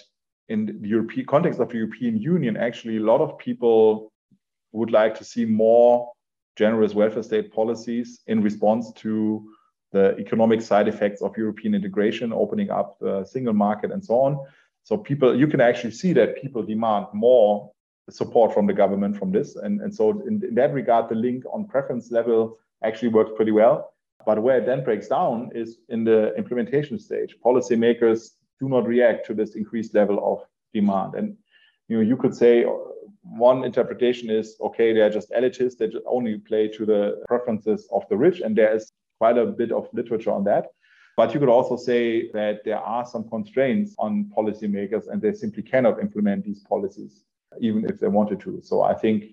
in 0.49 0.65
the 0.81 0.87
European 0.87 1.25
context 1.25 1.59
of 1.59 1.69
the 1.69 1.77
European 1.77 2.17
Union, 2.17 2.55
actually 2.55 2.97
a 2.97 3.03
lot 3.11 3.19
of 3.19 3.35
people 3.39 4.11
would 4.71 4.91
like 4.91 5.17
to 5.17 5.23
see 5.23 5.45
more 5.45 6.11
generous 6.57 6.93
welfare 6.93 7.23
state 7.23 7.51
policies 7.51 8.21
in 8.27 8.43
response 8.43 8.91
to 8.93 9.49
the 9.93 10.15
economic 10.19 10.61
side 10.61 10.87
effects 10.87 11.23
of 11.23 11.35
European 11.37 11.73
integration, 11.73 12.31
opening 12.33 12.69
up 12.69 12.99
the 12.99 13.25
single 13.25 13.53
market 13.53 13.91
and 13.91 14.05
so 14.05 14.13
on. 14.13 14.37
So 14.83 14.97
people, 14.97 15.37
you 15.37 15.47
can 15.47 15.61
actually 15.61 15.91
see 15.91 16.13
that 16.13 16.41
people 16.41 16.63
demand 16.63 17.07
more 17.13 17.71
support 18.09 18.53
from 18.53 18.65
the 18.65 18.73
government 18.73 19.17
from 19.17 19.31
this. 19.31 19.55
And, 19.55 19.81
and 19.81 19.93
so 19.93 20.11
in, 20.27 20.43
in 20.43 20.55
that 20.55 20.73
regard, 20.73 21.09
the 21.09 21.15
link 21.15 21.43
on 21.53 21.67
preference 21.67 22.11
level 22.11 22.57
actually 22.83 23.09
works 23.09 23.31
pretty 23.35 23.51
well. 23.51 23.93
But 24.25 24.41
where 24.41 24.57
it 24.57 24.65
then 24.65 24.83
breaks 24.83 25.07
down 25.07 25.51
is 25.53 25.77
in 25.89 26.03
the 26.03 26.35
implementation 26.35 26.99
stage. 26.99 27.37
Policymakers 27.43 28.31
do 28.59 28.67
not 28.67 28.87
react 28.87 29.25
to 29.27 29.33
this 29.33 29.55
increased 29.55 29.93
level 29.93 30.19
of 30.23 30.45
demand. 30.73 31.15
And 31.15 31.37
you 31.87 31.97
know, 31.97 32.03
you 32.03 32.17
could 32.17 32.35
say 32.35 32.65
one 33.23 33.63
interpretation 33.63 34.29
is 34.29 34.55
okay, 34.61 34.93
they're 34.93 35.09
just 35.09 35.31
elitists, 35.31 35.77
they 35.77 35.87
just 35.87 36.05
only 36.07 36.37
play 36.37 36.67
to 36.67 36.85
the 36.85 37.23
preferences 37.27 37.87
of 37.91 38.03
the 38.09 38.17
rich, 38.17 38.41
and 38.41 38.55
there 38.55 38.75
is 38.75 38.91
quite 39.17 39.37
a 39.37 39.45
bit 39.45 39.71
of 39.71 39.87
literature 39.93 40.31
on 40.31 40.43
that. 40.45 40.67
But 41.19 41.33
you 41.33 41.39
could 41.41 41.49
also 41.49 41.75
say 41.75 42.31
that 42.31 42.63
there 42.63 42.79
are 42.79 43.05
some 43.05 43.27
constraints 43.27 43.93
on 43.99 44.31
policymakers 44.37 45.09
and 45.09 45.21
they 45.21 45.33
simply 45.33 45.63
cannot 45.63 45.99
implement 45.99 46.45
these 46.45 46.61
policies, 46.63 47.25
even 47.59 47.83
if 47.83 47.99
they 47.99 48.07
wanted 48.07 48.39
to. 48.45 48.61
So 48.63 48.83
I 48.83 48.93
think 48.93 49.25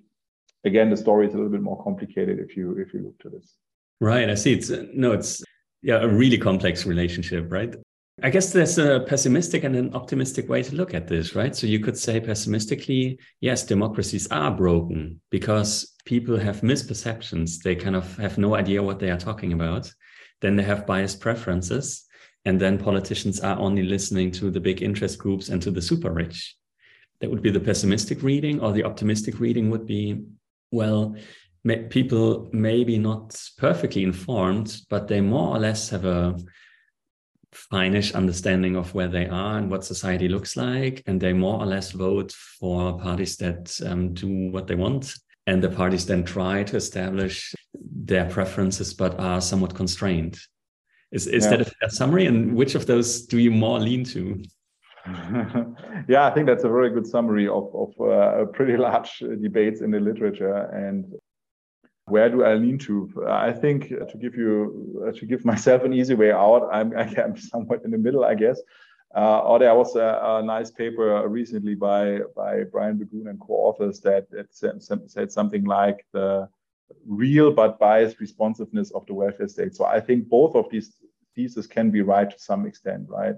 again 0.64 0.90
the 0.90 0.96
story 0.96 1.28
is 1.28 1.34
a 1.34 1.36
little 1.36 1.52
bit 1.52 1.62
more 1.62 1.80
complicated 1.84 2.40
if 2.40 2.56
you 2.56 2.76
if 2.76 2.92
you 2.92 3.02
look 3.04 3.16
to 3.20 3.30
this. 3.30 3.54
Right. 4.00 4.28
I 4.28 4.34
see. 4.34 4.52
It's 4.54 4.68
no, 4.94 5.12
it's 5.12 5.44
yeah, 5.80 5.98
a 6.00 6.08
really 6.08 6.38
complex 6.38 6.86
relationship, 6.86 7.52
right? 7.52 7.72
I 8.20 8.30
guess 8.30 8.52
there's 8.52 8.78
a 8.78 9.04
pessimistic 9.06 9.62
and 9.62 9.76
an 9.76 9.94
optimistic 9.94 10.48
way 10.48 10.64
to 10.64 10.74
look 10.74 10.92
at 10.92 11.06
this, 11.06 11.36
right? 11.36 11.54
So 11.54 11.68
you 11.68 11.78
could 11.78 11.96
say 11.96 12.18
pessimistically, 12.18 13.20
yes, 13.40 13.62
democracies 13.62 14.26
are 14.32 14.50
broken 14.50 15.20
because 15.30 15.94
people 16.04 16.36
have 16.36 16.62
misperceptions. 16.62 17.62
They 17.62 17.76
kind 17.76 17.94
of 17.94 18.16
have 18.16 18.38
no 18.38 18.56
idea 18.56 18.82
what 18.82 18.98
they 18.98 19.10
are 19.10 19.24
talking 19.28 19.52
about. 19.52 19.92
Then 20.40 20.56
they 20.56 20.62
have 20.62 20.86
biased 20.86 21.20
preferences. 21.20 22.04
And 22.44 22.60
then 22.60 22.78
politicians 22.78 23.40
are 23.40 23.58
only 23.58 23.82
listening 23.82 24.30
to 24.32 24.50
the 24.50 24.60
big 24.60 24.80
interest 24.80 25.18
groups 25.18 25.48
and 25.48 25.60
to 25.62 25.70
the 25.70 25.82
super 25.82 26.12
rich. 26.12 26.56
That 27.20 27.30
would 27.30 27.42
be 27.42 27.50
the 27.50 27.60
pessimistic 27.60 28.22
reading, 28.22 28.60
or 28.60 28.72
the 28.72 28.84
optimistic 28.84 29.40
reading 29.40 29.70
would 29.70 29.86
be, 29.86 30.22
well, 30.70 31.16
people 31.88 32.48
maybe 32.52 32.98
not 32.98 33.40
perfectly 33.58 34.04
informed, 34.04 34.80
but 34.88 35.08
they 35.08 35.20
more 35.20 35.56
or 35.56 35.58
less 35.58 35.88
have 35.88 36.04
a 36.04 36.36
finish 37.52 38.14
understanding 38.14 38.76
of 38.76 38.94
where 38.94 39.08
they 39.08 39.26
are 39.26 39.58
and 39.58 39.70
what 39.70 39.84
society 39.84 40.28
looks 40.28 40.56
like, 40.56 41.02
and 41.06 41.20
they 41.20 41.32
more 41.32 41.60
or 41.60 41.66
less 41.66 41.90
vote 41.90 42.30
for 42.32 42.98
parties 43.00 43.36
that 43.38 43.76
um, 43.86 44.14
do 44.14 44.50
what 44.50 44.66
they 44.66 44.74
want. 44.74 45.14
And 45.46 45.62
the 45.62 45.70
parties 45.70 46.06
then 46.06 46.24
try 46.24 46.64
to 46.64 46.76
establish 46.76 47.54
their 47.74 48.28
preferences, 48.28 48.92
but 48.92 49.18
are 49.20 49.40
somewhat 49.40 49.74
constrained. 49.74 50.38
Is, 51.12 51.26
is 51.26 51.44
yeah. 51.44 51.50
that 51.50 51.60
a 51.60 51.64
fair 51.64 51.88
summary? 51.88 52.26
And 52.26 52.54
which 52.54 52.74
of 52.74 52.86
those 52.86 53.22
do 53.26 53.38
you 53.38 53.50
more 53.50 53.78
lean 53.78 54.04
to? 54.04 54.42
yeah, 56.08 56.26
I 56.26 56.30
think 56.30 56.46
that's 56.46 56.64
a 56.64 56.68
very 56.68 56.90
good 56.90 57.06
summary 57.06 57.46
of, 57.46 57.70
of 57.74 58.00
uh, 58.00 58.44
pretty 58.46 58.76
large 58.88 59.18
debates 59.18 59.80
in 59.80 59.90
the 59.92 60.00
literature. 60.00 60.56
And 60.72 61.12
where 62.06 62.28
do 62.28 62.44
I 62.44 62.54
lean 62.54 62.78
to? 62.78 63.10
I 63.28 63.52
think 63.52 63.88
to 63.88 64.18
give 64.20 64.34
you 64.34 65.12
to 65.14 65.26
give 65.26 65.44
myself 65.44 65.82
an 65.84 65.92
easy 65.92 66.14
way 66.14 66.32
out, 66.32 66.68
I'm, 66.72 66.92
I'm 66.96 67.36
somewhat 67.36 67.84
in 67.84 67.90
the 67.90 67.98
middle, 67.98 68.24
I 68.24 68.34
guess. 68.34 68.60
Uh, 69.16 69.38
or 69.40 69.58
there 69.58 69.74
was 69.74 69.96
a, 69.96 70.20
a, 70.22 70.42
nice 70.42 70.70
paper 70.70 71.26
recently 71.26 71.74
by 71.74 72.20
by 72.36 72.64
Brian 72.64 72.98
Burgoon 72.98 73.28
and 73.28 73.40
co-authors 73.40 73.98
that, 74.00 74.30
that 74.30 74.54
said, 74.54 74.82
said 75.06 75.32
something 75.32 75.64
like 75.64 76.04
the 76.12 76.46
real 77.06 77.50
but 77.50 77.78
biased 77.78 78.20
responsiveness 78.20 78.90
of 78.90 79.06
the 79.06 79.14
welfare 79.14 79.48
state. 79.48 79.74
So 79.74 79.86
I 79.86 80.00
think 80.00 80.28
both 80.28 80.54
of 80.54 80.68
these 80.70 80.96
theses 81.34 81.66
can 81.66 81.90
be 81.90 82.02
right 82.02 82.30
to 82.30 82.38
some 82.38 82.66
extent, 82.66 83.08
right? 83.08 83.36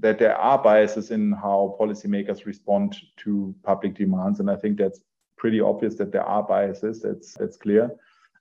That 0.00 0.18
there 0.18 0.36
are 0.36 0.62
biases 0.62 1.10
in 1.10 1.32
how 1.32 1.76
policymakers 1.80 2.44
respond 2.44 2.96
to 3.18 3.54
public 3.62 3.94
demands, 3.94 4.40
and 4.40 4.50
I 4.50 4.56
think 4.56 4.76
that's 4.76 5.00
pretty 5.38 5.60
obvious 5.60 5.94
that 5.94 6.12
there 6.12 6.24
are 6.24 6.42
biases. 6.42 7.00
That's 7.00 7.32
that's 7.34 7.56
clear, 7.56 7.90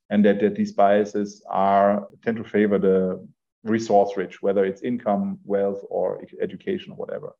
and 0.10 0.26
that, 0.26 0.42
that 0.42 0.56
these 0.56 0.74
biases 0.74 1.42
are 1.48 2.08
tend 2.22 2.36
to 2.38 2.44
favor 2.44 2.80
the 2.80 3.26
resource 3.66 4.16
rich, 4.16 4.42
whether 4.42 4.64
it's 4.64 4.82
income, 4.84 5.40
wealth, 5.44 5.82
or 5.90 6.24
education, 6.42 6.94
or 6.94 6.96
whatever. 6.96 7.36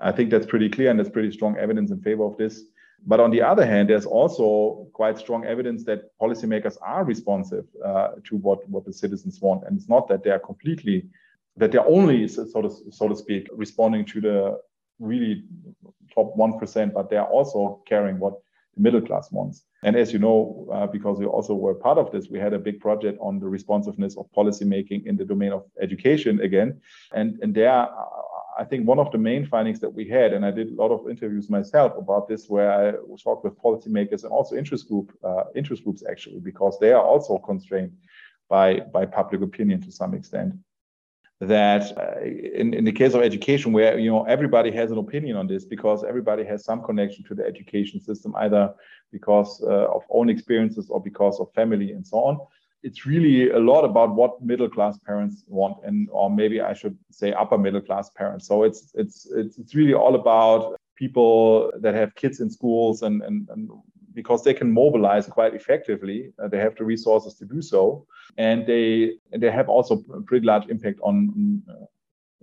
I 0.00 0.10
think 0.10 0.30
that's 0.30 0.46
pretty 0.46 0.68
clear, 0.68 0.90
and 0.90 0.98
there's 0.98 1.10
pretty 1.10 1.30
strong 1.30 1.56
evidence 1.58 1.90
in 1.90 2.00
favor 2.00 2.24
of 2.24 2.36
this. 2.36 2.64
But 3.06 3.20
on 3.20 3.30
the 3.30 3.42
other 3.42 3.64
hand, 3.64 3.88
there's 3.88 4.06
also 4.06 4.88
quite 4.92 5.18
strong 5.18 5.44
evidence 5.44 5.84
that 5.84 6.10
policymakers 6.20 6.76
are 6.82 7.04
responsive 7.04 7.66
uh, 7.84 8.08
to 8.24 8.36
what, 8.36 8.68
what 8.68 8.84
the 8.84 8.92
citizens 8.92 9.40
want. 9.40 9.64
And 9.66 9.76
it's 9.76 9.88
not 9.88 10.08
that 10.08 10.22
they 10.22 10.30
are 10.30 10.38
completely, 10.38 11.08
that 11.56 11.72
they're 11.72 11.86
only, 11.86 12.28
so 12.28 12.44
to, 12.62 12.70
so 12.90 13.08
to 13.08 13.16
speak, 13.16 13.48
responding 13.52 14.04
to 14.06 14.20
the 14.20 14.60
really 14.98 15.44
top 16.14 16.36
1%, 16.36 16.92
but 16.92 17.08
they 17.08 17.16
are 17.16 17.26
also 17.26 17.82
caring 17.86 18.18
what 18.18 18.34
middle 18.76 19.00
class 19.00 19.30
ones. 19.32 19.64
And 19.82 19.96
as 19.96 20.12
you 20.12 20.18
know, 20.18 20.68
uh, 20.72 20.86
because 20.86 21.18
we 21.18 21.26
also 21.26 21.54
were 21.54 21.74
part 21.74 21.98
of 21.98 22.10
this, 22.12 22.28
we 22.28 22.38
had 22.38 22.52
a 22.52 22.58
big 22.58 22.80
project 22.80 23.18
on 23.20 23.38
the 23.40 23.48
responsiveness 23.48 24.16
of 24.16 24.26
policymaking 24.36 25.06
in 25.06 25.16
the 25.16 25.24
domain 25.24 25.52
of 25.52 25.64
education 25.80 26.40
again. 26.40 26.80
And, 27.14 27.38
and 27.42 27.54
there, 27.54 27.88
I 28.58 28.64
think 28.64 28.86
one 28.86 28.98
of 28.98 29.10
the 29.10 29.18
main 29.18 29.46
findings 29.46 29.80
that 29.80 29.90
we 29.90 30.06
had, 30.08 30.32
and 30.32 30.44
I 30.44 30.50
did 30.50 30.68
a 30.70 30.74
lot 30.74 30.90
of 30.90 31.08
interviews 31.08 31.48
myself 31.48 31.92
about 31.96 32.28
this, 32.28 32.48
where 32.48 32.70
I 32.70 32.92
talked 33.22 33.44
with 33.44 33.58
policymakers 33.58 34.24
and 34.24 34.32
also 34.32 34.56
interest 34.56 34.88
group 34.88 35.12
uh, 35.24 35.44
interest 35.54 35.84
groups 35.84 36.02
actually, 36.08 36.40
because 36.40 36.78
they 36.78 36.92
are 36.92 37.02
also 37.02 37.38
constrained 37.38 37.92
by 38.48 38.80
by 38.80 39.06
public 39.06 39.40
opinion 39.42 39.80
to 39.82 39.92
some 39.92 40.12
extent 40.14 40.54
that 41.40 41.96
uh, 41.96 42.20
in, 42.22 42.74
in 42.74 42.84
the 42.84 42.92
case 42.92 43.14
of 43.14 43.22
education 43.22 43.72
where 43.72 43.98
you 43.98 44.10
know 44.10 44.24
everybody 44.24 44.70
has 44.70 44.90
an 44.90 44.98
opinion 44.98 45.36
on 45.36 45.46
this 45.46 45.64
because 45.64 46.04
everybody 46.04 46.44
has 46.44 46.64
some 46.64 46.82
connection 46.82 47.24
to 47.24 47.34
the 47.34 47.44
education 47.44 47.98
system 47.98 48.34
either 48.36 48.72
because 49.10 49.62
uh, 49.62 49.88
of 49.90 50.02
own 50.10 50.28
experiences 50.28 50.90
or 50.90 51.02
because 51.02 51.40
of 51.40 51.52
family 51.54 51.92
and 51.92 52.06
so 52.06 52.18
on. 52.18 52.38
It's 52.82 53.04
really 53.06 53.50
a 53.50 53.58
lot 53.58 53.84
about 53.84 54.14
what 54.14 54.42
middle 54.42 54.68
class 54.68 54.98
parents 54.98 55.44
want 55.46 55.78
and 55.84 56.08
or 56.12 56.30
maybe 56.30 56.60
i 56.60 56.72
should 56.72 56.96
say 57.10 57.32
upper 57.32 57.56
middle 57.56 57.80
class 57.80 58.10
parents. 58.10 58.46
So 58.46 58.64
it's 58.64 58.92
it's 58.94 59.26
it's, 59.30 59.58
it's 59.58 59.74
really 59.74 59.94
all 59.94 60.14
about 60.16 60.78
people 61.00 61.72
that 61.80 61.94
have 61.94 62.14
kids 62.14 62.40
in 62.40 62.50
schools 62.50 63.00
and, 63.00 63.22
and, 63.22 63.48
and 63.48 63.70
because 64.14 64.42
they 64.44 64.54
can 64.54 64.70
mobilize 64.72 65.26
quite 65.26 65.54
effectively. 65.54 66.32
Uh, 66.42 66.48
they 66.48 66.58
have 66.58 66.76
the 66.76 66.84
resources 66.84 67.34
to 67.34 67.44
do 67.44 67.62
so, 67.62 68.06
and 68.36 68.66
they 68.66 69.14
they 69.36 69.50
have 69.50 69.68
also 69.68 70.02
a 70.14 70.20
pretty 70.22 70.46
large 70.46 70.68
impact 70.68 70.98
on 71.02 71.62
uh, 71.68 71.84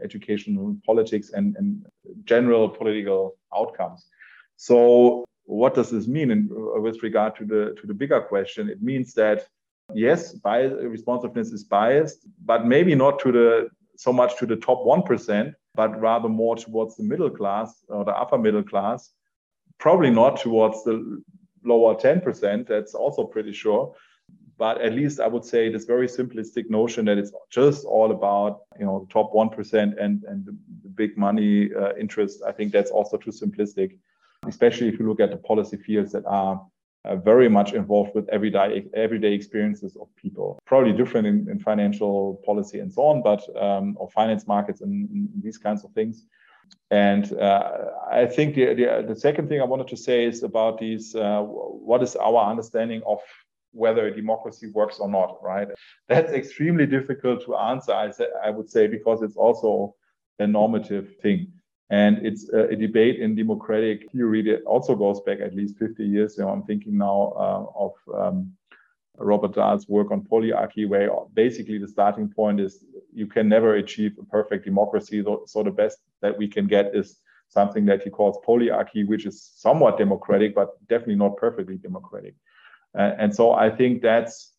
educational 0.03 0.77
politics 0.85 1.31
and, 1.31 1.55
and 1.57 1.85
general 2.23 2.69
political 2.69 3.37
outcomes. 3.55 4.05
So, 4.55 5.25
what 5.45 5.73
does 5.73 5.89
this 5.89 6.07
mean 6.07 6.31
in, 6.31 6.49
uh, 6.51 6.81
with 6.81 7.03
regard 7.03 7.35
to 7.37 7.45
the 7.45 7.75
to 7.79 7.87
the 7.87 7.93
bigger 7.93 8.21
question? 8.21 8.69
It 8.69 8.81
means 8.81 9.13
that 9.13 9.47
yes, 9.93 10.33
bias, 10.33 10.73
responsiveness 10.81 11.51
is 11.51 11.63
biased, 11.63 12.27
but 12.45 12.65
maybe 12.65 12.95
not 12.95 13.19
to 13.19 13.31
the 13.31 13.69
so 13.95 14.13
much 14.13 14.37
to 14.37 14.45
the 14.45 14.55
top 14.55 14.85
one 14.85 15.03
percent, 15.03 15.55
but 15.75 15.99
rather 15.99 16.29
more 16.29 16.55
towards 16.55 16.95
the 16.95 17.03
middle 17.03 17.29
class 17.29 17.83
or 17.89 18.05
the 18.05 18.15
upper 18.15 18.37
middle 18.37 18.63
class 18.63 19.11
probably 19.79 20.09
not 20.09 20.39
towards 20.39 20.83
the 20.83 21.21
lower 21.67 21.95
10%. 21.95 22.67
That's 22.67 22.93
also 22.93 23.23
pretty 23.23 23.53
sure. 23.53 23.93
But 24.57 24.81
at 24.81 24.93
least 24.93 25.19
I 25.19 25.27
would 25.27 25.45
say 25.45 25.69
this 25.69 25.85
very 25.85 26.07
simplistic 26.07 26.69
notion 26.69 27.05
that 27.05 27.17
it's 27.17 27.31
just 27.51 27.85
all 27.85 28.11
about 28.11 28.61
you 28.79 28.85
know 28.85 29.05
the 29.05 29.13
top 29.13 29.31
one 29.31 29.49
percent 29.49 29.99
and 29.99 30.23
and 30.23 30.45
the, 30.45 30.57
big 30.95 31.15
money 31.15 31.69
uh, 31.75 31.93
interest. 31.95 32.41
I 32.43 32.51
think 32.51 32.71
that's 32.71 32.89
also 32.89 33.17
too 33.17 33.29
simplistic, 33.29 33.99
especially 34.47 34.87
if 34.87 34.97
you 34.97 35.07
look 35.07 35.19
at 35.19 35.29
the 35.29 35.37
policy 35.37 35.77
fields 35.77 36.11
that 36.13 36.25
are 36.25 36.65
uh, 37.05 37.15
very 37.15 37.47
much 37.47 37.73
involved 37.73 38.15
with 38.15 38.27
everyday 38.29 38.85
everyday 38.95 39.33
experiences 39.33 39.95
of 39.95 40.07
people. 40.15 40.59
Probably 40.65 40.91
different 40.91 41.27
in, 41.27 41.47
in 41.49 41.59
financial 41.59 42.41
policy 42.43 42.79
and 42.79 42.91
so 42.91 43.03
on, 43.03 43.21
but 43.21 43.41
um, 43.55 43.95
or 43.99 44.09
finance 44.09 44.47
markets 44.47 44.81
and, 44.81 45.07
and, 45.09 45.29
these 45.43 45.59
kinds 45.59 45.83
of 45.85 45.91
things. 45.91 46.25
And 46.89 47.33
uh, 47.33 47.91
I 48.09 48.25
think 48.25 48.55
the, 48.55 48.73
the, 48.73 49.05
the 49.13 49.19
second 49.19 49.49
thing 49.49 49.59
I 49.59 49.65
wanted 49.65 49.89
to 49.89 49.97
say 49.97 50.25
is 50.25 50.43
about 50.43 50.79
these. 50.79 51.15
Uh, 51.15 51.41
what 51.41 52.01
is 52.01 52.15
our 52.15 52.49
understanding 52.49 53.01
of 53.05 53.19
whether 53.71 54.09
democracy 54.09 54.67
works 54.73 54.99
or 54.99 55.09
not? 55.09 55.37
Right. 55.43 55.67
That's 56.07 56.31
extremely 56.31 56.85
difficult 56.85 57.43
to 57.45 57.57
answer. 57.57 57.91
I, 57.91 58.11
say, 58.11 58.27
I 58.43 58.49
would 58.49 58.69
say 58.69 58.87
because 58.87 59.21
it's 59.21 59.35
also 59.35 59.95
a 60.39 60.47
normative 60.47 61.17
thing. 61.21 61.51
And 61.89 62.25
it's 62.25 62.49
a, 62.49 62.67
a, 62.67 62.75
debate 62.75 63.21
in 63.21 63.33
democratic 63.35 64.11
theory 64.11 64.41
that 64.43 64.63
also 64.63 64.93
goes 64.93 65.21
back 65.21 65.39
at 65.39 65.55
least 65.55 65.77
50 65.77 66.05
years. 66.05 66.35
You 66.37 66.43
know, 66.43 66.49
I'm 66.49 66.63
thinking 66.63 66.97
now 66.97 67.33
uh, 67.37 67.65
of 67.75 67.91
um, 68.13 68.56
Robert 69.17 69.53
Dahl's 69.53 69.87
work 69.87 70.11
on 70.11 70.21
polyarchy, 70.21 70.87
where 70.87 71.09
basically 71.33 71.77
the 71.77 71.87
starting 71.87 72.29
point 72.29 72.59
is 72.59 72.85
you 73.13 73.27
can 73.27 73.49
never 73.49 73.75
achieve 73.75 74.15
a 74.19 74.25
perfect 74.25 74.65
democracy. 74.65 75.23
So 75.45 75.63
the 75.63 75.71
best 75.71 75.99
that 76.21 76.37
we 76.37 76.47
can 76.47 76.67
get 76.67 76.95
is 76.95 77.19
something 77.49 77.85
that 77.85 78.03
he 78.03 78.09
calls 78.09 78.37
polyarchy, 78.47 79.07
which 79.07 79.25
is 79.25 79.51
somewhat 79.55 79.97
democratic, 79.97 80.53
but 80.53 80.69
definitely 80.87 81.15
not 81.15 81.37
perfectly 81.37 81.77
democratic. 81.77 82.35
Uh, 82.97 83.13
and 83.17 83.33
so 83.33 83.51
I 83.51 83.69
think 83.69 84.01
that's 84.01 84.53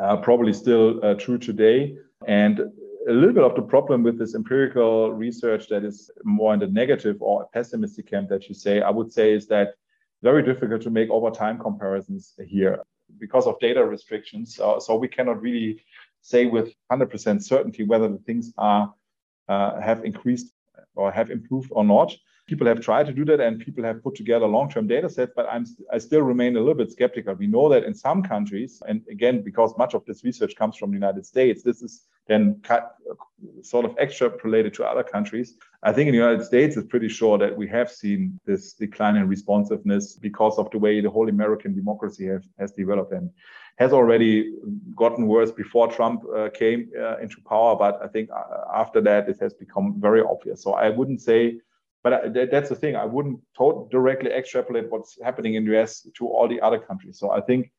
uh, 0.00 0.16
probably 0.18 0.52
still 0.52 1.04
uh, 1.04 1.14
true 1.14 1.38
today. 1.38 1.96
And 2.26 2.60
a 3.08 3.12
little 3.12 3.32
bit 3.32 3.44
of 3.44 3.54
the 3.54 3.62
problem 3.62 4.02
with 4.02 4.18
this 4.18 4.34
empirical 4.34 5.12
research 5.12 5.68
that 5.68 5.84
is 5.84 6.10
more 6.24 6.52
in 6.52 6.60
the 6.60 6.66
negative 6.66 7.16
or 7.20 7.48
pessimistic 7.52 8.10
camp 8.10 8.28
that 8.28 8.48
you 8.48 8.54
say, 8.54 8.82
I 8.82 8.90
would 8.90 9.12
say 9.12 9.32
is 9.32 9.46
that 9.48 9.74
very 10.22 10.42
difficult 10.42 10.82
to 10.82 10.90
make 10.90 11.08
over 11.08 11.30
time 11.30 11.58
comparisons 11.58 12.34
here 12.46 12.82
because 13.20 13.46
of 13.46 13.58
data 13.60 13.84
restrictions. 13.84 14.56
So, 14.56 14.96
we 14.96 15.08
cannot 15.08 15.40
really 15.40 15.84
say 16.22 16.46
with 16.46 16.72
100% 16.90 17.42
certainty 17.42 17.84
whether 17.84 18.08
the 18.08 18.18
things 18.18 18.52
are 18.58 18.92
uh, 19.48 19.80
have 19.80 20.04
increased 20.04 20.52
or 20.94 21.10
have 21.10 21.30
improved 21.30 21.70
or 21.72 21.84
not 21.84 22.14
people 22.50 22.66
have 22.66 22.80
tried 22.80 23.06
to 23.06 23.12
do 23.12 23.24
that 23.24 23.38
and 23.38 23.60
people 23.60 23.84
have 23.84 24.02
put 24.02 24.16
together 24.16 24.44
long-term 24.44 24.88
data 24.88 25.08
sets, 25.08 25.32
but 25.36 25.46
I'm 25.48 25.64
I 25.92 25.98
still 25.98 26.22
remain 26.22 26.56
a 26.56 26.58
little 26.58 26.74
bit 26.74 26.90
skeptical. 26.90 27.34
We 27.34 27.46
know 27.46 27.68
that 27.68 27.84
in 27.84 27.94
some 27.94 28.24
countries, 28.24 28.82
and 28.88 29.02
again, 29.08 29.42
because 29.42 29.78
much 29.78 29.94
of 29.94 30.04
this 30.04 30.24
research 30.24 30.56
comes 30.56 30.76
from 30.76 30.90
the 30.90 30.96
United 30.96 31.24
States, 31.24 31.62
this 31.62 31.80
is 31.80 32.02
then 32.30 32.60
cut, 32.62 32.94
sort 33.62 33.84
of 33.84 33.96
extrapolated 33.96 34.72
to 34.74 34.84
other 34.84 35.02
countries. 35.02 35.54
I 35.82 35.92
think 35.92 36.06
in 36.06 36.12
the 36.12 36.18
United 36.18 36.44
States, 36.44 36.76
it's 36.76 36.86
pretty 36.86 37.08
sure 37.08 37.36
that 37.38 37.56
we 37.56 37.66
have 37.68 37.90
seen 37.90 38.38
this 38.46 38.72
decline 38.74 39.16
in 39.16 39.26
responsiveness 39.26 40.14
because 40.14 40.56
of 40.56 40.70
the 40.70 40.78
way 40.78 41.00
the 41.00 41.10
whole 41.10 41.28
American 41.28 41.74
democracy 41.74 42.26
have, 42.26 42.44
has 42.60 42.70
developed 42.70 43.12
and 43.12 43.30
has 43.78 43.92
already 43.92 44.54
gotten 44.94 45.26
worse 45.26 45.50
before 45.50 45.90
Trump 45.90 46.22
uh, 46.36 46.48
came 46.50 46.90
uh, 46.96 47.16
into 47.18 47.40
power. 47.48 47.74
But 47.74 48.00
I 48.00 48.06
think 48.06 48.30
uh, 48.30 48.78
after 48.82 49.00
that, 49.00 49.28
it 49.28 49.38
has 49.40 49.52
become 49.52 49.96
very 49.98 50.22
obvious. 50.22 50.62
So 50.62 50.74
I 50.74 50.88
wouldn't 50.90 51.20
say 51.20 51.60
but 52.02 52.32
that's 52.32 52.70
the 52.70 52.76
thing. 52.76 52.96
I 52.96 53.04
wouldn't 53.04 53.40
directly 53.90 54.30
extrapolate 54.30 54.90
what's 54.90 55.18
happening 55.22 55.54
in 55.56 55.66
the 55.66 55.78
US 55.78 56.08
to 56.16 56.26
all 56.26 56.48
the 56.48 56.58
other 56.62 56.78
countries. 56.78 57.18
So 57.18 57.30
I 57.30 57.42
think 57.42 57.70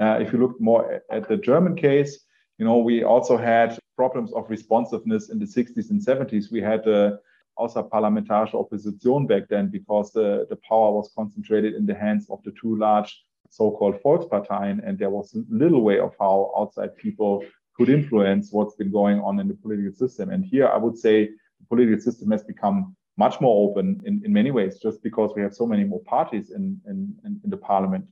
uh, 0.00 0.18
if 0.20 0.32
you 0.32 0.40
look 0.40 0.60
more 0.60 1.02
at 1.08 1.28
the 1.28 1.36
German 1.36 1.76
case, 1.76 2.18
you 2.60 2.66
know, 2.66 2.76
we 2.76 3.02
also 3.02 3.38
had 3.38 3.78
problems 3.96 4.34
of 4.34 4.50
responsiveness 4.50 5.30
in 5.30 5.38
the 5.38 5.46
60s 5.46 5.88
and 5.88 6.04
70s. 6.04 6.52
We 6.52 6.60
had 6.60 6.86
uh, 6.86 7.16
außerparlamentarische 7.58 8.54
Opposition 8.54 9.26
back 9.26 9.44
then 9.48 9.70
because 9.70 10.12
the, 10.12 10.46
the 10.50 10.56
power 10.56 10.92
was 10.92 11.10
concentrated 11.16 11.74
in 11.74 11.86
the 11.86 11.94
hands 11.94 12.26
of 12.28 12.42
the 12.44 12.52
two 12.60 12.76
large 12.76 13.24
so-called 13.48 13.96
Volksparteien, 14.04 14.86
and 14.86 14.98
there 14.98 15.08
was 15.08 15.34
little 15.48 15.80
way 15.80 15.98
of 15.98 16.14
how 16.20 16.52
outside 16.56 16.94
people 16.98 17.42
could 17.74 17.88
influence 17.88 18.52
what's 18.52 18.76
been 18.76 18.92
going 18.92 19.20
on 19.20 19.40
in 19.40 19.48
the 19.48 19.54
political 19.54 19.92
system. 19.94 20.28
And 20.28 20.44
here 20.44 20.68
I 20.68 20.76
would 20.76 20.98
say 20.98 21.26
the 21.26 21.66
political 21.66 21.98
system 21.98 22.30
has 22.30 22.44
become 22.44 22.94
much 23.16 23.40
more 23.40 23.70
open 23.70 24.00
in, 24.04 24.20
in 24.22 24.34
many 24.34 24.50
ways, 24.50 24.78
just 24.78 25.02
because 25.02 25.32
we 25.34 25.40
have 25.40 25.54
so 25.54 25.66
many 25.66 25.84
more 25.84 26.00
parties 26.00 26.50
in, 26.50 26.78
in, 26.86 27.16
in 27.24 27.50
the 27.50 27.56
parliament. 27.56 28.04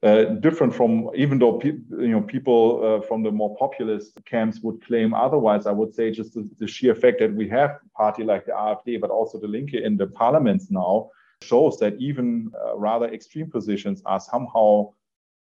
Uh, 0.00 0.26
different 0.26 0.72
from 0.72 1.10
even 1.16 1.40
though 1.40 1.54
pe- 1.54 1.82
you 1.90 2.12
know 2.12 2.20
people 2.20 2.80
uh, 2.84 3.04
from 3.04 3.24
the 3.24 3.32
more 3.32 3.56
populist 3.56 4.16
camps 4.26 4.60
would 4.60 4.80
claim 4.86 5.12
otherwise, 5.12 5.66
I 5.66 5.72
would 5.72 5.92
say 5.92 6.12
just 6.12 6.34
the, 6.34 6.48
the, 6.58 6.68
sheer 6.68 6.94
fact 6.94 7.18
that 7.18 7.34
we 7.34 7.48
have 7.48 7.70
a 7.70 7.96
party 7.96 8.22
like 8.22 8.46
the 8.46 8.52
AfD, 8.52 9.00
but 9.00 9.10
also 9.10 9.40
the 9.40 9.48
Linke 9.48 9.74
in 9.74 9.96
the 9.96 10.06
parliaments 10.06 10.70
now 10.70 11.10
shows 11.42 11.78
that 11.80 11.94
even 11.98 12.52
uh, 12.64 12.76
rather 12.78 13.06
extreme 13.06 13.50
positions 13.50 14.00
are 14.06 14.20
somehow 14.20 14.92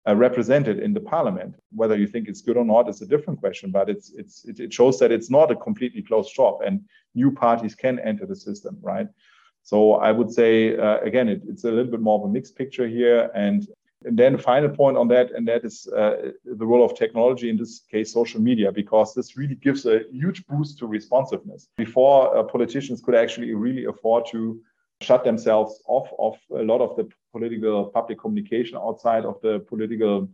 uh, 0.07 0.15
represented 0.15 0.79
in 0.79 0.91
the 0.91 1.01
parliament. 1.01 1.53
Whether 1.75 1.95
you 1.95 2.07
think 2.07 2.27
it's 2.27 2.41
good 2.41 2.57
or 2.57 2.65
not 2.65 2.89
is 2.89 3.03
a 3.03 3.05
different 3.05 3.39
question, 3.39 3.69
but 3.69 3.91
it's 3.91 4.11
it's 4.15 4.43
it, 4.45 4.59
it 4.59 4.73
shows 4.73 4.97
that 4.99 5.11
it's 5.11 5.29
not 5.29 5.51
a 5.51 5.55
completely 5.55 6.01
closed 6.01 6.31
shop, 6.31 6.61
and 6.65 6.83
new 7.13 7.31
parties 7.31 7.75
can 7.75 7.99
enter 7.99 8.25
the 8.25 8.35
system, 8.35 8.79
right? 8.81 9.07
So 9.61 9.93
I 9.95 10.11
would 10.11 10.31
say 10.31 10.75
uh, 10.77 10.99
again, 11.01 11.29
it, 11.29 11.43
it's 11.47 11.63
a 11.63 11.69
little 11.69 11.91
bit 11.91 12.01
more 12.01 12.17
of 12.17 12.25
a 12.25 12.33
mixed 12.33 12.55
picture 12.55 12.87
here, 12.87 13.29
and 13.35 13.67
and 14.05 14.17
then 14.17 14.37
final 14.37 14.69
point 14.69 14.97
on 14.97 15.07
that, 15.07 15.31
and 15.31 15.47
that 15.47 15.65
is 15.65 15.87
uh, 15.87 16.31
the 16.45 16.65
role 16.65 16.85
of 16.85 16.95
technology, 16.95 17.49
in 17.49 17.57
this 17.57 17.81
case, 17.91 18.13
social 18.13 18.39
media, 18.39 18.71
because 18.71 19.13
this 19.13 19.35
really 19.35 19.55
gives 19.55 19.85
a 19.85 20.01
huge 20.11 20.45
boost 20.45 20.77
to 20.79 20.87
responsiveness. 20.87 21.69
Before 21.77 22.37
uh, 22.37 22.43
politicians 22.43 23.01
could 23.01 23.15
actually 23.15 23.53
really 23.55 23.85
afford 23.85 24.25
to 24.31 24.61
shut 25.01 25.23
themselves 25.23 25.81
off 25.87 26.09
of 26.19 26.37
a 26.59 26.63
lot 26.63 26.81
of 26.81 26.95
the 26.95 27.09
political 27.31 27.85
public 27.85 28.19
communication 28.19 28.77
outside 28.77 29.25
of 29.25 29.41
the 29.41 29.59
political 29.59 30.29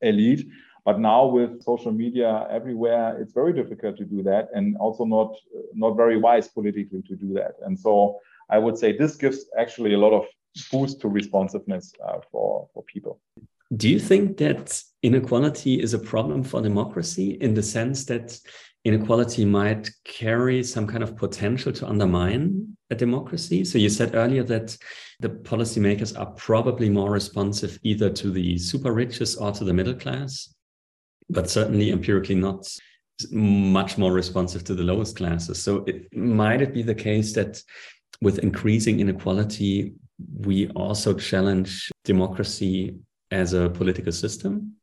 elite. 0.00 0.46
But 0.84 0.98
now 0.98 1.26
with 1.26 1.62
social 1.62 1.92
media 1.92 2.46
everywhere, 2.50 3.20
it's 3.20 3.34
very 3.34 3.52
difficult 3.52 3.98
to 3.98 4.04
do 4.04 4.22
that, 4.22 4.48
and 4.54 4.76
also 4.78 5.04
not 5.04 5.36
not 5.74 5.96
very 5.96 6.16
wise 6.16 6.48
politically 6.48 7.02
to 7.02 7.14
do 7.16 7.34
that. 7.34 7.56
And 7.64 7.78
so 7.78 8.18
I 8.48 8.58
would 8.58 8.78
say 8.78 8.96
this 8.96 9.16
gives 9.16 9.44
actually 9.58 9.92
a 9.92 9.98
lot 9.98 10.14
of 10.14 10.24
boost 10.70 11.00
to 11.00 11.08
responsiveness 11.08 11.92
uh, 12.06 12.18
for 12.30 12.68
for 12.72 12.82
people. 12.84 13.20
Do 13.76 13.88
you 13.88 14.00
think 14.00 14.38
that 14.38 14.82
inequality 15.02 15.80
is 15.80 15.92
a 15.94 15.98
problem 15.98 16.42
for 16.42 16.62
democracy 16.62 17.32
in 17.40 17.54
the 17.54 17.62
sense 17.62 18.06
that 18.06 18.38
inequality 18.84 19.44
might 19.44 19.90
carry 20.04 20.62
some 20.62 20.86
kind 20.86 21.02
of 21.02 21.16
potential 21.16 21.72
to 21.72 21.86
undermine 21.86 22.76
a 22.90 22.94
democracy. 22.94 23.64
So 23.64 23.76
you 23.76 23.90
said 23.90 24.14
earlier 24.14 24.42
that 24.44 24.76
the 25.20 25.28
policymakers 25.28 26.18
are 26.18 26.30
probably 26.32 26.88
more 26.88 27.10
responsive 27.10 27.78
either 27.82 28.08
to 28.10 28.30
the 28.30 28.56
super 28.58 28.92
riches 28.92 29.36
or 29.36 29.52
to 29.52 29.64
the 29.64 29.74
middle 29.74 29.94
class, 29.94 30.54
but 31.28 31.50
certainly 31.50 31.90
empirically 31.90 32.36
not 32.36 32.66
much 33.30 33.98
more 33.98 34.12
responsive 34.12 34.64
to 34.64 34.74
the 34.74 34.84
lowest 34.84 35.16
classes. 35.16 35.60
So 35.60 35.84
it, 35.86 36.14
might 36.16 36.62
it 36.62 36.72
be 36.72 36.82
the 36.82 36.94
case 36.94 37.34
that 37.34 37.62
with 38.22 38.38
increasing 38.38 39.00
inequality, 39.00 39.94
we 40.18 40.68
also 40.70 41.14
challenge 41.14 41.90
democracy 42.04 42.96
as 43.30 43.52
a 43.52 43.68
political 43.70 44.12
system? 44.12 44.74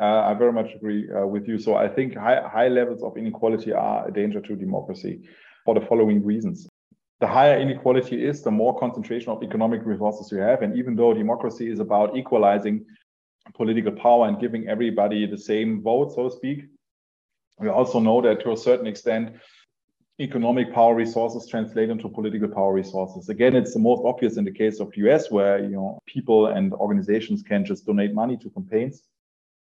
Uh, 0.00 0.22
I 0.30 0.34
very 0.34 0.52
much 0.52 0.74
agree 0.74 1.10
uh, 1.10 1.26
with 1.26 1.48
you. 1.48 1.58
So 1.58 1.74
I 1.74 1.88
think 1.88 2.14
high, 2.14 2.40
high 2.48 2.68
levels 2.68 3.02
of 3.02 3.16
inequality 3.16 3.72
are 3.72 4.06
a 4.06 4.12
danger 4.12 4.40
to 4.40 4.54
democracy 4.54 5.28
for 5.64 5.74
the 5.74 5.84
following 5.86 6.24
reasons. 6.24 6.68
The 7.20 7.26
higher 7.26 7.58
inequality 7.58 8.24
is, 8.24 8.42
the 8.42 8.50
more 8.50 8.78
concentration 8.78 9.30
of 9.32 9.42
economic 9.42 9.84
resources 9.84 10.30
you 10.30 10.38
have. 10.38 10.62
And 10.62 10.76
even 10.76 10.94
though 10.94 11.12
democracy 11.14 11.68
is 11.68 11.80
about 11.80 12.16
equalizing 12.16 12.86
political 13.56 13.92
power 13.92 14.28
and 14.28 14.40
giving 14.40 14.68
everybody 14.68 15.26
the 15.26 15.36
same 15.36 15.82
vote, 15.82 16.14
so 16.14 16.28
to 16.28 16.36
speak, 16.36 16.66
we 17.58 17.68
also 17.68 17.98
know 17.98 18.22
that 18.22 18.40
to 18.44 18.52
a 18.52 18.56
certain 18.56 18.86
extent, 18.86 19.34
economic 20.20 20.72
power 20.72 20.94
resources 20.94 21.48
translate 21.48 21.90
into 21.90 22.08
political 22.08 22.48
power 22.48 22.72
resources. 22.72 23.28
Again, 23.28 23.54
it's 23.54 23.72
the 23.72 23.78
most 23.78 24.02
obvious 24.04 24.36
in 24.36 24.44
the 24.44 24.52
case 24.52 24.80
of 24.80 24.96
US, 24.96 25.30
where 25.30 25.58
you 25.60 25.70
know 25.70 25.98
people 26.06 26.46
and 26.46 26.72
organizations 26.74 27.42
can 27.42 27.64
just 27.64 27.86
donate 27.86 28.14
money 28.14 28.36
to 28.38 28.50
campaigns 28.50 29.04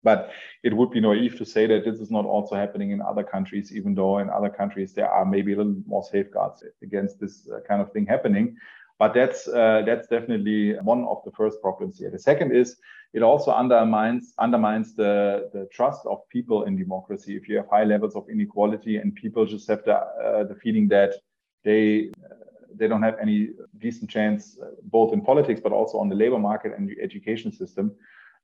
but 0.04 0.32
it 0.64 0.76
would 0.76 0.92
be 0.92 1.00
naive 1.00 1.38
to 1.38 1.46
say 1.46 1.68
that 1.68 1.86
this 1.86 2.00
is 2.00 2.12
not 2.12 2.26
also 2.26 2.56
happening 2.56 2.92
in 2.92 3.02
other 3.02 3.24
countries, 3.24 3.72
even 3.76 3.94
though 3.94 4.20
in 4.20 4.30
other 4.30 4.50
countries 4.50 4.94
there 4.94 5.10
are 5.10 5.26
maybe 5.26 5.54
a 5.54 5.58
little 5.58 5.76
more 5.86 6.04
safeguards 6.04 6.64
against 6.82 7.20
this 7.20 7.48
uh, 7.50 7.60
kind 7.68 7.82
of 7.82 7.92
thing 7.92 8.06
happening. 8.06 8.56
But 9.02 9.16
that's 9.16 9.48
uh, 9.48 9.82
that's 9.84 10.08
definitely 10.08 10.76
one 10.84 11.06
of 11.06 11.24
the 11.26 11.32
first 11.32 11.60
problems 11.60 11.98
here. 11.98 12.12
The 12.12 12.20
second 12.20 12.56
is 12.56 12.78
it 13.16 13.24
also 13.24 13.50
undermines 13.52 14.36
undermines 14.38 14.94
the, 14.94 15.50
the 15.54 15.68
trust 15.74 16.06
of 16.06 16.20
people 16.30 16.66
in 16.66 16.78
democracy. 16.78 17.36
If 17.36 17.50
you 17.50 17.58
have 17.58 17.68
high 17.68 17.84
levels 17.84 18.16
of 18.16 18.30
inequality 18.30 18.98
and 18.98 19.16
people 19.16 19.44
just 19.48 19.68
have 19.70 19.84
the 19.86 19.96
uh, 19.96 20.44
the 20.44 20.54
feeling 20.54 20.88
that 20.90 21.16
they 21.64 22.12
uh, 22.26 22.36
they 22.78 22.88
don't 22.88 23.02
have 23.02 23.18
any 23.20 23.50
decent 23.80 24.08
chance 24.08 24.60
uh, 24.62 24.68
both 24.84 25.14
in 25.14 25.22
politics 25.22 25.62
but 25.64 25.72
also 25.72 25.98
on 25.98 26.08
the 26.08 26.20
labor 26.24 26.38
market 26.38 26.72
and 26.78 26.88
the 26.88 26.98
education 27.02 27.52
system 27.52 27.92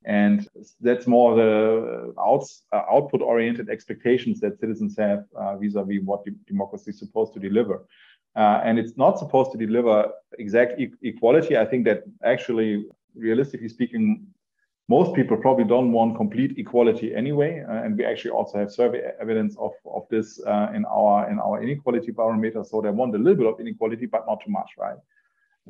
and 0.04 0.48
that's 0.80 1.06
more 1.06 1.36
the 1.36 2.14
outs, 2.18 2.62
uh, 2.72 2.82
output 2.90 3.20
oriented 3.20 3.68
expectations 3.68 4.40
that 4.40 4.58
citizens 4.58 4.96
have 4.96 5.24
vis 5.60 5.74
a 5.76 5.84
vis 5.84 6.02
what 6.04 6.20
democracy 6.46 6.90
is 6.90 6.98
supposed 6.98 7.32
to 7.34 7.40
deliver. 7.40 7.84
Uh, 8.38 8.60
and 8.64 8.78
it's 8.78 8.96
not 8.96 9.18
supposed 9.18 9.50
to 9.50 9.58
deliver 9.58 9.96
exact 10.38 10.80
e- 10.80 10.92
equality. 11.02 11.56
I 11.58 11.66
think 11.70 11.84
that 11.86 12.04
actually, 12.22 12.86
realistically 13.16 13.68
speaking, 13.68 14.28
most 14.88 15.12
people 15.14 15.36
probably 15.36 15.64
don't 15.64 15.90
want 15.92 16.16
complete 16.16 16.52
equality 16.56 17.14
anyway, 17.22 17.64
uh, 17.68 17.82
and 17.84 17.98
we 17.98 18.04
actually 18.04 18.30
also 18.30 18.58
have 18.58 18.70
survey 18.70 19.00
evidence 19.20 19.56
of, 19.58 19.72
of 19.84 20.02
this 20.08 20.40
uh, 20.46 20.68
in 20.72 20.84
our 20.86 21.28
in 21.30 21.40
our 21.40 21.62
inequality 21.62 22.12
barometer. 22.12 22.62
So 22.62 22.80
they 22.80 22.90
want 22.90 23.14
a 23.14 23.18
little 23.18 23.34
bit 23.42 23.46
of 23.52 23.60
inequality, 23.60 24.06
but 24.06 24.22
not 24.28 24.38
too 24.44 24.52
much, 24.52 24.70
right? 24.78 24.96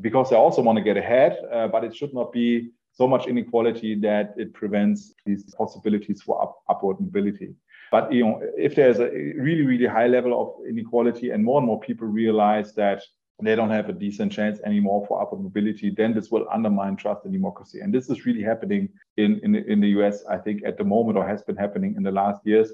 Because 0.00 0.28
they 0.28 0.36
also 0.36 0.60
want 0.60 0.76
to 0.76 0.84
get 0.84 0.98
ahead, 0.98 1.38
uh, 1.50 1.68
but 1.68 1.84
it 1.84 1.96
should 1.96 2.12
not 2.12 2.32
be 2.32 2.70
so 2.92 3.08
much 3.08 3.26
inequality 3.26 3.94
that 4.08 4.34
it 4.36 4.52
prevents 4.52 5.14
these 5.24 5.42
possibilities 5.54 6.20
for 6.20 6.42
up, 6.42 6.52
upward 6.68 7.00
mobility. 7.00 7.54
But 7.91 8.12
you 8.12 8.24
know, 8.24 8.41
if 8.57 8.74
there's 8.74 8.99
a 8.99 9.09
really 9.36 9.62
really 9.62 9.86
high 9.86 10.07
level 10.07 10.32
of 10.41 10.68
inequality, 10.68 11.30
and 11.30 11.45
more 11.45 11.59
and 11.59 11.66
more 11.66 11.80
people 11.80 12.07
realize 12.07 12.74
that 12.74 13.03
they 13.43 13.55
don't 13.55 13.70
have 13.70 13.89
a 13.89 13.93
decent 13.93 14.32
chance 14.32 14.59
anymore 14.64 15.07
for 15.07 15.22
upward 15.22 15.43
mobility, 15.43 15.91
then 15.91 16.12
this 16.12 16.30
will 16.30 16.47
undermine 16.53 16.97
trust 16.97 17.24
in 17.24 17.32
democracy. 17.32 17.80
And 17.80 17.95
this 17.95 18.11
is 18.11 18.26
really 18.26 18.43
happening 18.43 18.89
in, 19.16 19.41
in, 19.45 19.55
in 19.55 19.80
the 19.80 19.89
US, 20.01 20.24
I 20.26 20.39
think, 20.39 20.62
at 20.66 20.76
the 20.76 20.84
moment, 20.84 21.16
or 21.16 21.26
has 21.26 21.43
been 21.43 21.57
happening 21.57 21.95
in 21.97 22.03
the 22.03 22.11
last 22.11 22.45
years. 22.45 22.72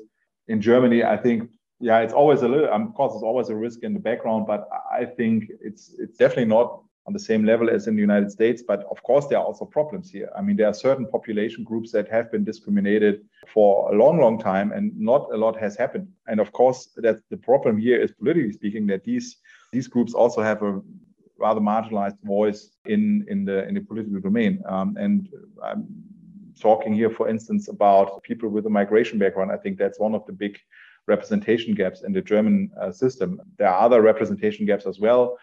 In 0.48 0.62
Germany, 0.62 1.04
I 1.04 1.18
think, 1.18 1.50
yeah, 1.80 1.98
it's 2.00 2.14
always 2.14 2.42
a 2.42 2.48
little, 2.48 2.72
um, 2.72 2.88
of 2.88 2.94
course, 2.94 3.12
there's 3.12 3.22
always 3.22 3.50
a 3.50 3.54
risk 3.56 3.82
in 3.82 3.92
the 3.92 4.00
background, 4.00 4.46
but 4.46 4.66
I 4.90 5.04
think 5.04 5.50
it's 5.60 5.94
it's 5.98 6.16
definitely 6.16 6.46
not 6.46 6.82
on 7.06 7.12
the 7.12 7.18
same 7.18 7.44
level 7.44 7.68
as 7.68 7.86
in 7.86 7.94
the 7.94 8.00
United 8.00 8.30
States. 8.30 8.62
But 8.66 8.84
of 8.90 9.02
course, 9.02 9.26
there 9.26 9.38
are 9.38 9.44
also 9.44 9.64
problems 9.64 10.10
here. 10.10 10.30
I 10.36 10.40
mean, 10.40 10.56
there 10.56 10.68
are 10.68 10.74
certain 10.74 11.06
population 11.06 11.64
groups 11.64 11.92
that 11.92 12.08
have 12.08 12.32
been 12.32 12.44
discriminated 12.44 13.24
for 13.52 13.92
a 13.92 13.96
long, 13.96 14.18
long 14.18 14.38
time, 14.38 14.72
and 14.72 14.96
not 14.98 15.28
a 15.32 15.36
lot 15.36 15.58
has 15.60 15.76
happened. 15.76 16.08
And 16.26 16.40
of 16.40 16.52
course, 16.52 16.90
that 16.96 17.20
the 17.30 17.36
problem 17.36 17.78
here 17.78 18.00
is 18.00 18.12
politically 18.12 18.52
speaking 18.52 18.86
that 18.88 19.04
these 19.04 19.36
these 19.72 19.88
groups 19.88 20.14
also 20.14 20.40
have 20.42 20.62
a 20.62 20.80
rather 21.38 21.60
marginalized 21.60 22.18
voice 22.22 22.70
in 22.86 23.26
in 23.28 23.44
the 23.44 23.66
in 23.68 23.74
the 23.74 23.80
political 23.80 24.20
domain. 24.20 24.62
Um, 24.66 24.96
and 24.98 25.28
I'm 25.62 25.86
talking 26.58 26.94
here, 26.94 27.10
for 27.10 27.28
instance, 27.28 27.68
about 27.68 28.22
people 28.22 28.48
with 28.48 28.64
a 28.66 28.70
migration 28.70 29.18
background. 29.18 29.52
I 29.52 29.56
think 29.56 29.76
that's 29.76 29.98
one 29.98 30.14
of 30.14 30.24
the 30.26 30.32
big 30.32 30.58
representation 31.06 31.74
gaps 31.74 32.02
in 32.02 32.12
the 32.12 32.22
German 32.22 32.70
uh, 32.80 32.90
system. 32.90 33.40
There 33.58 33.68
are 33.68 33.80
other 33.84 34.00
representation 34.00 34.64
gaps 34.64 34.86
as 34.86 34.98
well 34.98 35.36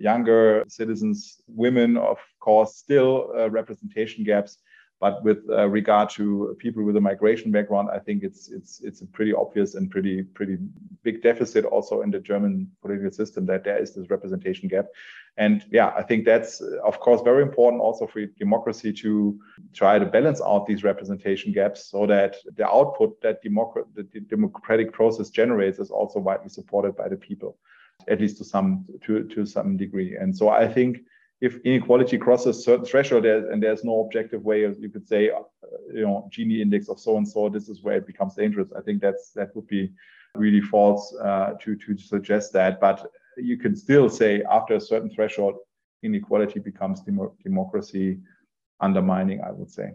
younger 0.00 0.64
citizens, 0.68 1.42
women, 1.46 1.96
of 1.96 2.18
course, 2.40 2.76
still 2.76 3.32
uh, 3.36 3.50
representation 3.50 4.24
gaps. 4.24 4.58
But 5.00 5.24
with 5.24 5.38
uh, 5.48 5.66
regard 5.66 6.10
to 6.10 6.54
people 6.58 6.84
with 6.84 6.94
a 6.94 7.00
migration 7.00 7.50
background, 7.50 7.88
I 7.90 7.98
think 7.98 8.22
it's 8.22 8.50
it's 8.50 8.82
it's 8.82 9.00
a 9.00 9.06
pretty 9.06 9.32
obvious 9.32 9.74
and 9.74 9.90
pretty 9.90 10.22
pretty 10.22 10.58
big 11.02 11.22
deficit 11.22 11.64
also 11.64 12.02
in 12.02 12.10
the 12.10 12.20
German 12.20 12.70
political 12.82 13.10
system 13.10 13.46
that 13.46 13.64
there 13.64 13.78
is 13.78 13.94
this 13.94 14.10
representation 14.10 14.68
gap. 14.68 14.88
And 15.38 15.64
yeah, 15.70 15.94
I 15.96 16.02
think 16.02 16.26
that's 16.26 16.60
of 16.84 17.00
course 17.00 17.22
very 17.22 17.42
important 17.42 17.80
also 17.80 18.06
for 18.06 18.26
democracy 18.38 18.92
to 19.04 19.40
try 19.72 19.98
to 19.98 20.04
balance 20.04 20.42
out 20.42 20.66
these 20.66 20.84
representation 20.84 21.50
gaps 21.50 21.86
so 21.90 22.04
that 22.06 22.36
the 22.56 22.68
output 22.68 23.22
that 23.22 23.42
democrat 23.42 23.86
the 23.94 24.20
democratic 24.28 24.92
process 24.92 25.30
generates 25.30 25.78
is 25.78 25.90
also 25.90 26.18
widely 26.18 26.50
supported 26.50 26.94
by 26.94 27.08
the 27.08 27.16
people 27.16 27.56
at 28.08 28.20
least 28.20 28.38
to 28.38 28.44
some 28.44 28.84
to, 29.04 29.24
to 29.24 29.46
some 29.46 29.76
degree. 29.76 30.16
And 30.16 30.36
so 30.36 30.48
I 30.48 30.66
think 30.68 30.98
if 31.40 31.58
inequality 31.64 32.18
crosses 32.18 32.64
certain 32.64 32.84
threshold 32.84 33.24
and 33.24 33.62
there's 33.62 33.84
no 33.84 34.00
objective 34.04 34.42
way 34.42 34.64
of 34.64 34.78
you 34.78 34.90
could 34.90 35.06
say 35.06 35.30
uh, 35.30 35.40
you 35.92 36.02
know 36.02 36.28
Gini 36.32 36.60
index 36.60 36.88
of 36.88 37.00
so 37.00 37.16
and 37.16 37.26
so 37.26 37.48
this 37.48 37.68
is 37.68 37.82
where 37.82 37.96
it 37.96 38.06
becomes 38.06 38.34
dangerous. 38.34 38.68
I 38.76 38.82
think 38.82 39.00
that's 39.00 39.30
that 39.32 39.54
would 39.56 39.66
be 39.66 39.92
really 40.34 40.60
false 40.60 41.14
uh, 41.22 41.54
to 41.62 41.76
to 41.76 41.96
suggest 41.96 42.52
that. 42.52 42.80
But 42.80 43.10
you 43.36 43.56
can 43.56 43.74
still 43.74 44.08
say 44.10 44.42
after 44.50 44.74
a 44.74 44.80
certain 44.80 45.10
threshold, 45.10 45.54
inequality 46.02 46.60
becomes 46.60 47.00
demo- 47.00 47.34
democracy 47.42 48.18
undermining. 48.80 49.40
I 49.40 49.52
would 49.52 49.70
say. 49.70 49.92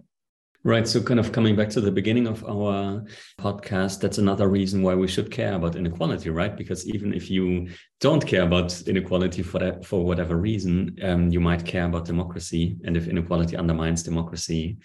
Right. 0.65 0.87
So, 0.87 0.99
kind 0.99 1.19
of 1.19 1.31
coming 1.31 1.55
back 1.55 1.69
to 1.69 1.79
the 1.79 1.91
beginning 1.91 2.25
of 2.25 2.43
our 2.43 3.05
podcast, 3.39 3.99
that's 3.99 4.17
another 4.17 4.49
reason 4.49 4.81
why 4.81 4.95
we 4.95 5.07
should 5.07 5.29
care 5.29 5.53
about 5.53 5.75
inequality, 5.75 6.31
right? 6.31 6.57
Because 6.57 6.87
even 6.87 7.13
if 7.13 7.29
you 7.29 7.67
don't 8.01 8.25
care 8.25 8.41
about 8.41 8.81
inequality 8.87 9.43
for 9.43 9.59
that, 9.59 9.85
for 9.85 10.03
whatever 10.03 10.37
reason, 10.37 10.97
um, 11.03 11.29
you 11.29 11.39
might 11.39 11.63
care 11.63 11.85
about 11.85 12.05
democracy. 12.05 12.77
And 12.83 12.97
if 12.97 13.07
inequality 13.07 13.55
undermines 13.55 14.01
democracy, 14.01 14.77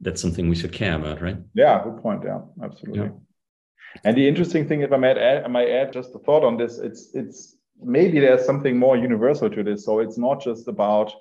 that's 0.00 0.22
something 0.22 0.48
we 0.48 0.56
should 0.56 0.72
care 0.72 0.94
about, 0.94 1.20
right? 1.20 1.36
Yeah, 1.52 1.84
good 1.84 2.02
point. 2.02 2.22
Yeah, 2.24 2.40
absolutely. 2.64 3.02
Yeah. 3.02 3.10
And 4.04 4.16
the 4.16 4.26
interesting 4.26 4.66
thing, 4.66 4.80
if 4.80 4.90
I 4.90 4.96
might 4.96 5.18
add, 5.18 5.44
I 5.44 5.48
might 5.48 5.68
add 5.68 5.92
just 5.92 6.14
a 6.14 6.18
thought 6.18 6.44
on 6.44 6.56
this, 6.56 6.78
it's 6.78 7.10
it's 7.12 7.58
maybe 7.82 8.20
there's 8.20 8.46
something 8.46 8.78
more 8.78 8.96
universal 8.96 9.50
to 9.50 9.62
this. 9.62 9.84
So 9.84 9.98
it's 9.98 10.16
not 10.16 10.40
just 10.40 10.66
about 10.66 11.12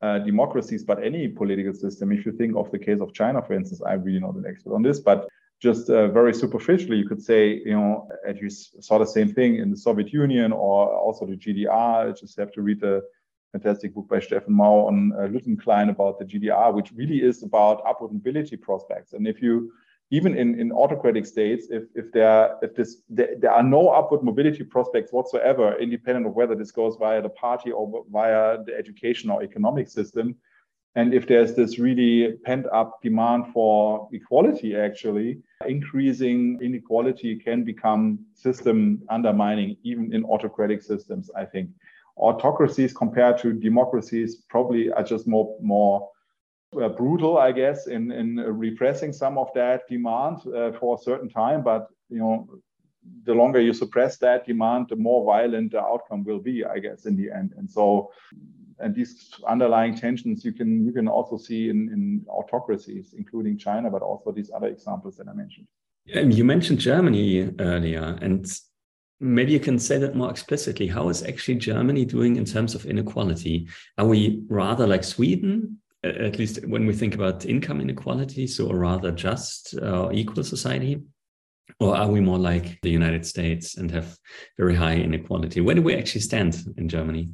uh, 0.00 0.18
democracies, 0.20 0.84
but 0.84 1.02
any 1.02 1.28
political 1.28 1.74
system. 1.74 2.12
If 2.12 2.24
you 2.24 2.32
think 2.32 2.56
of 2.56 2.70
the 2.70 2.78
case 2.78 3.00
of 3.00 3.12
China, 3.12 3.42
for 3.42 3.54
instance, 3.54 3.82
I'm 3.86 4.02
really 4.02 4.20
not 4.20 4.34
an 4.34 4.44
expert 4.46 4.74
on 4.74 4.82
this, 4.82 5.00
but 5.00 5.28
just 5.60 5.90
uh, 5.90 6.08
very 6.08 6.32
superficially, 6.32 6.96
you 6.96 7.08
could 7.08 7.20
say, 7.20 7.60
you 7.64 7.72
know, 7.72 8.08
as 8.26 8.40
you 8.40 8.48
saw 8.48 8.98
the 8.98 9.06
same 9.06 9.32
thing 9.34 9.56
in 9.56 9.70
the 9.70 9.76
Soviet 9.76 10.12
Union 10.12 10.52
or 10.52 10.94
also 10.94 11.26
the 11.26 11.36
GDR. 11.36 12.08
I 12.08 12.12
just 12.12 12.38
have 12.38 12.52
to 12.52 12.62
read 12.62 12.80
the 12.80 13.02
fantastic 13.52 13.94
book 13.94 14.06
by 14.08 14.18
Steffen 14.18 14.50
Mau 14.50 14.86
on 14.86 15.12
uh, 15.18 15.56
Klein 15.60 15.88
about 15.88 16.18
the 16.18 16.24
GDR, 16.24 16.72
which 16.72 16.92
really 16.92 17.22
is 17.22 17.42
about 17.42 17.82
upward 17.84 18.12
mobility 18.12 18.56
prospects. 18.56 19.14
And 19.14 19.26
if 19.26 19.42
you 19.42 19.72
even 20.10 20.36
in, 20.36 20.58
in 20.58 20.72
autocratic 20.72 21.26
states, 21.26 21.66
if, 21.70 21.84
if 21.94 22.10
there 22.12 22.56
if 22.62 22.74
this 22.74 23.02
there, 23.10 23.34
there, 23.38 23.52
are 23.52 23.62
no 23.62 23.88
upward 23.88 24.22
mobility 24.22 24.64
prospects 24.64 25.12
whatsoever, 25.12 25.78
independent 25.78 26.26
of 26.26 26.34
whether 26.34 26.54
this 26.54 26.70
goes 26.70 26.96
via 26.96 27.20
the 27.20 27.28
party 27.28 27.70
or 27.70 28.04
via 28.10 28.58
the 28.64 28.74
education 28.74 29.28
or 29.28 29.42
economic 29.42 29.88
system, 29.88 30.34
and 30.94 31.12
if 31.12 31.26
there's 31.28 31.54
this 31.54 31.78
really 31.78 32.32
pent 32.44 32.66
up 32.72 33.02
demand 33.02 33.52
for 33.52 34.08
equality, 34.12 34.74
actually, 34.74 35.38
increasing 35.66 36.58
inequality 36.62 37.36
can 37.36 37.62
become 37.62 38.18
system 38.34 39.02
undermining, 39.10 39.76
even 39.82 40.12
in 40.14 40.24
autocratic 40.24 40.82
systems. 40.82 41.30
I 41.36 41.44
think 41.44 41.70
autocracies 42.16 42.94
compared 42.94 43.38
to 43.38 43.52
democracies 43.52 44.36
probably 44.48 44.90
are 44.90 45.04
just 45.04 45.28
more 45.28 45.56
more 45.60 46.08
uh, 46.76 46.88
brutal, 46.88 47.38
I 47.38 47.52
guess, 47.52 47.86
in, 47.86 48.10
in 48.10 48.36
repressing 48.36 49.12
some 49.12 49.38
of 49.38 49.48
that 49.54 49.88
demand 49.88 50.38
uh, 50.46 50.72
for 50.72 50.96
a 50.96 51.02
certain 51.02 51.28
time. 51.28 51.62
But 51.62 51.88
you 52.08 52.18
know, 52.18 52.48
the 53.24 53.34
longer 53.34 53.60
you 53.60 53.72
suppress 53.72 54.18
that 54.18 54.46
demand, 54.46 54.88
the 54.88 54.96
more 54.96 55.24
violent 55.24 55.72
the 55.72 55.80
outcome 55.80 56.24
will 56.24 56.40
be, 56.40 56.64
I 56.64 56.78
guess, 56.78 57.06
in 57.06 57.16
the 57.16 57.30
end. 57.30 57.54
And 57.56 57.70
so, 57.70 58.12
and 58.78 58.94
these 58.94 59.30
underlying 59.46 59.96
tensions 59.96 60.44
you 60.44 60.52
can 60.52 60.84
you 60.84 60.92
can 60.92 61.08
also 61.08 61.36
see 61.36 61.68
in, 61.68 61.88
in 61.92 62.24
autocracies, 62.28 63.14
including 63.16 63.58
China, 63.58 63.90
but 63.90 64.02
also 64.02 64.30
these 64.30 64.50
other 64.54 64.68
examples 64.68 65.16
that 65.16 65.28
I 65.28 65.32
mentioned. 65.32 65.66
You 66.06 66.44
mentioned 66.44 66.78
Germany 66.78 67.50
earlier, 67.58 68.18
and 68.22 68.46
maybe 69.20 69.52
you 69.52 69.60
can 69.60 69.78
say 69.78 69.98
that 69.98 70.14
more 70.14 70.30
explicitly. 70.30 70.86
How 70.86 71.08
is 71.08 71.22
actually 71.22 71.56
Germany 71.56 72.04
doing 72.04 72.36
in 72.36 72.44
terms 72.44 72.74
of 72.74 72.86
inequality? 72.86 73.68
Are 73.98 74.06
we 74.06 74.42
rather 74.48 74.86
like 74.86 75.04
Sweden, 75.04 75.80
at 76.04 76.38
least 76.38 76.64
when 76.66 76.86
we 76.86 76.94
think 76.94 77.14
about 77.14 77.46
income 77.46 77.80
inequality, 77.80 78.46
so 78.46 78.70
a 78.70 78.74
rather 78.74 79.10
just 79.10 79.74
uh, 79.82 80.10
equal 80.12 80.44
society? 80.44 81.02
Or 81.80 81.96
are 81.96 82.08
we 82.08 82.20
more 82.20 82.38
like 82.38 82.80
the 82.82 82.90
United 82.90 83.26
States 83.26 83.76
and 83.76 83.90
have 83.90 84.16
very 84.56 84.74
high 84.74 84.96
inequality? 84.96 85.60
Where 85.60 85.74
do 85.74 85.82
we 85.82 85.94
actually 85.94 86.22
stand 86.22 86.56
in 86.76 86.88
Germany? 86.88 87.28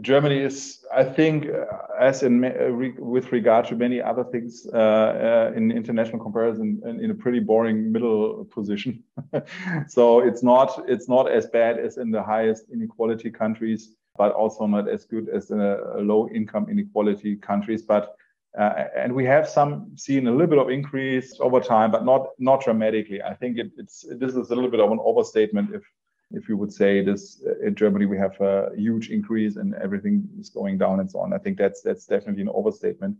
Germany 0.00 0.38
is, 0.38 0.84
I 0.92 1.04
think, 1.04 1.46
uh, 1.46 1.64
as 2.00 2.24
in 2.24 2.44
uh, 2.44 2.50
with 2.98 3.30
regard 3.30 3.66
to 3.66 3.76
many 3.76 4.02
other 4.02 4.24
things 4.24 4.66
uh, 4.72 4.76
uh, 4.76 5.52
in 5.56 5.70
international 5.70 6.20
comparison, 6.20 6.82
in, 6.84 7.04
in, 7.04 7.10
a 7.12 7.14
pretty 7.14 7.38
boring 7.38 7.92
middle 7.92 8.44
position. 8.46 9.04
so 9.88 10.18
it's 10.18 10.42
not 10.42 10.84
it's 10.88 11.08
not 11.08 11.30
as 11.30 11.46
bad 11.46 11.78
as 11.78 11.96
in 11.96 12.10
the 12.10 12.22
highest 12.22 12.64
inequality 12.72 13.30
countries 13.30 13.94
but 14.16 14.32
also 14.32 14.66
not 14.66 14.88
as 14.88 15.04
good 15.04 15.28
as 15.28 15.50
in 15.50 15.60
a, 15.60 15.98
low 15.98 16.28
income 16.28 16.68
inequality 16.70 17.36
countries. 17.36 17.82
But 17.82 18.14
uh, 18.58 18.84
and 18.96 19.12
we 19.12 19.24
have 19.24 19.48
some 19.48 19.90
seen 19.96 20.28
a 20.28 20.30
little 20.30 20.46
bit 20.46 20.58
of 20.58 20.70
increase 20.70 21.36
over 21.40 21.60
time, 21.60 21.90
but 21.90 22.04
not 22.04 22.28
not 22.38 22.62
dramatically. 22.62 23.22
I 23.22 23.34
think 23.34 23.58
it, 23.58 23.72
it's 23.76 24.04
this 24.18 24.34
is 24.34 24.50
a 24.50 24.54
little 24.54 24.70
bit 24.70 24.80
of 24.80 24.92
an 24.92 25.00
overstatement 25.02 25.74
if 25.74 25.82
if 26.30 26.48
you 26.48 26.56
would 26.56 26.72
say 26.72 27.02
this 27.04 27.42
uh, 27.46 27.66
in 27.66 27.74
Germany 27.74 28.06
we 28.06 28.18
have 28.18 28.40
a 28.40 28.70
huge 28.76 29.10
increase 29.10 29.56
and 29.56 29.74
everything 29.74 30.28
is 30.38 30.50
going 30.50 30.78
down 30.78 31.00
and 31.00 31.10
so 31.10 31.20
on. 31.20 31.32
I 31.32 31.38
think 31.38 31.58
that's 31.58 31.82
that's 31.82 32.06
definitely 32.06 32.42
an 32.42 32.50
overstatement. 32.50 33.16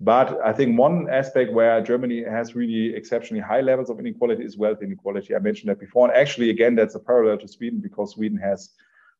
But 0.00 0.40
I 0.44 0.52
think 0.52 0.78
one 0.78 1.08
aspect 1.08 1.52
where 1.52 1.80
Germany 1.80 2.24
has 2.24 2.56
really 2.56 2.94
exceptionally 2.94 3.40
high 3.40 3.60
levels 3.60 3.90
of 3.90 4.00
inequality 4.00 4.44
is 4.44 4.56
wealth 4.56 4.82
inequality. 4.82 5.36
I 5.36 5.38
mentioned 5.38 5.70
that 5.70 5.78
before, 5.78 6.08
and 6.08 6.16
actually, 6.16 6.50
again, 6.50 6.74
that's 6.74 6.96
a 6.96 7.00
parallel 7.00 7.38
to 7.38 7.48
Sweden 7.48 7.78
because 7.80 8.12
Sweden 8.12 8.38
has 8.38 8.70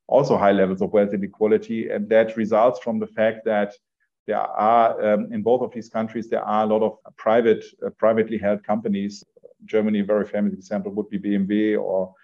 also 0.06 0.36
high 0.36 0.52
levels 0.52 0.82
of 0.82 0.92
wealth 0.92 1.14
inequality. 1.14 1.90
And 1.90 2.08
that 2.08 2.36
results 2.36 2.80
from 2.80 2.98
the 2.98 3.06
fact 3.06 3.44
that 3.44 3.74
there 4.26 4.38
are, 4.38 5.14
um, 5.14 5.32
in 5.32 5.42
both 5.42 5.62
of 5.62 5.72
these 5.72 5.88
countries, 5.88 6.28
there 6.28 6.42
are 6.42 6.64
a 6.64 6.66
lot 6.66 6.82
of 6.82 6.98
private, 7.16 7.64
uh, 7.84 7.90
privately 7.90 8.38
held 8.38 8.62
companies. 8.64 9.24
Germany, 9.64 10.00
a 10.00 10.04
very 10.04 10.26
famous 10.26 10.54
example 10.54 10.92
would 10.92 11.10
be 11.10 11.18
BMW 11.18 11.80
or 11.80 12.14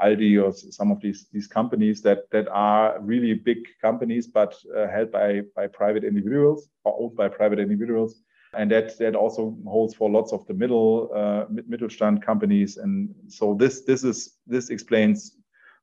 Aldi 0.00 0.42
or 0.42 0.52
some 0.52 0.92
of 0.92 1.00
these, 1.00 1.26
these 1.32 1.48
companies 1.48 2.00
that, 2.02 2.30
that 2.30 2.46
are 2.48 3.00
really 3.00 3.34
big 3.34 3.58
companies, 3.80 4.28
but 4.28 4.54
uh, 4.76 4.86
held 4.86 5.10
by, 5.10 5.42
by 5.56 5.66
private 5.66 6.04
individuals 6.04 6.68
or 6.84 6.96
owned 7.00 7.16
by 7.16 7.28
private 7.28 7.58
individuals. 7.58 8.22
And 8.54 8.70
that, 8.70 8.96
that 8.98 9.14
also 9.16 9.56
holds 9.66 9.94
for 9.94 10.08
lots 10.08 10.32
of 10.32 10.46
the 10.46 10.54
middle 10.54 11.10
uh, 11.14 11.44
Mittelstand 11.52 12.22
companies. 12.22 12.78
And 12.78 13.14
so 13.26 13.54
this 13.54 13.82
this 13.82 14.04
is 14.04 14.36
this 14.46 14.70
explains 14.70 15.36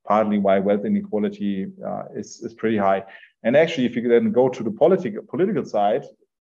partly 0.05 0.37
why 0.37 0.59
wealth 0.59 0.85
inequality 0.85 1.67
uh, 1.85 2.03
is, 2.15 2.41
is 2.41 2.53
pretty 2.53 2.77
high. 2.77 3.03
And 3.43 3.55
actually, 3.55 3.85
if 3.85 3.95
you 3.95 4.07
then 4.07 4.31
go 4.31 4.49
to 4.49 4.63
the 4.63 4.71
political 4.71 5.21
political 5.23 5.65
side, 5.65 6.03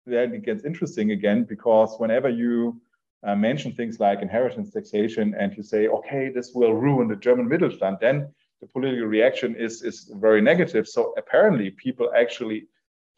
then 0.05 0.33
it 0.33 0.43
gets 0.43 0.63
interesting 0.63 1.11
again 1.11 1.43
because 1.43 1.95
whenever 1.97 2.29
you 2.29 2.81
uh, 3.23 3.35
mention 3.35 3.73
things 3.73 3.99
like 3.99 4.21
inheritance 4.21 4.71
taxation 4.71 5.35
and 5.37 5.55
you 5.57 5.63
say, 5.63 5.87
okay, 5.87 6.29
this 6.29 6.51
will 6.53 6.73
ruin 6.73 7.07
the 7.07 7.15
German 7.15 7.49
Mittelstand, 7.49 7.99
then 7.99 8.33
the 8.61 8.67
political 8.67 9.05
reaction 9.05 9.55
is 9.55 9.81
is 9.83 10.11
very 10.15 10.41
negative. 10.41 10.87
So 10.87 11.13
apparently, 11.17 11.71
people 11.71 12.11
actually, 12.15 12.67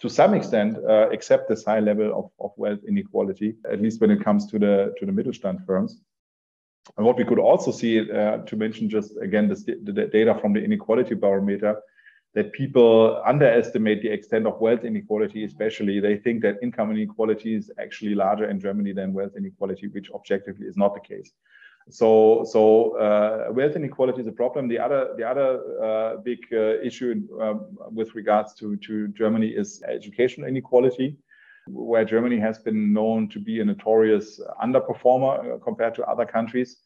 to 0.01 0.09
some 0.09 0.33
extent, 0.33 0.77
uh, 0.77 1.09
accept 1.11 1.47
this 1.47 1.63
high 1.65 1.79
level 1.79 2.09
of, 2.19 2.31
of 2.45 2.51
wealth 2.57 2.83
inequality, 2.87 3.55
at 3.71 3.81
least 3.81 4.01
when 4.01 4.11
it 4.11 4.23
comes 4.23 4.47
to 4.47 4.59
the 4.59 4.93
to 4.97 5.05
the 5.05 5.11
Mittelstand 5.11 5.65
firms. 5.65 6.01
And 6.97 7.05
what 7.05 7.17
we 7.17 7.25
could 7.25 7.39
also 7.39 7.71
see, 7.71 8.11
uh, 8.11 8.37
to 8.39 8.55
mention 8.55 8.89
just 8.89 9.17
again 9.21 9.47
this, 9.47 9.63
the 9.63 10.09
data 10.11 10.37
from 10.41 10.53
the 10.53 10.63
inequality 10.63 11.15
barometer, 11.15 11.79
that 12.35 12.53
people 12.53 13.21
underestimate 13.25 14.01
the 14.01 14.09
extent 14.09 14.45
of 14.45 14.59
wealth 14.61 14.83
inequality, 14.83 15.43
especially. 15.45 15.99
They 15.99 16.17
think 16.17 16.41
that 16.43 16.57
income 16.61 16.91
inequality 16.91 17.55
is 17.55 17.71
actually 17.79 18.13
larger 18.13 18.49
in 18.49 18.59
Germany 18.59 18.93
than 18.93 19.13
wealth 19.13 19.33
inequality, 19.35 19.87
which 19.87 20.11
objectively 20.11 20.67
is 20.67 20.77
not 20.77 20.93
the 20.93 20.99
case. 20.99 21.31
So, 21.89 22.45
so 22.47 22.97
uh, 22.97 23.47
wealth 23.51 23.75
inequality 23.75 24.21
is 24.21 24.27
a 24.27 24.31
problem. 24.31 24.67
The 24.67 24.77
other, 24.77 25.15
the 25.17 25.27
other 25.27 25.83
uh, 25.83 26.17
big 26.17 26.39
uh, 26.53 26.79
issue 26.81 27.27
um, 27.41 27.77
with 27.91 28.13
regards 28.13 28.53
to, 28.55 28.77
to 28.77 29.07
Germany 29.09 29.47
is 29.47 29.81
educational 29.87 30.47
inequality, 30.47 31.17
where 31.71 32.05
Germany 32.05 32.39
has 32.39 32.59
been 32.59 32.93
known 32.93 33.29
to 33.29 33.39
be 33.39 33.59
a 33.59 33.65
notorious 33.65 34.39
underperformer 34.61 35.55
uh, 35.55 35.57
compared 35.59 35.95
to 35.95 36.05
other 36.05 36.25
countries. 36.25 36.77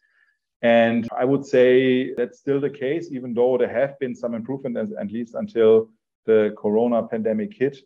And 0.62 1.08
I 1.18 1.26
would 1.26 1.46
say 1.46 2.14
that's 2.14 2.40
still 2.40 2.62
the 2.62 2.70
case, 2.70 3.10
even 3.12 3.34
though 3.34 3.58
there 3.58 3.72
have 3.72 4.00
been 4.00 4.16
some 4.16 4.34
improvement, 4.34 4.78
at 4.78 5.12
least 5.12 5.36
until 5.36 5.90
the 6.26 6.54
corona 6.58 7.04
pandemic 7.04 7.54
hit, 7.54 7.80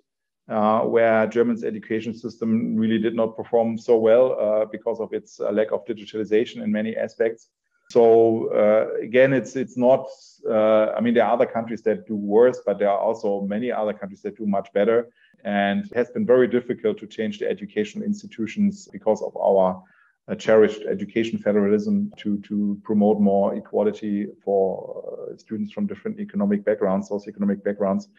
uh, 0.48 0.82
where 0.82 1.26
Germany's 1.28 1.64
education 1.64 2.14
system 2.14 2.76
really 2.76 3.00
did 3.00 3.16
not 3.16 3.36
perform 3.36 3.78
so 3.78 3.98
well 3.98 4.40
uh, 4.40 4.66
because 4.66 5.00
of 5.00 5.12
its 5.12 5.40
uh, 5.40 5.52
lack 5.52 5.72
of 5.72 5.86
digitalization 5.86 6.64
in 6.64 6.72
many 6.72 6.96
aspects. 6.96 7.50
So 7.90 8.48
uh, 8.54 9.02
again, 9.02 9.34
it's 9.34 9.56
it's 9.56 9.78
not. 9.78 10.08
Uh, 10.48 10.92
I 10.98 11.02
mean, 11.02 11.14
there 11.14 11.26
are 11.26 11.34
other 11.34 11.46
countries 11.46 11.82
that 11.84 12.08
do 12.08 12.16
worse, 12.16 12.60
but 12.66 12.80
there 12.80 12.90
are 12.90 13.00
also 13.00 13.42
many 13.42 13.72
other 13.72 13.94
countries 13.94 14.22
that 14.22 14.38
do 14.38 14.46
much 14.46 14.72
better. 14.74 15.08
And 15.44 15.86
it 15.86 15.96
has 15.96 16.10
been 16.10 16.26
very 16.26 16.48
difficult 16.48 16.98
to 17.00 17.08
change 17.08 17.40
the 17.40 17.50
educational 17.50 18.06
institutions 18.06 18.88
because 18.92 19.22
of 19.22 19.36
our 19.38 19.82
uh, 20.28 20.36
cherished 20.36 20.82
education 20.82 21.40
federalism 21.40 22.12
to, 22.18 22.38
to 22.40 22.80
promote 22.84 23.20
more 23.20 23.56
equality 23.56 24.28
for 24.44 25.30
uh, 25.32 25.38
students 25.38 25.72
from 25.72 25.88
different 25.88 26.20
economic 26.20 26.66
backgrounds, 26.66 27.10
socioeconomic 27.10 27.64
backgrounds. 27.64 28.10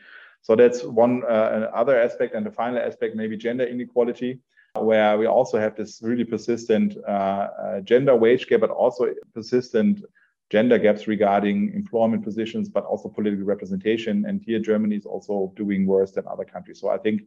So 0.43 0.57
that's 0.57 0.83
one 0.85 1.23
uh, 1.25 1.71
other 1.75 2.01
aspect. 2.01 2.35
And 2.35 2.47
the 2.47 2.51
final 2.51 2.79
aspect, 2.79 3.17
maybe 3.17 3.37
gender 3.37 3.65
inequality, 3.65 4.41
where 4.75 5.19
we 5.19 5.27
also 5.27 5.59
have 5.59 5.77
this 5.77 6.01
really 6.03 6.25
persistent 6.25 6.97
uh, 7.07 7.11
uh, 7.11 7.81
gender 7.81 8.15
wage 8.15 8.47
gap, 8.47 8.61
but 8.61 8.71
also 8.71 9.13
persistent 9.35 10.05
gender 10.51 10.79
gaps 10.79 11.07
regarding 11.07 11.73
employment 11.75 12.25
positions, 12.25 12.69
but 12.69 12.85
also 12.85 13.09
political 13.09 13.45
representation. 13.45 14.25
And 14.27 14.41
here 14.41 14.59
Germany 14.59 14.97
is 14.97 15.07
also 15.07 15.53
doing 15.57 15.87
worse 15.87 16.13
than 16.13 16.25
other 16.27 16.45
countries. 16.45 16.81
So 16.81 16.89
I 16.89 16.99
think 16.99 17.23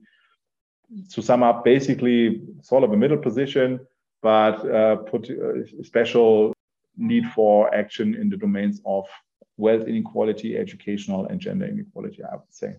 to 1.12 1.22
sum 1.22 1.44
up, 1.44 1.64
basically 1.64 2.42
sort 2.62 2.84
of 2.84 2.92
a 2.92 2.98
middle 2.98 3.18
position 3.18 3.80
but 4.22 4.70
uh, 4.70 4.98
put 4.98 5.30
uh, 5.30 5.66
special 5.84 6.54
need 6.96 7.26
for 7.28 7.74
action 7.74 8.16
in 8.16 8.30
the 8.30 8.38
domains 8.38 8.82
of 8.86 9.06
wealth 9.58 9.88
inequality, 9.88 10.58
educational, 10.58 11.26
and 11.28 11.39
gender 11.39 11.66
inequality, 11.66 12.24
I 12.24 12.36
would 12.36 12.54
say. 12.54 12.76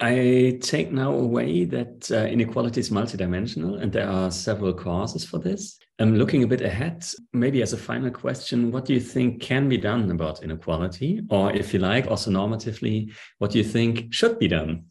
I 0.00 0.58
take 0.62 0.92
now 0.92 1.12
away 1.12 1.64
that 1.64 2.10
uh, 2.12 2.26
inequality 2.26 2.78
is 2.78 2.90
multidimensional 2.90 3.82
and 3.82 3.92
there 3.92 4.08
are 4.08 4.30
several 4.30 4.72
causes 4.72 5.24
for 5.24 5.38
this. 5.38 5.78
I'm 5.98 6.14
looking 6.14 6.44
a 6.44 6.46
bit 6.46 6.60
ahead, 6.60 7.04
maybe 7.32 7.62
as 7.62 7.72
a 7.72 7.76
final 7.76 8.10
question, 8.10 8.70
what 8.70 8.84
do 8.84 8.94
you 8.94 9.00
think 9.00 9.42
can 9.42 9.68
be 9.68 9.76
done 9.76 10.08
about 10.12 10.44
inequality? 10.44 11.22
Or 11.30 11.52
if 11.52 11.74
you 11.74 11.80
like, 11.80 12.06
also 12.06 12.30
normatively, 12.30 13.12
what 13.38 13.50
do 13.50 13.58
you 13.58 13.64
think 13.64 14.14
should 14.14 14.38
be 14.38 14.46
done? 14.46 14.84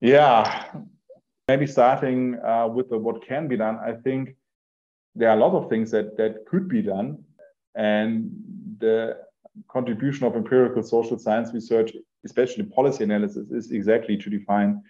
Yeah, 0.00 0.66
maybe 1.48 1.66
starting 1.66 2.38
uh, 2.38 2.68
with 2.68 2.90
the, 2.90 2.98
what 2.98 3.26
can 3.26 3.48
be 3.48 3.56
done, 3.56 3.80
I 3.84 3.94
think 3.94 4.36
there 5.16 5.30
are 5.30 5.36
a 5.36 5.40
lot 5.40 5.60
of 5.60 5.68
things 5.68 5.90
that, 5.90 6.16
that 6.16 6.46
could 6.46 6.68
be 6.68 6.82
done. 6.82 7.24
And 7.74 8.30
the 8.78 9.18
contribution 9.68 10.28
of 10.28 10.36
empirical 10.36 10.84
social 10.84 11.18
science 11.18 11.52
research, 11.52 11.90
especially 12.24 12.64
policy 12.64 13.04
analysis, 13.04 13.50
is 13.50 13.70
exactly 13.70 14.16
to 14.16 14.30
define 14.30 14.82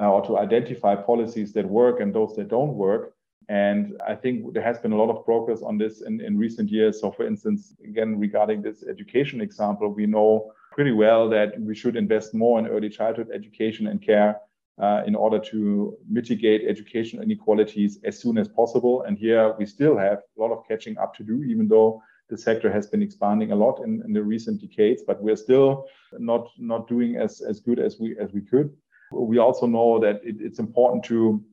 uh, 0.00 0.10
or 0.10 0.22
to 0.26 0.38
identify 0.38 0.94
policies 0.94 1.52
that 1.52 1.68
work 1.68 2.00
and 2.00 2.14
those 2.14 2.34
that 2.36 2.48
don't 2.48 2.74
work. 2.74 3.14
And 3.48 4.00
I 4.06 4.14
think 4.14 4.54
there 4.54 4.62
has 4.62 4.78
been 4.78 4.92
a 4.92 4.96
lot 4.96 5.10
of 5.10 5.24
progress 5.24 5.60
on 5.62 5.76
this 5.76 6.00
in, 6.00 6.20
in 6.20 6.38
recent 6.38 6.70
years. 6.70 7.00
So, 7.00 7.10
for 7.10 7.26
instance, 7.26 7.74
again, 7.84 8.18
regarding 8.18 8.62
this 8.62 8.84
education 8.84 9.40
example, 9.40 9.88
we 9.90 10.06
know 10.06 10.52
pretty 10.72 10.92
well 10.92 11.28
that 11.28 11.60
we 11.60 11.74
should 11.74 11.96
invest 11.96 12.34
more 12.34 12.58
in 12.58 12.66
early 12.66 12.88
childhood 12.88 13.28
education 13.32 13.86
and 13.86 14.00
care 14.00 14.40
uh, 14.80 15.02
in 15.06 15.14
order 15.14 15.38
to 15.38 15.96
mitigate 16.08 16.62
education 16.66 17.22
inequalities 17.22 18.00
as 18.04 18.18
soon 18.18 18.38
as 18.38 18.48
possible. 18.48 19.02
And 19.02 19.16
here 19.16 19.54
we 19.58 19.66
still 19.66 19.96
have 19.96 20.18
a 20.36 20.40
lot 20.40 20.50
of 20.50 20.66
catching 20.66 20.98
up 20.98 21.14
to 21.16 21.22
do, 21.22 21.44
even 21.44 21.68
though 21.68 22.02
the 22.30 22.38
sector 22.38 22.70
has 22.70 22.86
been 22.86 23.02
expanding 23.02 23.52
a 23.52 23.56
lot 23.56 23.80
in, 23.84 24.02
in 24.04 24.12
the 24.12 24.22
recent 24.22 24.60
decades, 24.60 25.02
but 25.06 25.22
we're 25.22 25.36
still 25.36 25.86
not, 26.18 26.48
not 26.58 26.88
doing 26.88 27.16
as, 27.16 27.40
as 27.42 27.60
good 27.60 27.78
as 27.78 27.98
we, 28.00 28.16
as 28.18 28.32
we 28.32 28.40
could. 28.40 28.74
We 29.12 29.38
also 29.38 29.66
know 29.66 30.00
that 30.00 30.20
it, 30.24 30.36
it's 30.40 30.58
important 30.58 31.04
to 31.04 31.44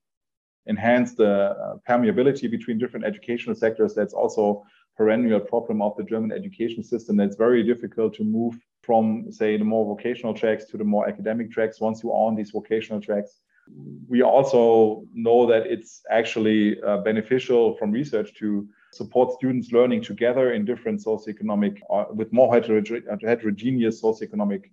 enhance 0.67 1.15
the 1.15 1.31
uh, 1.31 1.75
permeability 1.87 2.49
between 2.49 2.77
different 2.77 3.05
educational 3.05 3.55
sectors. 3.55 3.93
That's 3.93 4.13
also 4.13 4.63
a 4.93 4.97
perennial 4.97 5.39
problem 5.39 5.81
of 5.81 5.95
the 5.97 6.03
German 6.03 6.31
education 6.31 6.83
system. 6.83 7.17
That's 7.17 7.35
very 7.35 7.63
difficult 7.63 8.13
to 8.15 8.23
move 8.23 8.57
from, 8.83 9.31
say, 9.31 9.57
the 9.57 9.63
more 9.63 9.85
vocational 9.85 10.33
tracks 10.33 10.65
to 10.65 10.77
the 10.77 10.83
more 10.83 11.07
academic 11.07 11.51
tracks 11.51 11.79
once 11.79 12.03
you 12.03 12.11
are 12.11 12.27
on 12.27 12.35
these 12.35 12.51
vocational 12.51 13.01
tracks. 13.01 13.39
We 14.07 14.21
also 14.21 15.05
know 15.13 15.45
that 15.47 15.67
it's 15.67 16.01
actually 16.09 16.81
uh, 16.81 16.97
beneficial 16.97 17.75
from 17.77 17.91
research 17.91 18.33
to 18.35 18.67
support 18.91 19.33
students 19.33 19.71
learning 19.71 20.03
together 20.03 20.53
in 20.53 20.65
different 20.65 21.03
socioeconomic, 21.03 21.79
uh, 21.89 22.05
with 22.13 22.31
more 22.33 22.53
heterogeneous 22.53 24.01
socioeconomic 24.01 24.63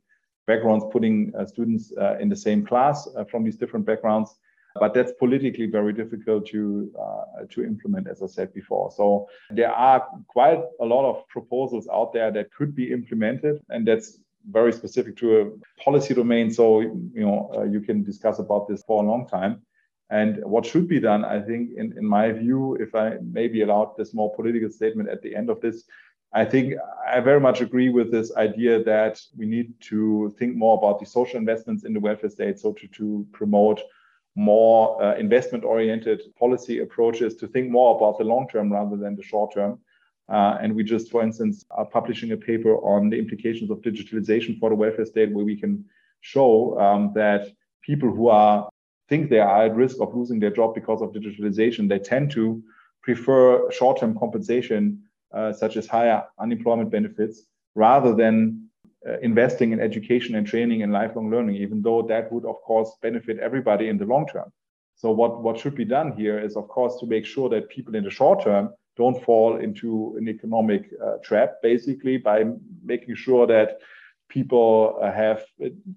backgrounds, 0.46 0.84
putting 0.90 1.32
uh, 1.38 1.46
students 1.46 1.92
uh, 2.00 2.16
in 2.18 2.28
the 2.28 2.36
same 2.36 2.64
class 2.64 3.08
uh, 3.16 3.24
from 3.24 3.44
these 3.44 3.56
different 3.56 3.86
backgrounds 3.86 4.34
but 4.78 4.94
that's 4.94 5.12
politically 5.18 5.66
very 5.66 5.92
difficult 5.92 6.46
to 6.46 6.90
uh, 7.00 7.44
to 7.50 7.64
implement, 7.64 8.08
as 8.08 8.22
I 8.22 8.26
said 8.26 8.52
before. 8.54 8.90
So 8.90 9.28
there 9.50 9.72
are 9.72 10.06
quite 10.28 10.60
a 10.80 10.84
lot 10.84 11.08
of 11.08 11.26
proposals 11.28 11.88
out 11.92 12.12
there 12.12 12.30
that 12.32 12.52
could 12.52 12.74
be 12.74 12.92
implemented, 12.92 13.60
and 13.70 13.86
that's 13.86 14.18
very 14.50 14.72
specific 14.72 15.16
to 15.18 15.40
a 15.40 15.82
policy 15.82 16.14
domain. 16.14 16.50
So 16.50 16.80
you 16.80 17.24
know 17.26 17.50
uh, 17.56 17.64
you 17.64 17.80
can 17.80 18.02
discuss 18.02 18.38
about 18.38 18.68
this 18.68 18.82
for 18.86 19.02
a 19.02 19.06
long 19.06 19.26
time. 19.26 19.62
And 20.10 20.42
what 20.44 20.64
should 20.64 20.88
be 20.88 21.00
done, 21.00 21.24
I 21.24 21.40
think, 21.40 21.70
in, 21.76 21.96
in 21.98 22.06
my 22.06 22.32
view, 22.32 22.76
if 22.76 22.94
I 22.94 23.18
maybe 23.20 23.62
allowed 23.62 23.96
this 23.96 24.14
more 24.14 24.34
political 24.34 24.70
statement 24.70 25.08
at 25.08 25.20
the 25.22 25.34
end 25.34 25.50
of 25.50 25.60
this, 25.60 25.84
I 26.32 26.44
think 26.44 26.74
I 27.06 27.20
very 27.20 27.40
much 27.40 27.60
agree 27.60 27.88
with 27.88 28.10
this 28.10 28.34
idea 28.36 28.82
that 28.84 29.20
we 29.36 29.46
need 29.46 29.72
to 29.82 30.34
think 30.38 30.56
more 30.56 30.76
about 30.78 31.00
the 31.00 31.06
social 31.06 31.38
investments 31.38 31.84
in 31.84 31.94
the 31.94 32.00
welfare 32.00 32.30
state, 32.30 32.58
so 32.58 32.72
to, 32.72 32.86
to 32.88 33.26
promote 33.32 33.80
more 34.34 35.02
uh, 35.02 35.16
investment 35.16 35.64
oriented 35.64 36.20
policy 36.38 36.80
approaches 36.80 37.34
to 37.36 37.48
think 37.48 37.70
more 37.70 37.96
about 37.96 38.18
the 38.18 38.24
long 38.24 38.46
term 38.48 38.72
rather 38.72 38.96
than 38.96 39.16
the 39.16 39.22
short 39.22 39.52
term. 39.54 39.78
Uh, 40.28 40.58
and 40.60 40.74
we 40.74 40.84
just, 40.84 41.10
for 41.10 41.22
instance, 41.22 41.64
are 41.70 41.86
publishing 41.86 42.32
a 42.32 42.36
paper 42.36 42.76
on 42.76 43.08
the 43.08 43.18
implications 43.18 43.70
of 43.70 43.78
digitalization 43.78 44.58
for 44.58 44.68
the 44.68 44.76
welfare 44.76 45.06
state, 45.06 45.32
where 45.32 45.44
we 45.44 45.56
can 45.56 45.84
show 46.20 46.78
um, 46.78 47.12
that 47.14 47.48
people 47.82 48.10
who 48.10 48.28
are 48.28 48.68
think 49.08 49.30
they 49.30 49.40
are 49.40 49.64
at 49.64 49.74
risk 49.74 49.96
of 50.00 50.14
losing 50.14 50.40
their 50.40 50.50
job 50.50 50.74
because 50.74 51.00
of 51.02 51.12
digitalization, 51.12 51.88
they 51.88 51.98
tend 51.98 52.30
to 52.32 52.62
prefer 53.02 53.70
short-term 53.70 54.18
compensation, 54.18 55.02
uh, 55.32 55.52
such 55.52 55.76
as 55.76 55.86
higher 55.86 56.24
unemployment 56.38 56.90
benefits, 56.90 57.44
rather 57.74 58.14
than 58.14 58.68
uh, 59.08 59.18
investing 59.20 59.72
in 59.72 59.80
education 59.80 60.34
and 60.34 60.46
training 60.46 60.82
and 60.82 60.92
lifelong 60.92 61.30
learning, 61.30 61.56
even 61.56 61.80
though 61.82 62.02
that 62.02 62.30
would, 62.32 62.44
of 62.44 62.56
course, 62.62 62.90
benefit 63.00 63.38
everybody 63.38 63.88
in 63.88 63.96
the 63.98 64.04
long 64.04 64.26
term. 64.26 64.52
So 64.96 65.12
what, 65.12 65.42
what 65.42 65.58
should 65.58 65.76
be 65.76 65.84
done 65.84 66.12
here 66.12 66.38
is, 66.38 66.56
of 66.56 66.66
course, 66.68 66.98
to 67.00 67.06
make 67.06 67.24
sure 67.24 67.48
that 67.50 67.68
people 67.68 67.94
in 67.94 68.04
the 68.04 68.10
short 68.10 68.42
term 68.42 68.70
don't 68.96 69.22
fall 69.22 69.58
into 69.58 70.16
an 70.18 70.28
economic 70.28 70.90
uh, 71.02 71.18
trap, 71.22 71.54
basically 71.62 72.18
by 72.18 72.44
making 72.84 73.14
sure 73.14 73.46
that 73.46 73.78
people 74.28 74.98
uh, 75.00 75.12
have 75.12 75.44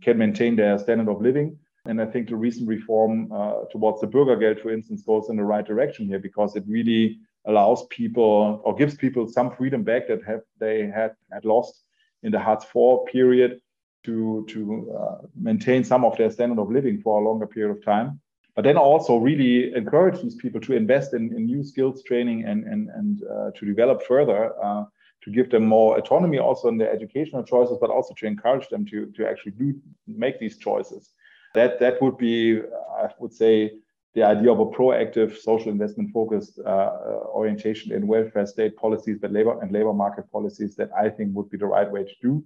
can 0.02 0.18
maintain 0.20 0.56
their 0.56 0.78
standard 0.78 1.10
of 1.10 1.20
living, 1.20 1.58
And 1.86 2.02
I 2.02 2.06
think 2.06 2.30
the 2.30 2.36
recent 2.36 2.68
reform 2.68 3.32
uh, 3.32 3.66
towards 3.72 4.02
the 4.02 4.08
Bürgergeld, 4.08 4.62
for 4.62 4.72
instance, 4.72 5.02
goes 5.02 5.30
in 5.30 5.36
the 5.36 5.44
right 5.44 5.66
direction 5.66 6.06
here 6.06 6.20
because 6.20 6.56
it 6.56 6.64
really 6.68 7.20
allows 7.46 7.86
people 7.88 8.62
or 8.64 8.76
gives 8.76 8.96
people 8.96 9.28
some 9.28 9.56
freedom 9.56 9.82
back 9.84 10.08
that 10.08 10.24
have 10.24 10.42
they 10.60 10.86
had 10.86 11.16
had 11.32 11.44
lost 11.44 11.84
in 12.22 12.32
the 12.32 12.40
Hartz 12.40 12.66
IV 12.66 13.06
period 13.12 13.60
to 14.04 14.46
to 14.50 14.96
uh, 14.96 15.18
maintain 15.36 15.84
some 15.84 16.06
of 16.06 16.16
their 16.18 16.30
standard 16.30 16.60
of 16.60 16.70
living 16.72 17.02
for 17.02 17.20
a 17.20 17.24
longer 17.24 17.48
period 17.48 17.76
of 17.76 17.84
time. 17.84 18.20
But 18.56 18.64
then 18.64 18.78
also 18.78 19.18
really 19.18 19.74
encourage 19.74 20.22
these 20.22 20.36
people 20.36 20.62
to 20.62 20.74
invest 20.74 21.14
in, 21.14 21.34
in 21.36 21.46
new 21.46 21.64
skills 21.64 22.04
training 22.04 22.46
and 22.46 22.64
and 22.66 22.90
and 22.90 23.24
uh, 23.24 23.52
to 23.56 23.66
develop 23.66 24.04
further. 24.04 24.54
Uh, 24.64 24.86
to 25.24 25.30
give 25.30 25.52
them 25.52 25.66
more 25.66 26.00
autonomy 26.00 26.40
also 26.40 26.68
in 26.68 26.80
their 26.80 26.92
educational 26.92 27.44
choices, 27.44 27.78
but 27.80 27.92
also 27.92 28.12
to 28.16 28.26
encourage 28.26 28.68
them 28.70 28.84
to, 28.88 29.06
to 29.12 29.28
actually 29.28 29.52
do 29.52 29.80
make 30.08 30.40
these 30.40 30.58
choices. 30.58 31.12
That 31.54 31.80
that 31.80 32.02
would 32.02 32.18
be, 32.18 32.60
I 32.60 33.10
would 33.20 33.34
say, 33.34 33.72
the 34.14 34.24
idea 34.24 34.52
of 34.52 34.60
a 34.60 34.66
proactive 34.66 35.38
social 35.38 35.72
investment 35.72 36.12
focused 36.12 36.60
uh, 36.60 36.70
uh, 36.70 37.24
orientation 37.34 37.94
in 37.94 38.08
welfare 38.08 38.46
state 38.46 38.76
policies 38.76 39.18
but 39.22 39.32
labor 39.32 39.62
and 39.62 39.72
labor 39.72 39.94
market 39.94 40.30
policies 40.32 40.76
that 40.76 40.90
I 40.98 41.10
think 41.10 41.34
would 41.34 41.50
be 41.50 41.58
the 41.58 41.66
right 41.66 41.90
way 41.90 42.04
to 42.04 42.16
do. 42.22 42.44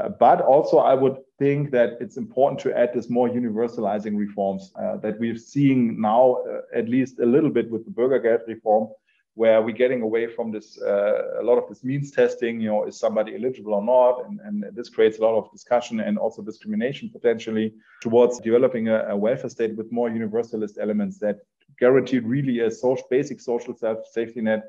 Uh, 0.00 0.08
but 0.08 0.40
also, 0.40 0.78
I 0.78 0.94
would 0.94 1.16
think 1.38 1.70
that 1.72 1.98
it's 2.00 2.16
important 2.16 2.60
to 2.60 2.76
add 2.78 2.94
this 2.94 3.10
more 3.10 3.28
universalizing 3.28 4.16
reforms 4.16 4.72
uh, 4.80 4.96
that 4.98 5.18
we're 5.18 5.36
seeing 5.36 6.00
now, 6.00 6.42
uh, 6.48 6.60
at 6.74 6.88
least 6.88 7.18
a 7.18 7.26
little 7.26 7.50
bit 7.50 7.70
with 7.70 7.84
the 7.84 7.90
Bürgergeld 7.90 8.46
reform, 8.46 8.88
where 9.34 9.62
we're 9.62 9.74
getting 9.74 10.02
away 10.02 10.26
from 10.26 10.50
this 10.50 10.80
uh, 10.82 11.40
a 11.40 11.42
lot 11.42 11.56
of 11.56 11.68
this 11.68 11.84
means 11.84 12.10
testing 12.10 12.60
you 12.60 12.68
know 12.68 12.86
is 12.86 12.98
somebody 12.98 13.34
eligible 13.34 13.74
or 13.74 13.82
not? 13.82 14.26
And, 14.26 14.40
and 14.40 14.76
this 14.76 14.88
creates 14.88 15.18
a 15.18 15.22
lot 15.22 15.36
of 15.38 15.50
discussion 15.52 16.00
and 16.00 16.18
also 16.18 16.42
discrimination 16.42 17.10
potentially 17.10 17.74
towards 18.00 18.40
developing 18.40 18.88
a, 18.88 19.06
a 19.08 19.16
welfare 19.16 19.50
state 19.50 19.76
with 19.76 19.90
more 19.92 20.10
universalist 20.10 20.78
elements 20.80 21.18
that 21.18 21.38
guarantee 21.78 22.18
really 22.18 22.60
a 22.60 22.70
social 22.70 23.06
basic 23.10 23.40
social 23.40 23.74
safety 24.12 24.40
net 24.40 24.64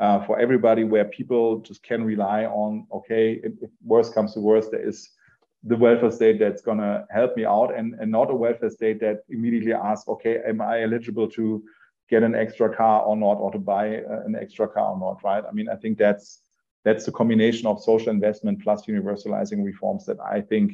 uh, 0.00 0.24
for 0.24 0.38
everybody 0.38 0.84
where 0.84 1.04
people 1.04 1.60
just 1.60 1.82
can 1.82 2.04
rely 2.04 2.44
on 2.44 2.86
okay 2.92 3.40
if, 3.42 3.52
if 3.62 3.70
worst 3.84 4.14
comes 4.14 4.34
to 4.34 4.40
worst 4.40 4.70
there 4.70 4.86
is 4.86 5.10
the 5.64 5.76
welfare 5.76 6.10
state 6.10 6.38
that's 6.38 6.60
going 6.60 6.78
to 6.78 7.06
help 7.10 7.36
me 7.36 7.44
out 7.44 7.72
and, 7.74 7.94
and 8.00 8.10
not 8.10 8.30
a 8.30 8.34
welfare 8.34 8.70
state 8.70 8.98
that 9.00 9.18
immediately 9.28 9.72
asks 9.72 10.08
okay 10.08 10.40
am 10.46 10.60
i 10.60 10.82
eligible 10.82 11.28
to 11.28 11.62
get 12.12 12.22
an 12.22 12.34
extra 12.34 12.68
car 12.80 13.00
or 13.08 13.16
not, 13.16 13.36
or 13.44 13.50
to 13.50 13.58
buy 13.58 13.84
uh, 13.96 14.28
an 14.28 14.34
extra 14.44 14.68
car 14.68 14.88
or 14.92 14.98
not, 15.06 15.16
right? 15.24 15.42
I 15.48 15.52
mean, 15.56 15.68
I 15.74 15.76
think 15.82 15.96
that's 15.96 16.42
that's 16.84 17.04
the 17.06 17.14
combination 17.20 17.66
of 17.66 17.80
social 17.80 18.10
investment 18.10 18.62
plus 18.62 18.80
universalizing 18.86 19.64
reforms 19.64 20.04
that 20.08 20.18
I 20.20 20.42
think 20.50 20.66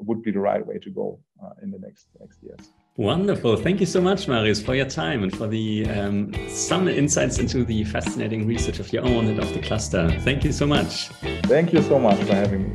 would 0.00 0.22
be 0.22 0.30
the 0.30 0.40
right 0.50 0.64
way 0.70 0.78
to 0.86 0.90
go 0.90 1.06
uh, 1.42 1.54
in 1.62 1.70
the 1.70 1.78
next 1.78 2.08
next 2.20 2.38
years. 2.42 2.64
Wonderful. 2.96 3.56
Thank 3.56 3.80
you 3.80 3.86
so 3.86 4.00
much, 4.00 4.28
Marius, 4.28 4.60
for 4.62 4.74
your 4.80 4.90
time 5.02 5.22
and 5.24 5.32
for 5.38 5.46
the 5.46 5.68
um, 5.96 6.16
some 6.48 6.86
insights 6.86 7.38
into 7.38 7.64
the 7.64 7.84
fascinating 7.84 8.46
research 8.46 8.78
of 8.78 8.92
your 8.92 9.04
own 9.04 9.24
and 9.30 9.38
of 9.44 9.48
the 9.54 9.62
cluster. 9.68 10.02
Thank 10.28 10.44
you 10.44 10.52
so 10.52 10.66
much. 10.66 11.08
Thank 11.54 11.72
you 11.72 11.82
so 11.90 11.98
much 11.98 12.20
for 12.28 12.34
having 12.34 12.62
me. 12.68 12.72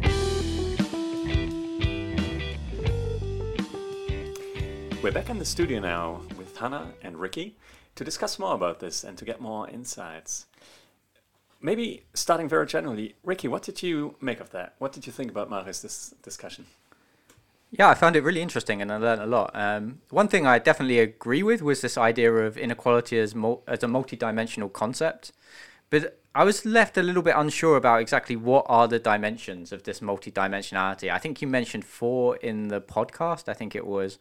We're 5.03 5.18
back 5.20 5.30
in 5.30 5.38
the 5.39 5.45
studio 5.55 5.80
now 5.80 6.22
with 6.38 6.57
Hannah 6.57 6.91
and 7.01 7.16
Ricky 7.18 7.55
to 8.00 8.06
discuss 8.06 8.39
more 8.39 8.56
about 8.56 8.80
this 8.80 9.04
and 9.04 9.18
to 9.18 9.26
get 9.26 9.41
more 9.41 9.70
insights. 9.70 10.45
Maybe 11.62 12.04
starting 12.14 12.47
very 12.47 12.66
generally, 12.66 13.16
Ricky, 13.26 13.50
what 13.50 13.62
did 13.62 13.84
you 13.84 14.16
make 14.22 14.39
of 14.39 14.52
that? 14.52 14.76
What 14.80 14.93
did 14.93 15.06
you 15.06 15.12
think 15.12 15.30
about 15.30 15.50
Marius' 15.50 15.82
this 15.82 16.16
discussion? 16.24 16.66
Yeah, 17.72 17.89
I 17.89 17.95
found 17.95 18.16
it 18.16 18.24
really 18.24 18.41
interesting 18.41 18.82
and 18.82 18.89
I 18.89 18.95
learned 18.95 19.22
a 19.22 19.26
lot. 19.26 19.52
Um, 19.54 20.00
one 20.12 20.30
thing 20.30 20.47
I 20.47 20.60
definitely 20.60 21.00
agree 21.00 21.43
with 21.43 21.62
was 21.62 21.82
this 21.82 21.97
idea 21.97 22.32
of 22.32 22.58
inequality 22.58 23.20
as, 23.20 23.36
mul- 23.36 23.64
as 23.68 23.84
a 23.84 23.88
multi-dimensional 23.89 24.70
concept. 24.70 25.34
But 25.89 26.22
I 26.34 26.45
was 26.45 26.66
left 26.66 26.97
a 26.97 27.04
little 27.04 27.22
bit 27.22 27.36
unsure 27.36 27.76
about 27.76 28.00
exactly 28.00 28.38
what 28.38 28.66
are 28.70 28.88
the 28.88 28.97
dimensions 28.97 29.74
of 29.74 29.84
this 29.84 30.02
multi-dimensionality. 30.02 31.12
I 31.12 31.18
think 31.18 31.41
you 31.41 31.50
mentioned 31.50 31.84
four 31.84 32.38
in 32.38 32.70
the 32.70 32.80
podcast. 32.80 33.50
I 33.50 33.54
think 33.54 33.76
it 33.76 33.86
was 33.86 34.20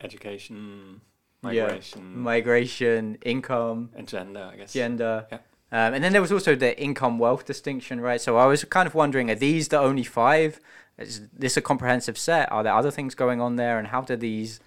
education, 0.00 1.02
migration, 1.42 2.00
yeah. 2.00 2.16
migration, 2.16 3.18
income, 3.22 3.90
and 3.94 4.08
gender. 4.08 4.50
I 4.52 4.56
guess 4.56 4.72
gender. 4.72 5.26
Yeah. 5.30 5.38
Um, 5.70 5.94
and 5.94 6.02
then 6.02 6.12
there 6.12 6.22
was 6.22 6.32
also 6.32 6.54
the 6.54 6.80
income 6.80 7.18
wealth 7.18 7.44
distinction, 7.44 8.00
right? 8.00 8.20
So 8.20 8.36
I 8.38 8.46
was 8.46 8.64
kind 8.64 8.86
of 8.86 8.94
wondering, 8.94 9.30
are 9.30 9.34
these 9.34 9.68
the 9.68 9.78
only 9.78 10.04
five? 10.04 10.60
Is 10.96 11.28
this 11.32 11.56
a 11.56 11.60
comprehensive 11.60 12.16
set? 12.16 12.50
Are 12.50 12.62
there 12.62 12.74
other 12.74 12.90
things 12.90 13.14
going 13.14 13.40
on 13.40 13.56
there? 13.56 13.78
And 13.78 13.88
how 13.88 14.00
do 14.00 14.16
these 14.16 14.60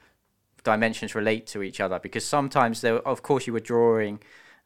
dimensions 0.64 1.16
relate 1.16 1.48
to 1.48 1.64
each 1.64 1.82
other? 1.82 1.98
Because 1.98 2.24
sometimes, 2.24 2.82
there, 2.82 3.00
of 3.00 3.24
course, 3.24 3.48
you 3.48 3.54
were 3.54 3.60
drawing 3.60 4.22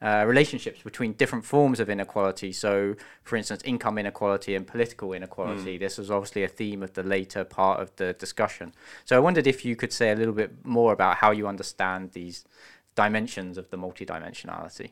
uh, 0.06 0.24
relationships 0.28 0.84
between 0.84 1.14
different 1.14 1.44
forms 1.44 1.80
of 1.80 1.90
inequality. 1.90 2.54
So, 2.54 2.96
for 3.24 3.38
instance, 3.38 3.64
income 3.66 3.98
inequality 3.98 4.54
and 4.54 4.68
political 4.68 5.14
inequality. 5.14 5.78
Mm. 5.78 5.80
This 5.80 5.98
was 5.98 6.12
obviously 6.12 6.44
a 6.44 6.48
theme 6.48 6.84
of 6.84 6.94
the 6.94 7.02
later 7.02 7.44
part 7.44 7.80
of 7.80 7.96
the 7.96 8.14
discussion. 8.14 8.74
So, 9.04 9.16
I 9.16 9.20
wondered 9.20 9.48
if 9.48 9.66
you 9.66 9.76
could 9.76 9.92
say 9.92 10.12
a 10.12 10.16
little 10.16 10.36
bit 10.36 10.64
more 10.64 10.94
about 10.94 11.18
how 11.18 11.32
you 11.32 11.48
understand 11.48 12.12
these 12.12 12.46
dimensions 12.94 13.58
of 13.58 13.72
the 13.72 13.78
multidimensionality. 13.78 14.92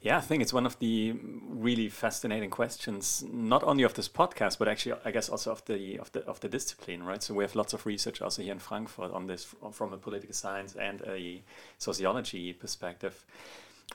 Yeah, 0.00 0.18
I 0.18 0.20
think 0.20 0.42
it's 0.42 0.52
one 0.52 0.66
of 0.66 0.76
the 0.80 1.14
really 1.48 1.88
fascinating 1.88 2.50
questions, 2.50 3.24
not 3.32 3.62
only 3.62 3.84
of 3.84 3.94
this 3.94 4.08
podcast, 4.08 4.58
but 4.58 4.66
actually, 4.66 4.96
I 5.04 5.12
guess, 5.12 5.28
also 5.28 5.52
of 5.52 5.64
the 5.66 5.98
of 5.98 6.10
the 6.10 6.24
of 6.26 6.40
the 6.40 6.48
discipline, 6.48 7.04
right? 7.04 7.22
So 7.22 7.32
we 7.32 7.44
have 7.44 7.54
lots 7.54 7.72
of 7.72 7.86
research 7.86 8.20
also 8.20 8.42
here 8.42 8.52
in 8.52 8.58
Frankfurt 8.58 9.12
on 9.12 9.28
this 9.28 9.54
from 9.70 9.92
a 9.92 9.98
political 9.98 10.34
science 10.34 10.74
and 10.74 11.00
a 11.06 11.42
sociology 11.78 12.52
perspective. 12.52 13.24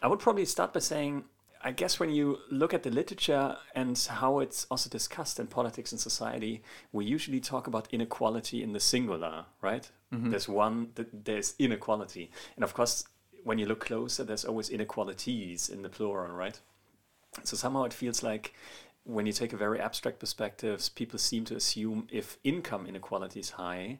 I 0.01 0.07
would 0.07 0.19
probably 0.19 0.45
start 0.45 0.73
by 0.73 0.79
saying 0.79 1.25
I 1.63 1.71
guess 1.71 1.99
when 1.99 2.09
you 2.11 2.39
look 2.51 2.73
at 2.73 2.83
the 2.83 2.89
literature 2.89 3.57
and 3.75 3.97
how 3.97 4.39
it's 4.39 4.65
also 4.69 4.89
discussed 4.89 5.39
in 5.39 5.47
politics 5.47 5.91
and 5.91 5.99
society, 5.99 6.61
we 6.91 7.05
usually 7.05 7.39
talk 7.39 7.67
about 7.67 7.87
inequality 7.91 8.63
in 8.63 8.73
the 8.73 8.79
singular, 8.79 9.45
right? 9.61 9.89
Mm-hmm. 10.13 10.29
There's 10.29 10.47
one, 10.47 10.89
there's 11.11 11.55
inequality. 11.59 12.31
And 12.55 12.63
of 12.63 12.73
course, 12.73 13.05
when 13.43 13.57
you 13.57 13.65
look 13.65 13.85
closer, 13.85 14.23
there's 14.23 14.45
always 14.45 14.69
inequalities 14.69 15.69
in 15.69 15.81
the 15.81 15.89
plural, 15.89 16.31
right? 16.31 16.59
So 17.43 17.57
somehow 17.57 17.83
it 17.83 17.93
feels 17.93 18.23
like 18.23 18.53
when 19.03 19.25
you 19.25 19.33
take 19.33 19.53
a 19.53 19.57
very 19.57 19.79
abstract 19.79 20.19
perspective, 20.19 20.89
people 20.95 21.17
seem 21.17 21.45
to 21.45 21.55
assume 21.55 22.07
if 22.11 22.37
income 22.43 22.85
inequality 22.87 23.39
is 23.39 23.51
high, 23.51 23.99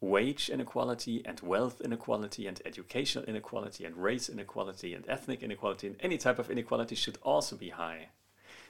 wage 0.00 0.48
inequality 0.48 1.22
and 1.24 1.40
wealth 1.40 1.80
inequality 1.80 2.46
and 2.46 2.62
educational 2.64 3.24
inequality 3.24 3.84
and 3.84 3.96
race 3.96 4.28
inequality 4.28 4.94
and 4.94 5.04
ethnic 5.08 5.42
inequality 5.42 5.88
and 5.88 5.96
any 6.00 6.16
type 6.16 6.38
of 6.38 6.50
inequality 6.50 6.94
should 6.94 7.18
also 7.22 7.56
be 7.56 7.70
high, 7.70 8.08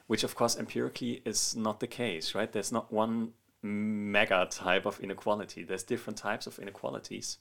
which 0.06 0.24
of 0.24 0.34
course 0.34 0.56
empirically 0.56 1.22
is 1.24 1.54
not 1.54 1.80
the 1.80 1.86
case, 1.86 2.34
right? 2.34 2.50
There's 2.50 2.72
not 2.72 2.92
one 2.92 3.32
mega 3.62 4.46
type 4.50 4.86
of 4.86 5.00
inequality. 5.00 5.64
There's 5.64 5.82
different 5.82 6.16
types 6.16 6.46
of 6.46 6.58
inequalities. 6.58 7.38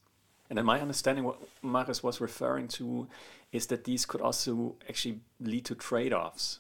And 0.50 0.58
in 0.58 0.66
my 0.66 0.80
understanding, 0.80 1.24
what 1.26 1.40
Marius 1.62 2.02
was 2.02 2.22
referring 2.22 2.68
to 2.70 3.08
is 3.52 3.68
that 3.68 3.84
these 3.84 4.06
could 4.06 4.22
also 4.22 4.76
actually 4.90 5.20
lead 5.40 5.66
to 5.66 5.76
trade 5.76 6.14
offs. 6.14 6.60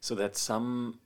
So 0.00 0.14
that 0.16 0.36
some 0.36 0.98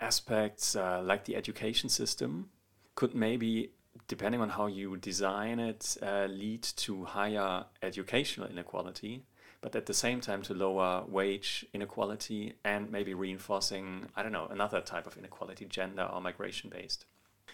aspects, 0.00 0.74
uh, 0.74 1.02
like 1.04 1.24
the 1.24 1.36
education 1.36 1.88
system, 1.88 2.50
could 2.94 3.14
maybe 3.14 3.70
depending 4.10 4.40
on 4.40 4.48
how 4.48 4.66
you 4.66 4.96
design 4.96 5.60
it, 5.60 5.96
uh, 6.02 6.26
lead 6.28 6.64
to 6.64 7.04
higher 7.04 7.64
educational 7.80 8.48
inequality, 8.48 9.22
but 9.60 9.76
at 9.76 9.86
the 9.86 9.94
same 9.94 10.20
time 10.20 10.42
to 10.42 10.52
lower 10.52 11.04
wage 11.06 11.64
inequality 11.72 12.54
and 12.64 12.90
maybe 12.90 13.14
reinforcing, 13.14 14.08
I 14.16 14.24
don't 14.24 14.32
know, 14.32 14.48
another 14.50 14.80
type 14.80 15.06
of 15.06 15.16
inequality, 15.16 15.64
gender 15.64 16.02
or 16.12 16.20
migration 16.20 16.70
based. 16.70 17.04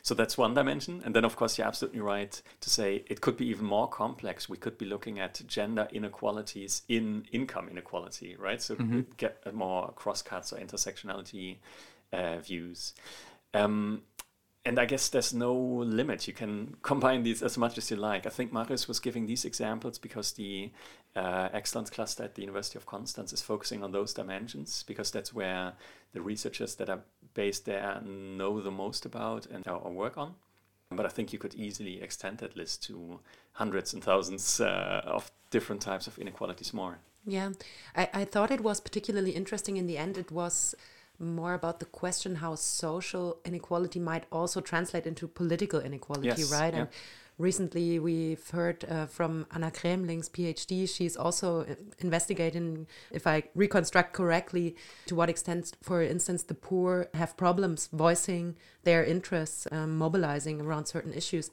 So 0.00 0.14
that's 0.14 0.38
one 0.38 0.54
dimension. 0.54 1.02
And 1.04 1.14
then, 1.14 1.26
of 1.26 1.36
course, 1.36 1.58
you're 1.58 1.66
absolutely 1.66 2.00
right 2.00 2.40
to 2.62 2.70
say 2.70 3.04
it 3.06 3.20
could 3.20 3.36
be 3.36 3.48
even 3.48 3.66
more 3.66 3.88
complex. 3.88 4.48
We 4.48 4.56
could 4.56 4.78
be 4.78 4.86
looking 4.86 5.18
at 5.20 5.42
gender 5.46 5.86
inequalities 5.92 6.82
in 6.88 7.26
income 7.32 7.68
inequality, 7.68 8.34
right? 8.38 8.62
So 8.62 8.76
mm-hmm. 8.76 9.00
get 9.18 9.52
more 9.52 9.92
cross 9.92 10.22
cuts 10.22 10.54
or 10.54 10.56
intersectionality 10.56 11.58
uh, 12.14 12.38
views. 12.38 12.94
Um, 13.52 14.02
and 14.66 14.80
I 14.80 14.84
guess 14.84 15.08
there's 15.08 15.32
no 15.32 15.54
limit. 15.54 16.26
You 16.26 16.34
can 16.34 16.76
combine 16.82 17.22
these 17.22 17.42
as 17.42 17.56
much 17.56 17.78
as 17.78 17.90
you 17.90 17.96
like. 17.96 18.26
I 18.26 18.30
think 18.30 18.52
Marius 18.52 18.88
was 18.88 18.98
giving 18.98 19.26
these 19.26 19.44
examples 19.44 19.98
because 19.98 20.32
the 20.32 20.70
uh, 21.14 21.48
excellence 21.52 21.88
cluster 21.88 22.24
at 22.24 22.34
the 22.34 22.42
University 22.42 22.76
of 22.76 22.86
Konstanz 22.86 23.32
is 23.32 23.40
focusing 23.40 23.82
on 23.82 23.92
those 23.92 24.12
dimensions 24.12 24.84
because 24.86 25.10
that's 25.10 25.32
where 25.32 25.72
the 26.12 26.20
researchers 26.20 26.74
that 26.74 26.90
are 26.90 27.00
based 27.34 27.64
there 27.64 28.00
know 28.04 28.60
the 28.60 28.70
most 28.70 29.06
about 29.06 29.46
and 29.46 29.66
or 29.68 29.92
work 29.92 30.18
on. 30.18 30.34
But 30.90 31.06
I 31.06 31.10
think 31.10 31.32
you 31.32 31.38
could 31.38 31.54
easily 31.54 32.02
extend 32.02 32.38
that 32.38 32.56
list 32.56 32.82
to 32.84 33.20
hundreds 33.52 33.92
and 33.94 34.02
thousands 34.02 34.60
uh, 34.60 35.02
of 35.04 35.30
different 35.50 35.82
types 35.82 36.06
of 36.06 36.18
inequalities 36.18 36.74
more. 36.74 36.98
Yeah, 37.24 37.52
I, 37.96 38.08
I 38.14 38.24
thought 38.24 38.52
it 38.52 38.60
was 38.60 38.80
particularly 38.80 39.32
interesting 39.32 39.76
in 39.76 39.86
the 39.86 39.98
end. 39.98 40.16
It 40.16 40.30
was 40.30 40.76
more 41.18 41.54
about 41.54 41.80
the 41.80 41.86
question 41.86 42.36
how 42.36 42.54
social 42.54 43.38
inequality 43.44 43.98
might 43.98 44.24
also 44.30 44.60
translate 44.60 45.06
into 45.06 45.26
political 45.26 45.80
inequality, 45.80 46.28
yes, 46.28 46.52
right? 46.52 46.74
Yeah. 46.74 46.80
And 46.80 46.88
recently 47.38 47.98
we've 47.98 48.48
heard 48.50 48.84
uh, 48.84 49.06
from 49.06 49.46
Anna 49.52 49.70
Kremling's 49.70 50.28
PhD. 50.28 50.88
She's 50.88 51.16
also 51.16 51.62
uh, 51.62 51.74
investigating, 51.98 52.86
if 53.10 53.26
I 53.26 53.44
reconstruct 53.54 54.12
correctly, 54.12 54.76
to 55.06 55.14
what 55.14 55.30
extent, 55.30 55.76
for 55.82 56.02
instance, 56.02 56.42
the 56.42 56.54
poor 56.54 57.08
have 57.14 57.36
problems 57.36 57.88
voicing 57.92 58.56
their 58.84 59.04
interests, 59.04 59.66
um, 59.70 59.96
mobilizing 59.96 60.60
around 60.60 60.86
certain 60.86 61.12
issues. 61.12 61.50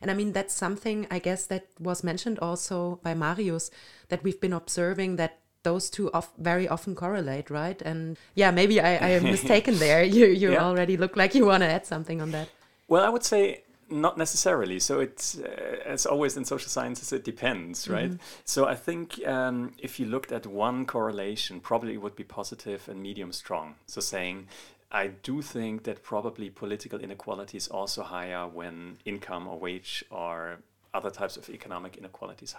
And 0.00 0.10
I 0.10 0.14
mean, 0.14 0.32
that's 0.32 0.54
something 0.54 1.06
I 1.10 1.18
guess 1.18 1.46
that 1.46 1.66
was 1.80 2.04
mentioned 2.04 2.38
also 2.40 3.00
by 3.02 3.14
Marius 3.14 3.70
that 4.08 4.22
we've 4.22 4.40
been 4.40 4.52
observing 4.52 5.16
that 5.16 5.38
those 5.64 5.90
two 5.90 6.10
of 6.12 6.30
very 6.38 6.68
often 6.68 6.94
correlate, 6.94 7.50
right? 7.50 7.82
And 7.82 8.16
yeah, 8.34 8.50
maybe 8.52 8.80
I, 8.80 8.92
I 8.96 9.08
am 9.10 9.24
mistaken 9.24 9.78
there. 9.78 10.04
You 10.14 10.26
you 10.26 10.52
yeah. 10.52 10.64
already 10.64 10.96
look 10.96 11.16
like 11.16 11.34
you 11.34 11.46
want 11.46 11.62
to 11.62 11.68
add 11.68 11.86
something 11.86 12.20
on 12.22 12.30
that. 12.30 12.48
Well, 12.88 13.04
I 13.04 13.08
would 13.08 13.24
say 13.24 13.62
not 13.90 14.16
necessarily. 14.16 14.78
So 14.80 15.00
it's 15.00 15.38
uh, 15.38 15.76
as 15.84 16.06
always 16.06 16.36
in 16.36 16.44
social 16.44 16.68
sciences, 16.68 17.12
it 17.12 17.24
depends, 17.24 17.88
right? 17.88 18.10
Mm-hmm. 18.10 18.44
So 18.44 18.66
I 18.66 18.74
think 18.74 19.26
um, 19.26 19.72
if 19.78 19.98
you 19.98 20.06
looked 20.06 20.32
at 20.32 20.46
one 20.46 20.86
correlation, 20.86 21.60
probably 21.60 21.94
it 21.94 22.02
would 22.02 22.16
be 22.16 22.24
positive 22.24 22.88
and 22.88 23.02
medium 23.02 23.32
strong. 23.32 23.74
So 23.86 24.00
saying 24.00 24.46
I 24.90 25.08
do 25.22 25.42
think 25.42 25.84
that 25.84 26.02
probably 26.02 26.50
political 26.50 27.00
inequality 27.00 27.56
is 27.56 27.68
also 27.68 28.02
higher 28.02 28.46
when 28.46 28.98
income 29.04 29.48
or 29.48 29.58
wage 29.58 30.04
or 30.10 30.58
other 30.92 31.10
types 31.10 31.36
of 31.36 31.50
economic 31.50 31.96
inequality 31.96 32.44
is 32.44 32.52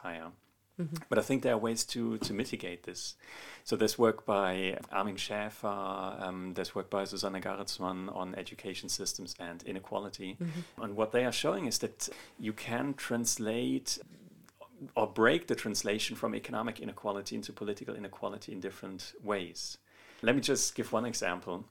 higher. 0.78 0.86
Mm-hmm. 0.86 1.03
But 1.09 1.19
I 1.19 1.21
think 1.21 1.43
there 1.43 1.53
are 1.53 1.57
ways 1.57 1.84
to, 1.86 2.17
to 2.19 2.34
mitigate 2.34 2.84
this. 2.84 3.15
So 3.63 3.76
there's 3.76 3.97
work 3.97 4.26
by 4.26 4.78
Armin 4.91 5.15
Schäfer, 5.15 6.21
um, 6.21 6.53
there's 6.53 6.76
work 6.76 6.89
by 6.89 7.05
Susanne 7.05 7.41
Garritzmann 7.41 8.15
on 8.15 8.36
education 8.36 8.89
systems 8.89 9.36
and 9.39 9.63
inequality. 9.63 10.38
Mm-hmm. 10.41 10.82
And 10.84 10.95
what 10.95 11.11
they 11.11 11.26
are 11.26 11.32
showing 11.32 11.65
is 11.65 11.80
that 11.80 12.09
you 12.39 12.53
can 12.53 12.93
translate 12.93 13.99
or 14.95 15.07
break 15.07 15.47
the 15.47 15.55
translation 15.55 16.15
from 16.15 16.36
economic 16.36 16.80
inequality 16.80 17.36
into 17.36 17.53
political 17.53 17.95
inequality 17.95 18.51
in 18.51 18.59
different 18.59 19.13
ways. 19.23 19.78
Let 20.21 20.36
me 20.36 20.41
just 20.41 20.76
give 20.76 20.91
one 20.91 21.05
example. 21.05 21.65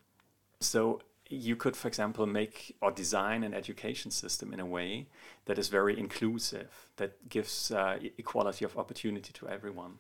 So 0.61 1.03
you 1.29 1.57
could, 1.57 1.77
for 1.77 1.89
example, 1.89 2.27
make 2.27 2.77
or 2.81 2.91
design 2.91 3.43
an 3.45 3.55
education 3.55 4.11
system 4.11 4.53
in 4.53 4.61
a 4.61 4.67
way 4.67 5.07
that 5.47 5.59
is 5.59 5.69
very 5.69 5.99
inclusive, 5.99 6.91
that 6.97 7.29
gives 7.29 7.71
uh, 7.71 7.99
equality 8.19 8.65
of 8.65 8.77
opportunity 8.77 9.33
to 9.33 9.49
everyone, 9.49 9.99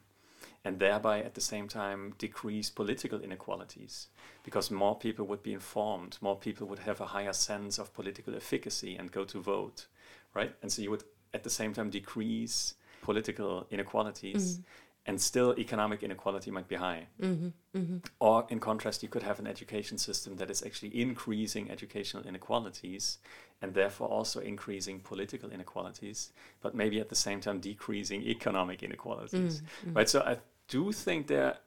and 0.64 0.79
thereby 0.79 1.22
at 1.22 1.35
the 1.35 1.41
same 1.41 1.66
time 1.68 2.14
decrease 2.18 2.70
political 2.70 3.20
inequalities 3.20 4.09
because 4.43 4.70
more 4.70 4.97
people 4.97 5.27
would 5.27 5.43
be 5.43 5.53
informed, 5.53 6.18
more 6.20 6.37
people 6.37 6.66
would 6.66 6.81
have 6.81 7.01
a 7.01 7.07
higher 7.07 7.33
sense 7.33 7.79
of 7.79 7.95
political 7.95 8.35
efficacy 8.35 8.97
and 8.97 9.11
go 9.11 9.25
to 9.25 9.41
vote, 9.41 9.87
right? 10.35 10.55
And 10.62 10.70
so 10.70 10.83
you 10.83 10.91
would 10.91 11.05
at 11.33 11.43
the 11.43 11.51
same 11.51 11.72
time 11.72 11.91
decrease 11.91 12.75
political 13.03 13.66
inequalities. 13.70 14.59
Mm 14.59 14.64
and 15.07 15.20
still 15.20 15.55
economic 15.59 16.02
inequality 16.02 16.50
might 16.50 16.66
be 16.66 16.76
high. 16.76 17.07
Mm-hmm, 17.20 17.48
mm-hmm. 17.76 17.96
Or, 18.20 18.46
in 18.48 18.59
contrast, 18.59 19.02
you 19.02 19.09
could 19.09 19.22
have 19.22 19.38
an 19.38 19.46
education 19.46 19.98
system 19.98 20.36
that 20.36 20.50
is 20.50 20.62
actually 20.62 20.98
increasing 20.98 21.70
educational 21.70 22.26
inequalities 22.26 23.18
and 23.61 23.74
therefore 23.74 24.09
also 24.09 24.40
increasing 24.40 25.00
political 25.00 25.50
inequalities, 25.50 26.32
but 26.62 26.74
maybe 26.74 27.00
at 27.00 27.11
the 27.11 27.14
same 27.14 27.40
time 27.40 27.61
decreasing 27.61 28.22
economic 28.36 28.82
inequalities. 28.82 29.61
Mm-hmm. 29.61 29.92
Right. 29.94 30.09
So 30.09 30.20
I 30.20 30.38
do 30.68 30.92
think 30.92 31.26
there. 31.26 31.59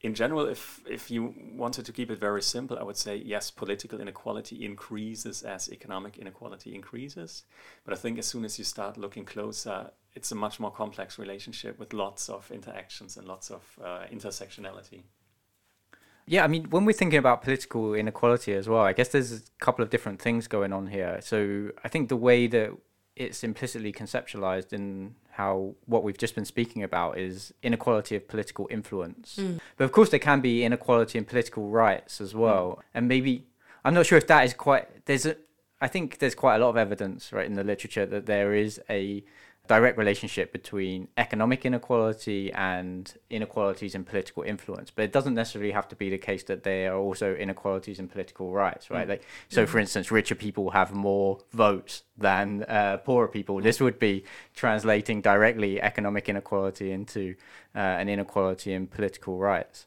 In 0.00 0.14
general, 0.14 0.46
if 0.46 0.80
if 0.88 1.10
you 1.10 1.34
wanted 1.54 1.84
to 1.84 1.92
keep 1.92 2.10
it 2.10 2.18
very 2.18 2.40
simple, 2.40 2.78
I 2.78 2.82
would 2.82 2.96
say 2.96 3.16
yes, 3.16 3.50
political 3.50 4.00
inequality 4.00 4.64
increases 4.64 5.42
as 5.42 5.70
economic 5.70 6.16
inequality 6.16 6.74
increases. 6.74 7.44
But 7.84 7.92
I 7.92 7.98
think 7.98 8.18
as 8.18 8.24
soon 8.24 8.46
as 8.46 8.58
you 8.58 8.64
start 8.64 8.96
looking 8.96 9.26
closer 9.26 9.90
it's 10.16 10.32
a 10.32 10.34
much 10.34 10.58
more 10.58 10.72
complex 10.72 11.18
relationship 11.18 11.78
with 11.78 11.92
lots 11.92 12.28
of 12.28 12.50
interactions 12.50 13.16
and 13.16 13.28
lots 13.28 13.50
of 13.50 13.62
uh, 13.84 14.04
intersectionality. 14.12 15.02
Yeah, 16.26 16.42
I 16.42 16.48
mean, 16.48 16.64
when 16.70 16.84
we're 16.84 16.92
thinking 16.92 17.18
about 17.18 17.42
political 17.42 17.94
inequality 17.94 18.52
as 18.54 18.68
well, 18.68 18.82
I 18.82 18.92
guess 18.92 19.08
there's 19.08 19.32
a 19.32 19.40
couple 19.60 19.82
of 19.84 19.90
different 19.90 20.20
things 20.20 20.48
going 20.48 20.72
on 20.72 20.88
here. 20.88 21.18
So 21.20 21.70
I 21.84 21.88
think 21.88 22.08
the 22.08 22.16
way 22.16 22.48
that 22.48 22.72
it's 23.14 23.44
implicitly 23.44 23.92
conceptualized 23.92 24.72
in 24.72 25.14
how 25.30 25.74
what 25.84 26.02
we've 26.02 26.18
just 26.18 26.34
been 26.34 26.44
speaking 26.44 26.82
about 26.82 27.18
is 27.18 27.54
inequality 27.62 28.16
of 28.16 28.26
political 28.26 28.66
influence. 28.70 29.36
Mm. 29.38 29.60
But 29.76 29.84
of 29.84 29.92
course, 29.92 30.08
there 30.08 30.18
can 30.18 30.40
be 30.40 30.64
inequality 30.64 31.18
in 31.18 31.24
political 31.26 31.68
rights 31.68 32.20
as 32.20 32.34
well. 32.34 32.66
Mm. 32.66 32.82
And 32.94 33.08
maybe, 33.08 33.46
I'm 33.84 33.94
not 33.94 34.06
sure 34.06 34.18
if 34.18 34.26
that 34.26 34.44
is 34.44 34.54
quite, 34.54 35.04
there's 35.06 35.26
a, 35.26 35.36
I 35.80 35.88
think 35.88 36.18
there's 36.18 36.34
quite 36.34 36.56
a 36.56 36.58
lot 36.58 36.70
of 36.70 36.76
evidence, 36.76 37.32
right, 37.32 37.46
in 37.46 37.54
the 37.54 37.62
literature 37.62 38.06
that 38.06 38.26
there 38.26 38.54
is 38.54 38.80
a 38.88 39.22
direct 39.66 39.98
relationship 39.98 40.52
between 40.52 41.08
economic 41.16 41.64
inequality 41.64 42.52
and 42.52 43.14
inequalities 43.30 43.94
in 43.94 44.04
political 44.04 44.42
influence 44.42 44.90
but 44.90 45.04
it 45.04 45.12
doesn't 45.12 45.34
necessarily 45.34 45.72
have 45.72 45.88
to 45.88 45.96
be 45.96 46.10
the 46.10 46.18
case 46.18 46.42
that 46.44 46.62
there 46.62 46.92
are 46.92 46.98
also 46.98 47.34
inequalities 47.34 47.98
in 47.98 48.08
political 48.08 48.52
rights 48.52 48.90
right 48.90 49.06
mm. 49.06 49.10
like 49.10 49.22
so 49.48 49.64
mm. 49.64 49.68
for 49.68 49.78
instance 49.78 50.10
richer 50.10 50.34
people 50.34 50.70
have 50.70 50.92
more 50.92 51.38
votes 51.52 52.02
than 52.18 52.64
uh, 52.64 52.96
poorer 52.98 53.28
people 53.28 53.60
this 53.60 53.80
would 53.80 53.98
be 53.98 54.24
translating 54.54 55.20
directly 55.20 55.80
economic 55.80 56.28
inequality 56.28 56.92
into 56.92 57.34
uh, 57.74 57.78
an 57.78 58.08
inequality 58.08 58.72
in 58.72 58.86
political 58.86 59.38
rights 59.38 59.86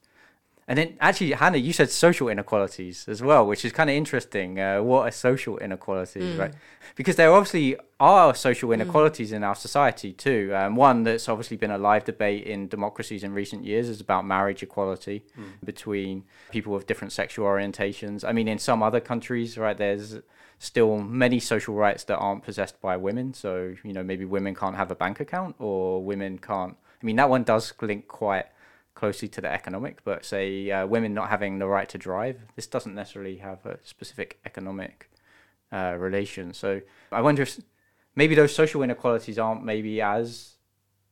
and 0.69 0.77
then 0.77 0.97
actually, 1.01 1.31
Hannah, 1.31 1.57
you 1.57 1.73
said 1.73 1.89
social 1.89 2.29
inequalities 2.29 3.07
as 3.07 3.23
well, 3.23 3.43
which 3.47 3.65
is 3.65 3.71
kind 3.71 3.89
of 3.89 3.95
interesting. 3.95 4.59
Uh, 4.59 4.83
what 4.83 5.07
are 5.07 5.11
social 5.11 5.57
inequalities, 5.57 6.35
mm. 6.35 6.37
right? 6.37 6.53
Because 6.95 7.15
there 7.15 7.33
obviously 7.33 7.75
are 7.99 8.35
social 8.35 8.69
mm. 8.69 8.75
inequalities 8.75 9.31
mm. 9.31 9.37
in 9.37 9.43
our 9.43 9.55
society 9.55 10.13
too. 10.13 10.53
Um, 10.53 10.75
one 10.75 11.01
that's 11.01 11.27
obviously 11.27 11.57
been 11.57 11.71
a 11.71 11.79
live 11.79 12.03
debate 12.03 12.43
in 12.43 12.67
democracies 12.67 13.23
in 13.23 13.33
recent 13.33 13.65
years 13.65 13.89
is 13.89 13.99
about 13.99 14.27
marriage 14.27 14.61
equality 14.61 15.23
mm. 15.35 15.65
between 15.65 16.25
people 16.51 16.71
with 16.73 16.85
different 16.85 17.13
sexual 17.13 17.47
orientations. 17.47 18.23
I 18.23 18.31
mean, 18.31 18.47
in 18.47 18.59
some 18.59 18.83
other 18.83 18.99
countries, 18.99 19.57
right, 19.57 19.75
there's 19.75 20.19
still 20.59 20.99
many 20.99 21.39
social 21.39 21.73
rights 21.73 22.03
that 22.03 22.17
aren't 22.17 22.43
possessed 22.43 22.79
by 22.79 22.95
women. 22.95 23.33
So, 23.33 23.73
you 23.83 23.93
know, 23.93 24.03
maybe 24.03 24.23
women 24.23 24.53
can't 24.53 24.75
have 24.75 24.91
a 24.91 24.95
bank 24.95 25.19
account 25.19 25.55
or 25.57 26.03
women 26.03 26.37
can't. 26.37 26.77
I 27.01 27.05
mean, 27.07 27.15
that 27.15 27.27
one 27.27 27.41
does 27.41 27.73
link 27.81 28.07
quite 28.07 28.45
closely 28.99 29.29
to 29.29 29.39
the 29.39 29.51
economic, 29.59 30.03
but 30.03 30.25
say 30.25 30.69
uh, 30.71 30.85
women 30.85 31.13
not 31.13 31.29
having 31.29 31.59
the 31.59 31.67
right 31.67 31.87
to 31.87 31.97
drive, 31.97 32.37
this 32.57 32.67
doesn't 32.67 32.93
necessarily 32.93 33.37
have 33.37 33.65
a 33.65 33.79
specific 33.83 34.39
economic 34.45 35.09
uh, 35.71 35.95
relation. 35.97 36.53
So 36.53 36.81
I 37.11 37.21
wonder 37.21 37.43
if 37.43 37.61
maybe 38.15 38.35
those 38.35 38.53
social 38.53 38.81
inequalities 38.83 39.39
aren't 39.39 39.63
maybe 39.63 40.01
as 40.01 40.57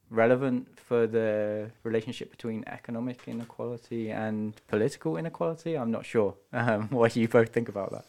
relevant 0.09 0.77
for 0.77 1.07
the 1.07 1.71
relationship 1.83 2.29
between 2.29 2.63
economic 2.67 3.19
inequality 3.25 4.11
and 4.11 4.53
political 4.67 5.15
inequality. 5.15 5.77
I'm 5.77 5.91
not 5.91 6.05
sure. 6.05 6.35
Um, 6.53 6.89
what 6.89 7.15
you 7.15 7.27
both 7.27 7.53
think 7.53 7.69
about 7.69 7.91
that? 7.91 8.05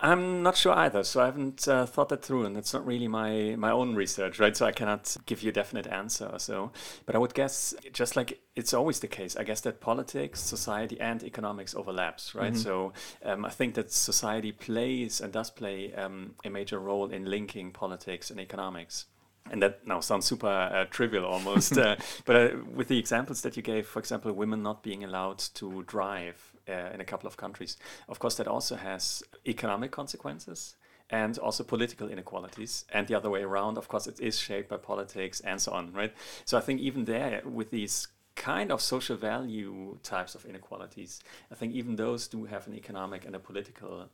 I'm 0.00 0.42
not 0.42 0.56
sure 0.56 0.72
either, 0.74 1.02
so 1.02 1.20
I 1.20 1.26
haven't 1.26 1.66
uh, 1.66 1.84
thought 1.84 2.08
that 2.10 2.22
through, 2.22 2.44
and 2.44 2.56
it's 2.56 2.72
not 2.72 2.86
really 2.86 3.08
my 3.08 3.56
my 3.56 3.70
own 3.72 3.96
research, 3.96 4.38
right? 4.38 4.56
So 4.56 4.64
I 4.64 4.72
cannot 4.72 5.16
give 5.26 5.42
you 5.42 5.50
a 5.50 5.52
definite 5.52 5.88
answer. 5.88 6.32
So, 6.38 6.70
but 7.04 7.16
I 7.16 7.18
would 7.18 7.34
guess, 7.34 7.74
just 7.92 8.14
like 8.14 8.40
it's 8.54 8.72
always 8.72 9.00
the 9.00 9.08
case, 9.08 9.36
I 9.36 9.42
guess 9.42 9.60
that 9.62 9.80
politics, 9.80 10.40
society, 10.40 11.00
and 11.00 11.24
economics 11.24 11.74
overlaps, 11.74 12.34
right? 12.34 12.52
Mm-hmm. 12.52 12.62
So 12.62 12.92
um, 13.24 13.44
I 13.44 13.50
think 13.50 13.74
that 13.74 13.92
society 13.92 14.52
plays 14.52 15.20
and 15.20 15.32
does 15.32 15.50
play 15.50 15.92
um, 15.94 16.34
a 16.44 16.50
major 16.50 16.78
role 16.78 17.08
in 17.10 17.24
linking 17.24 17.72
politics 17.72 18.30
and 18.30 18.38
economics 18.38 19.06
and 19.50 19.62
that 19.62 19.86
now 19.86 20.00
sounds 20.00 20.26
super 20.26 20.46
uh, 20.46 20.84
trivial 20.90 21.24
almost 21.24 21.78
uh, 21.78 21.96
but 22.24 22.36
uh, 22.36 22.56
with 22.74 22.88
the 22.88 22.98
examples 22.98 23.40
that 23.42 23.56
you 23.56 23.62
gave 23.62 23.86
for 23.86 23.98
example 23.98 24.32
women 24.32 24.62
not 24.62 24.82
being 24.82 25.04
allowed 25.04 25.38
to 25.38 25.82
drive 25.84 26.47
uh, 26.68 26.90
in 26.94 27.00
a 27.00 27.04
couple 27.04 27.26
of 27.26 27.36
countries. 27.36 27.76
Of 28.08 28.18
course 28.18 28.36
that 28.36 28.48
also 28.48 28.76
has 28.76 29.22
economic 29.46 29.90
consequences 29.90 30.76
and 31.10 31.38
also 31.38 31.64
political 31.64 32.08
inequalities. 32.08 32.84
And 32.92 33.06
the 33.06 33.14
other 33.14 33.30
way 33.30 33.42
around 33.42 33.78
of 33.78 33.88
course 33.88 34.06
it 34.06 34.20
is 34.20 34.38
shaped 34.38 34.68
by 34.68 34.76
politics 34.76 35.40
and 35.40 35.60
so 35.60 35.72
on 35.72 35.92
right? 35.92 36.12
So 36.44 36.58
i 36.58 36.60
think 36.60 36.80
even 36.80 37.04
there 37.04 37.42
with 37.44 37.70
these 37.70 38.08
kind 38.34 38.70
of 38.70 38.80
social 38.80 39.16
value 39.16 39.98
types 40.04 40.36
of 40.36 40.44
inequalities 40.44 41.20
i 41.50 41.56
think 41.56 41.74
even 41.74 41.96
those 41.96 42.28
do 42.28 42.44
have 42.44 42.68
an 42.68 42.74
economic 42.74 43.26
and 43.26 43.34
a 43.34 43.38
political 43.40 44.08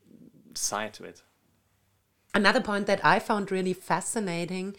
side 0.55 0.95
to 0.95 1.05
it. 1.05 1.23
Another 2.33 2.61
point 2.61 2.87
that 2.87 3.05
i 3.05 3.19
found 3.19 3.51
really 3.51 3.75
fascinating 3.75 4.77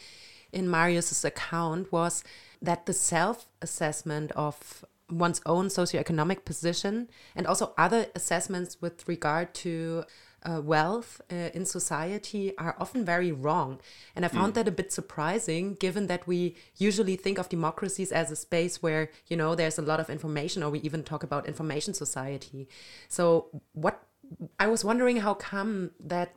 in 0.51 0.69
Marius's 0.69 1.25
account 1.25 1.91
was 1.91 2.23
that 2.61 2.85
the 2.85 2.93
self 2.93 3.47
assessment 3.61 4.31
of 4.31 4.85
one's 5.09 5.41
own 5.45 5.67
socioeconomic 5.67 6.45
position 6.45 7.09
and 7.35 7.45
also 7.45 7.73
other 7.77 8.07
assessments 8.15 8.81
with 8.81 9.07
regard 9.07 9.53
to 9.53 10.03
uh, 10.43 10.61
wealth 10.61 11.21
uh, 11.31 11.49
in 11.53 11.65
society 11.65 12.55
are 12.57 12.75
often 12.79 13.03
very 13.03 13.31
wrong. 13.31 13.79
And 14.15 14.23
I 14.23 14.27
found 14.27 14.53
mm. 14.53 14.55
that 14.55 14.67
a 14.67 14.71
bit 14.71 14.91
surprising 14.93 15.73
given 15.75 16.07
that 16.07 16.27
we 16.27 16.55
usually 16.77 17.15
think 17.15 17.37
of 17.37 17.49
democracies 17.49 18.11
as 18.11 18.31
a 18.31 18.35
space 18.35 18.81
where, 18.81 19.09
you 19.27 19.37
know, 19.37 19.55
there's 19.55 19.79
a 19.79 19.81
lot 19.81 19.99
of 19.99 20.09
information 20.09 20.61
or 20.61 20.69
we 20.69 20.79
even 20.79 21.03
talk 21.03 21.23
about 21.23 21.47
information 21.47 21.93
society. 21.93 22.67
So 23.07 23.47
what 23.73 24.03
I 24.59 24.67
was 24.67 24.83
wondering 24.83 25.17
how 25.17 25.33
come 25.33 25.91
that 25.99 26.35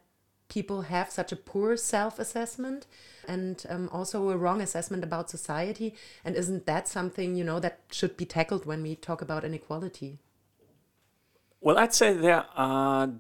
people 0.48 0.82
have 0.82 1.10
such 1.10 1.32
a 1.32 1.36
poor 1.36 1.76
self 1.76 2.18
assessment 2.18 2.86
and 3.26 3.64
um, 3.68 3.88
also 3.92 4.30
a 4.30 4.36
wrong 4.36 4.60
assessment 4.60 5.04
about 5.04 5.30
society? 5.30 5.94
And 6.24 6.34
isn't 6.36 6.66
that 6.66 6.88
something, 6.88 7.36
you 7.36 7.44
know, 7.44 7.60
that 7.60 7.80
should 7.90 8.16
be 8.16 8.24
tackled 8.24 8.66
when 8.66 8.82
we 8.82 8.96
talk 8.96 9.22
about 9.22 9.44
inequality? 9.44 10.18
Well, 11.60 11.78
I'd 11.78 11.94
say 11.94 12.12
there 12.12 12.46
are 12.54 13.10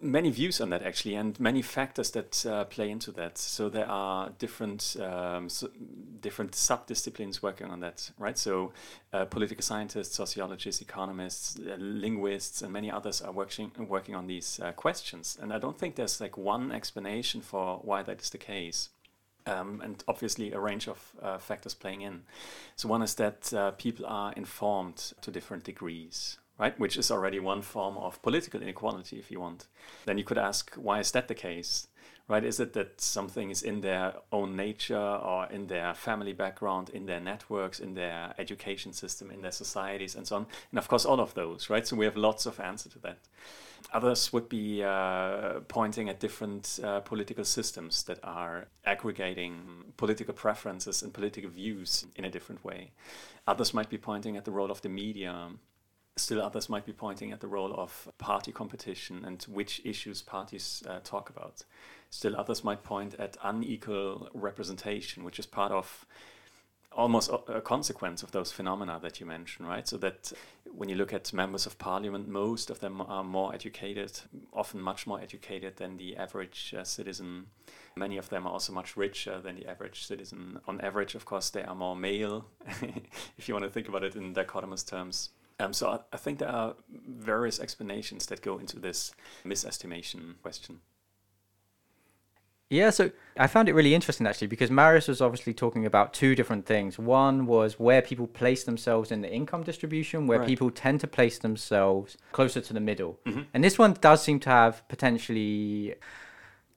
many 0.00 0.30
views 0.30 0.60
on 0.60 0.70
that 0.70 0.82
actually, 0.82 1.14
and 1.14 1.38
many 1.40 1.62
factors 1.62 2.10
that 2.12 2.46
uh, 2.46 2.64
play 2.64 2.90
into 2.90 3.10
that. 3.12 3.38
So 3.38 3.68
there 3.68 3.88
are 3.88 4.30
different 4.38 4.96
um, 5.00 5.48
so 5.48 5.68
different 6.20 6.52
subdisciplines 6.52 7.42
working 7.42 7.70
on 7.70 7.80
that, 7.80 8.10
right? 8.18 8.38
So 8.38 8.72
uh, 9.12 9.24
political 9.24 9.62
scientists, 9.62 10.14
sociologists, 10.14 10.82
economists, 10.82 11.58
uh, 11.58 11.76
linguists, 11.78 12.62
and 12.62 12.72
many 12.72 12.90
others 12.90 13.22
are 13.22 13.32
working 13.32 13.70
working 13.88 14.14
on 14.14 14.26
these 14.26 14.60
uh, 14.60 14.72
questions. 14.72 15.38
And 15.40 15.52
I 15.52 15.58
don't 15.58 15.78
think 15.78 15.96
there's 15.96 16.20
like 16.20 16.36
one 16.36 16.72
explanation 16.72 17.40
for 17.40 17.78
why 17.82 18.02
that 18.02 18.20
is 18.20 18.30
the 18.30 18.38
case. 18.38 18.90
Um, 19.46 19.80
and 19.82 20.04
obviously 20.06 20.52
a 20.52 20.60
range 20.60 20.88
of 20.88 21.12
uh, 21.22 21.38
factors 21.38 21.72
playing 21.72 22.02
in. 22.02 22.24
So 22.76 22.86
one 22.86 23.00
is 23.00 23.14
that 23.14 23.50
uh, 23.54 23.70
people 23.70 24.04
are 24.06 24.30
informed 24.34 25.14
to 25.22 25.30
different 25.30 25.64
degrees, 25.64 26.36
right? 26.58 26.78
Which 26.78 26.96
is 26.96 27.10
already 27.10 27.38
one 27.38 27.62
form 27.62 27.96
of 27.96 28.20
political 28.22 28.60
inequality, 28.60 29.18
if 29.18 29.30
you 29.30 29.40
want. 29.40 29.66
Then 30.06 30.18
you 30.18 30.24
could 30.24 30.38
ask, 30.38 30.74
why 30.74 31.00
is 31.00 31.12
that 31.12 31.28
the 31.28 31.34
case? 31.34 31.86
Right? 32.26 32.44
Is 32.44 32.60
it 32.60 32.74
that 32.74 33.00
something 33.00 33.50
is 33.50 33.62
in 33.62 33.80
their 33.80 34.12
own 34.32 34.54
nature 34.54 34.98
or 34.98 35.46
in 35.46 35.68
their 35.68 35.94
family 35.94 36.34
background, 36.34 36.90
in 36.90 37.06
their 37.06 37.20
networks, 37.20 37.80
in 37.80 37.94
their 37.94 38.34
education 38.36 38.92
system, 38.92 39.30
in 39.30 39.40
their 39.40 39.52
societies, 39.52 40.14
and 40.14 40.26
so 40.26 40.36
on? 40.36 40.46
And 40.70 40.78
of 40.78 40.88
course, 40.88 41.06
all 41.06 41.20
of 41.20 41.32
those, 41.32 41.70
right? 41.70 41.86
So 41.86 41.96
we 41.96 42.04
have 42.04 42.18
lots 42.18 42.44
of 42.44 42.60
answer 42.60 42.90
to 42.90 42.98
that. 42.98 43.18
Others 43.94 44.32
would 44.34 44.48
be 44.50 44.82
uh, 44.82 45.60
pointing 45.68 46.10
at 46.10 46.20
different 46.20 46.80
uh, 46.84 47.00
political 47.00 47.44
systems 47.44 48.02
that 48.02 48.18
are 48.22 48.66
aggregating 48.84 49.84
political 49.96 50.34
preferences 50.34 51.02
and 51.02 51.14
political 51.14 51.48
views 51.48 52.04
in 52.16 52.26
a 52.26 52.30
different 52.30 52.62
way. 52.62 52.90
Others 53.46 53.72
might 53.72 53.88
be 53.88 53.96
pointing 53.96 54.36
at 54.36 54.44
the 54.44 54.50
role 54.50 54.70
of 54.70 54.82
the 54.82 54.90
media 54.90 55.48
Still, 56.18 56.42
others 56.42 56.68
might 56.68 56.84
be 56.84 56.92
pointing 56.92 57.32
at 57.32 57.40
the 57.40 57.46
role 57.46 57.72
of 57.74 58.08
party 58.18 58.52
competition 58.52 59.24
and 59.24 59.42
which 59.44 59.80
issues 59.84 60.20
parties 60.22 60.82
uh, 60.88 60.98
talk 61.04 61.30
about. 61.30 61.64
Still, 62.10 62.36
others 62.36 62.64
might 62.64 62.82
point 62.82 63.14
at 63.14 63.36
unequal 63.42 64.28
representation, 64.34 65.24
which 65.24 65.38
is 65.38 65.46
part 65.46 65.72
of 65.72 66.06
almost 66.92 67.30
a 67.48 67.60
consequence 67.60 68.22
of 68.22 68.32
those 68.32 68.50
phenomena 68.50 68.98
that 69.00 69.20
you 69.20 69.26
mentioned, 69.26 69.68
right? 69.68 69.86
So 69.86 69.98
that 69.98 70.32
when 70.64 70.88
you 70.88 70.96
look 70.96 71.12
at 71.12 71.32
members 71.32 71.66
of 71.66 71.78
parliament, 71.78 72.28
most 72.28 72.70
of 72.70 72.80
them 72.80 73.00
are 73.00 73.22
more 73.22 73.54
educated, 73.54 74.20
often 74.52 74.80
much 74.80 75.06
more 75.06 75.20
educated 75.20 75.76
than 75.76 75.96
the 75.96 76.16
average 76.16 76.74
uh, 76.76 76.84
citizen. 76.84 77.46
Many 77.94 78.16
of 78.16 78.30
them 78.30 78.46
are 78.46 78.52
also 78.52 78.72
much 78.72 78.96
richer 78.96 79.40
than 79.40 79.56
the 79.56 79.66
average 79.66 80.06
citizen. 80.06 80.58
On 80.66 80.80
average, 80.80 81.14
of 81.14 81.24
course, 81.24 81.50
they 81.50 81.62
are 81.62 81.74
more 81.74 81.94
male, 81.94 82.46
if 83.38 83.48
you 83.48 83.54
want 83.54 83.64
to 83.64 83.70
think 83.70 83.88
about 83.88 84.02
it 84.02 84.16
in 84.16 84.34
dichotomous 84.34 84.86
terms. 84.86 85.30
Um, 85.60 85.72
so 85.72 85.88
I, 85.88 85.98
I 86.12 86.16
think 86.16 86.38
there 86.38 86.48
are 86.48 86.74
various 86.90 87.58
explanations 87.58 88.26
that 88.26 88.42
go 88.42 88.58
into 88.58 88.78
this 88.78 89.12
misestimation 89.44 90.40
question. 90.40 90.80
Yeah, 92.70 92.90
so 92.90 93.10
I 93.38 93.46
found 93.46 93.70
it 93.70 93.74
really 93.74 93.94
interesting 93.94 94.26
actually 94.26 94.48
because 94.48 94.70
Marius 94.70 95.08
was 95.08 95.22
obviously 95.22 95.54
talking 95.54 95.86
about 95.86 96.12
two 96.12 96.34
different 96.34 96.66
things. 96.66 96.98
One 96.98 97.46
was 97.46 97.78
where 97.78 98.02
people 98.02 98.26
place 98.26 98.64
themselves 98.64 99.10
in 99.10 99.22
the 99.22 99.32
income 99.32 99.62
distribution, 99.62 100.26
where 100.26 100.40
right. 100.40 100.46
people 100.46 100.70
tend 100.70 101.00
to 101.00 101.06
place 101.06 101.38
themselves 101.38 102.18
closer 102.32 102.60
to 102.60 102.72
the 102.74 102.80
middle. 102.80 103.18
Mm-hmm. 103.26 103.42
And 103.54 103.64
this 103.64 103.78
one 103.78 103.94
does 103.94 104.22
seem 104.22 104.38
to 104.40 104.50
have 104.50 104.86
potentially 104.88 105.94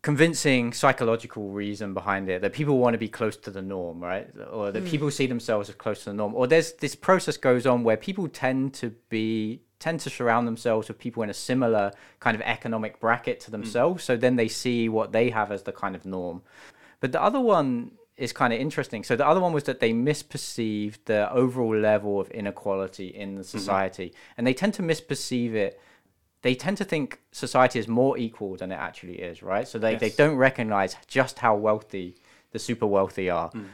convincing 0.01 0.73
psychological 0.73 1.49
reason 1.49 1.93
behind 1.93 2.27
it 2.27 2.41
that 2.41 2.53
people 2.53 2.79
want 2.79 2.93
to 2.93 2.97
be 2.97 3.07
close 3.07 3.37
to 3.37 3.51
the 3.51 3.61
norm 3.61 3.99
right 3.99 4.27
or 4.51 4.71
that 4.71 4.83
mm. 4.83 4.89
people 4.89 5.11
see 5.11 5.27
themselves 5.27 5.69
as 5.69 5.75
close 5.75 5.99
to 5.99 6.05
the 6.05 6.13
norm 6.13 6.33
or 6.33 6.47
there's 6.47 6.73
this 6.73 6.95
process 6.95 7.37
goes 7.37 7.67
on 7.67 7.83
where 7.83 7.97
people 7.97 8.27
tend 8.27 8.73
to 8.73 8.89
be 9.09 9.61
tend 9.77 9.99
to 9.99 10.09
surround 10.09 10.47
themselves 10.47 10.87
with 10.87 10.97
people 10.97 11.21
in 11.21 11.29
a 11.29 11.33
similar 11.33 11.91
kind 12.19 12.35
of 12.35 12.41
economic 12.41 12.99
bracket 12.99 13.39
to 13.39 13.47
hmm. 13.47 13.51
themselves 13.51 14.03
mm. 14.03 14.05
so 14.07 14.17
then 14.17 14.35
they 14.37 14.47
see 14.47 14.89
what 14.89 15.11
they 15.11 15.29
have 15.29 15.51
as 15.51 15.63
the 15.63 15.71
kind 15.71 15.95
of 15.95 16.03
norm 16.03 16.41
but 16.99 17.11
the 17.11 17.21
other 17.21 17.39
one 17.39 17.91
is 18.17 18.33
kind 18.33 18.53
of 18.53 18.59
interesting 18.59 19.03
so 19.03 19.15
the 19.15 19.25
other 19.25 19.39
one 19.39 19.53
was 19.53 19.65
that 19.65 19.79
they 19.79 19.91
misperceived 19.91 20.97
the 21.05 21.31
overall 21.31 21.77
level 21.77 22.19
of 22.19 22.29
inequality 22.31 23.07
in 23.07 23.35
the 23.35 23.41
mm-hmm. 23.41 23.57
society 23.57 24.07
mm-hmm. 24.07 24.33
and 24.37 24.47
they 24.47 24.53
tend 24.53 24.73
to 24.73 24.81
misperceive 24.81 25.53
it 25.53 25.79
they 26.41 26.55
tend 26.55 26.77
to 26.77 26.83
think 26.83 27.19
society 27.31 27.79
is 27.79 27.87
more 27.87 28.17
equal 28.17 28.55
than 28.57 28.71
it 28.71 28.75
actually 28.75 29.19
is, 29.19 29.43
right? 29.43 29.67
So 29.67 29.77
they, 29.77 29.93
yes. 29.93 30.01
they 30.01 30.09
don't 30.09 30.37
recognize 30.37 30.95
just 31.07 31.39
how 31.39 31.55
wealthy 31.55 32.15
the 32.51 32.59
super 32.59 32.87
wealthy 32.87 33.29
are. 33.29 33.51
Mm. 33.51 33.65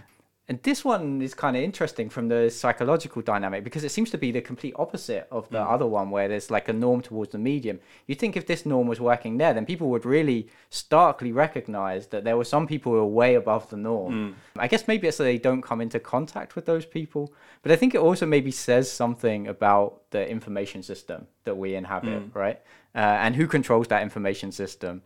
And 0.50 0.64
this 0.64 0.86
one 0.86 1.22
is 1.22 1.34
kind 1.34 1.58
of 1.58 1.64
interesting 1.64 2.10
from 2.10 2.30
the 2.30 2.50
psychological 2.50 3.22
dynamic 3.22 3.66
because 3.66 3.84
it 3.84 3.92
seems 3.92 4.10
to 4.12 4.18
be 4.18 4.32
the 4.32 4.40
complete 4.40 4.74
opposite 4.78 5.28
of 5.30 5.50
the 5.50 5.58
mm. 5.58 5.70
other 5.70 5.86
one, 5.86 6.10
where 6.10 6.30
there's 6.30 6.50
like 6.50 6.70
a 6.70 6.74
norm 6.74 7.02
towards 7.02 7.34
the 7.34 7.38
medium. 7.38 7.82
You 8.06 8.16
think 8.16 8.38
if 8.38 8.48
this 8.48 8.66
norm 8.66 8.88
was 8.88 9.02
working 9.02 9.38
there, 9.38 9.54
then 9.54 9.66
people 9.66 9.90
would 9.90 10.06
really 10.06 10.48
starkly 10.70 11.34
recognize 11.34 12.08
that 12.08 12.24
there 12.24 12.38
were 12.38 12.46
some 12.46 12.66
people 12.66 12.94
who 12.94 13.00
are 13.00 13.06
way 13.06 13.36
above 13.36 13.70
the 13.70 13.76
norm. 13.76 14.14
Mm. 14.14 14.62
I 14.62 14.70
guess 14.70 14.88
maybe 14.88 15.10
it's 15.10 15.18
so 15.18 15.24
they 15.24 15.38
don't 15.38 15.62
come 15.62 15.82
into 15.82 16.00
contact 16.00 16.56
with 16.56 16.66
those 16.66 16.86
people, 16.86 17.34
but 17.62 17.74
I 17.74 17.76
think 17.76 17.94
it 17.94 18.00
also 18.00 18.26
maybe 18.26 18.52
says 18.52 18.90
something 18.90 19.48
about 19.48 20.10
the 20.12 20.30
information 20.30 20.82
system 20.82 21.28
that 21.44 21.58
we 21.58 21.76
inhabit, 21.76 22.32
mm. 22.32 22.36
right? 22.36 22.62
Uh, 22.96 23.00
and 23.00 23.36
who 23.36 23.48
controls 23.48 23.90
that 23.90 24.02
information 24.02 24.54
system. 24.54 25.02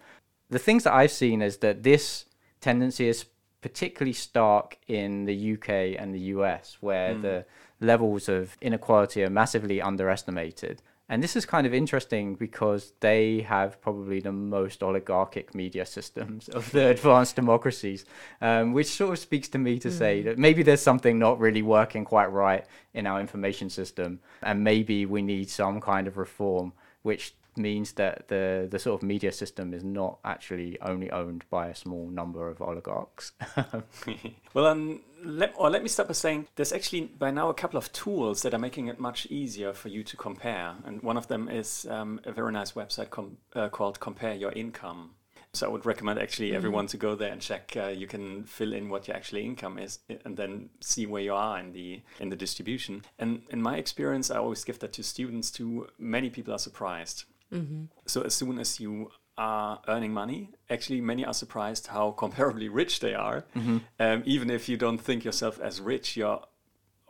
The 0.51 0.59
things 0.59 0.83
that 0.83 0.93
I've 0.93 1.11
seen 1.11 1.41
is 1.41 1.57
that 1.57 1.81
this 1.81 2.25
tendency 2.59 3.07
is 3.07 3.25
particularly 3.61 4.13
stark 4.13 4.77
in 4.87 5.25
the 5.25 5.53
UK 5.53 5.99
and 5.99 6.13
the 6.13 6.19
US, 6.35 6.77
where 6.81 7.13
mm. 7.13 7.21
the 7.21 7.45
levels 7.79 8.29
of 8.29 8.57
inequality 8.61 9.23
are 9.23 9.29
massively 9.29 9.81
underestimated. 9.81 10.81
And 11.09 11.21
this 11.21 11.35
is 11.35 11.45
kind 11.45 11.67
of 11.67 11.73
interesting 11.73 12.35
because 12.35 12.93
they 13.01 13.41
have 13.41 13.81
probably 13.81 14.21
the 14.21 14.31
most 14.31 14.81
oligarchic 14.81 15.53
media 15.53 15.85
systems 15.85 16.47
of 16.49 16.71
the 16.71 16.87
advanced 16.87 17.35
democracies, 17.35 18.05
um, 18.39 18.71
which 18.71 18.87
sort 18.87 19.11
of 19.11 19.19
speaks 19.19 19.49
to 19.49 19.57
me 19.57 19.77
to 19.79 19.89
mm. 19.89 19.97
say 19.97 20.21
that 20.21 20.37
maybe 20.37 20.63
there's 20.63 20.81
something 20.81 21.19
not 21.19 21.37
really 21.37 21.61
working 21.61 22.05
quite 22.05 22.31
right 22.31 22.65
in 22.93 23.05
our 23.05 23.19
information 23.19 23.69
system, 23.69 24.21
and 24.41 24.63
maybe 24.63 25.05
we 25.05 25.21
need 25.21 25.49
some 25.49 25.81
kind 25.81 26.07
of 26.07 26.17
reform 26.17 26.71
which 27.03 27.33
means 27.57 27.93
that 27.93 28.27
the 28.27 28.67
the 28.69 28.79
sort 28.79 29.01
of 29.01 29.07
media 29.07 29.31
system 29.31 29.73
is 29.73 29.83
not 29.83 30.19
actually 30.23 30.79
only 30.81 31.11
owned 31.11 31.43
by 31.49 31.67
a 31.67 31.75
small 31.75 32.07
number 32.07 32.47
of 32.47 32.61
oligarchs. 32.61 33.33
well, 34.53 34.67
um, 34.67 35.01
let, 35.23 35.53
or 35.57 35.69
let 35.69 35.83
me 35.83 35.89
start 35.89 36.07
by 36.07 36.13
saying 36.13 36.47
there's 36.55 36.73
actually 36.73 37.01
by 37.01 37.31
now 37.31 37.49
a 37.49 37.53
couple 37.53 37.77
of 37.77 37.91
tools 37.91 38.41
that 38.41 38.53
are 38.53 38.59
making 38.59 38.87
it 38.87 38.99
much 38.99 39.25
easier 39.27 39.73
for 39.73 39.89
you 39.89 40.03
to 40.03 40.17
compare, 40.17 40.75
and 40.85 41.01
one 41.01 41.17
of 41.17 41.27
them 41.27 41.49
is 41.49 41.85
um, 41.89 42.19
a 42.25 42.31
very 42.31 42.51
nice 42.51 42.73
website 42.73 43.09
com- 43.09 43.37
uh, 43.55 43.69
called 43.69 43.99
Compare 43.99 44.35
Your 44.35 44.51
Income. 44.53 45.11
So 45.53 45.67
I 45.67 45.69
would 45.69 45.85
recommend 45.85 46.17
actually 46.17 46.47
mm-hmm. 46.47 46.55
everyone 46.55 46.87
to 46.87 46.97
go 46.97 47.13
there 47.13 47.29
and 47.29 47.41
check. 47.41 47.73
Uh, 47.75 47.87
you 47.87 48.07
can 48.07 48.45
fill 48.45 48.71
in 48.71 48.87
what 48.87 49.09
your 49.09 49.17
actual 49.17 49.39
income 49.39 49.77
is, 49.77 49.99
and 50.23 50.37
then 50.37 50.69
see 50.79 51.05
where 51.05 51.21
you 51.21 51.33
are 51.33 51.59
in 51.59 51.73
the 51.73 52.01
in 52.21 52.29
the 52.29 52.37
distribution. 52.37 53.03
And 53.19 53.41
in 53.49 53.61
my 53.61 53.75
experience, 53.75 54.31
I 54.31 54.37
always 54.37 54.63
give 54.63 54.79
that 54.79 54.93
to 54.93 55.03
students. 55.03 55.51
Too 55.51 55.87
many 55.99 56.29
people 56.29 56.53
are 56.53 56.59
surprised 56.59 57.25
Mm-hmm. 57.51 57.85
So 58.05 58.21
as 58.21 58.33
soon 58.33 58.59
as 58.59 58.79
you 58.79 59.11
are 59.37 59.81
earning 59.87 60.13
money, 60.13 60.49
actually 60.69 61.01
many 61.01 61.25
are 61.25 61.33
surprised 61.33 61.87
how 61.87 62.11
comparably 62.17 62.69
rich 62.71 62.99
they 62.99 63.13
are. 63.13 63.45
Mm-hmm. 63.55 63.77
Um, 63.99 64.23
even 64.25 64.49
if 64.49 64.69
you 64.69 64.77
don't 64.77 64.99
think 64.99 65.23
yourself 65.23 65.59
as 65.59 65.81
rich, 65.81 66.17
you're 66.17 66.41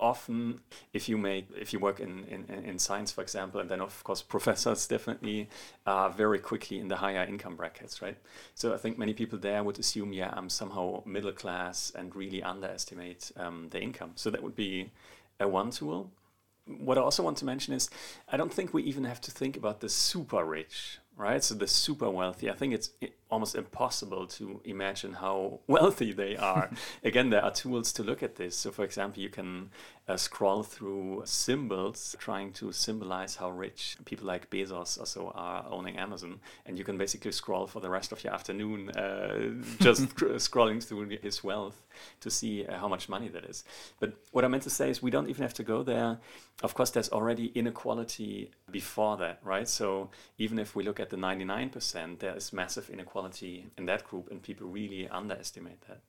often 0.01 0.59
if 0.93 1.07
you 1.07 1.17
make 1.17 1.47
if 1.55 1.71
you 1.71 1.79
work 1.79 1.99
in, 1.99 2.25
in, 2.25 2.43
in 2.65 2.79
science 2.79 3.11
for 3.11 3.21
example 3.21 3.61
and 3.61 3.69
then 3.69 3.79
of 3.79 4.03
course 4.03 4.21
professors 4.21 4.87
definitely 4.95 5.47
are 5.85 6.09
very 6.09 6.39
quickly 6.39 6.79
in 6.79 6.87
the 6.87 6.95
higher 6.95 7.23
income 7.23 7.55
brackets 7.55 8.01
right 8.01 8.17
so 8.55 8.73
i 8.73 8.77
think 8.77 8.97
many 8.97 9.13
people 9.13 9.37
there 9.37 9.63
would 9.63 9.77
assume 9.77 10.11
yeah 10.11 10.33
i'm 10.33 10.49
somehow 10.49 11.01
middle 11.05 11.31
class 11.31 11.91
and 11.95 12.15
really 12.15 12.41
underestimate 12.41 13.31
um, 13.37 13.67
the 13.69 13.79
income 13.79 14.11
so 14.15 14.31
that 14.31 14.41
would 14.41 14.55
be 14.55 14.91
a 15.39 15.47
one 15.47 15.69
tool 15.69 16.11
what 16.65 16.97
I 16.97 17.01
also 17.01 17.23
want 17.23 17.37
to 17.37 17.45
mention 17.45 17.73
is 17.73 17.89
I 18.27 18.37
don't 18.37 18.53
think 18.53 18.73
we 18.73 18.83
even 18.83 19.03
have 19.03 19.21
to 19.21 19.31
think 19.31 19.57
about 19.57 19.81
the 19.81 19.89
super 19.89 20.45
rich, 20.45 20.99
right? 21.15 21.43
So 21.43 21.55
the 21.55 21.67
super 21.67 22.09
wealthy. 22.09 22.49
I 22.49 22.53
think 22.53 22.73
it's 22.73 22.91
almost 23.31 23.55
impossible 23.55 24.27
to 24.27 24.61
imagine 24.65 25.13
how 25.13 25.59
wealthy 25.67 26.11
they 26.11 26.35
are. 26.35 26.69
Again, 27.03 27.29
there 27.29 27.43
are 27.43 27.51
tools 27.51 27.93
to 27.93 28.03
look 28.03 28.21
at 28.21 28.35
this. 28.35 28.55
So, 28.57 28.71
for 28.71 28.83
example, 28.83 29.23
you 29.23 29.29
can 29.29 29.69
uh, 30.07 30.17
scroll 30.17 30.63
through 30.63 31.23
symbols 31.25 32.15
trying 32.19 32.51
to 32.51 32.71
symbolize 32.71 33.37
how 33.37 33.49
rich 33.49 33.97
people 34.05 34.27
like 34.27 34.49
Bezos 34.49 34.99
also 34.99 35.31
are 35.33 35.65
owning 35.69 35.97
Amazon. 35.97 36.39
And 36.65 36.77
you 36.77 36.83
can 36.83 36.97
basically 36.97 37.31
scroll 37.31 37.67
for 37.67 37.79
the 37.79 37.89
rest 37.89 38.11
of 38.11 38.23
your 38.23 38.33
afternoon 38.33 38.89
uh, 38.91 39.53
just 39.79 40.15
scrolling 40.15 40.83
through 40.83 41.17
his 41.21 41.43
wealth 41.43 41.87
to 42.19 42.29
see 42.29 42.65
uh, 42.65 42.77
how 42.77 42.87
much 42.87 43.07
money 43.07 43.29
that 43.29 43.45
is. 43.45 43.63
But 43.99 44.13
what 44.31 44.43
I 44.43 44.49
meant 44.49 44.63
to 44.63 44.69
say 44.69 44.89
is 44.89 45.01
we 45.01 45.11
don't 45.11 45.29
even 45.29 45.43
have 45.43 45.53
to 45.55 45.63
go 45.63 45.83
there. 45.83 46.19
Of 46.63 46.73
course, 46.73 46.91
there's 46.91 47.09
already 47.09 47.47
inequality 47.55 48.51
before 48.69 49.17
that, 49.17 49.39
right? 49.43 49.67
So 49.67 50.09
even 50.37 50.59
if 50.59 50.75
we 50.75 50.83
look 50.83 50.99
at 50.99 51.09
the 51.09 51.17
99%, 51.17 52.19
there 52.19 52.35
is 52.35 52.53
massive 52.53 52.89
inequality 52.89 53.20
inequality 53.21 53.67
in 53.77 53.85
that 53.85 54.03
group, 54.03 54.29
and 54.31 54.41
people 54.41 54.67
really 54.67 55.07
underestimate 55.09 55.81
that. 55.87 56.01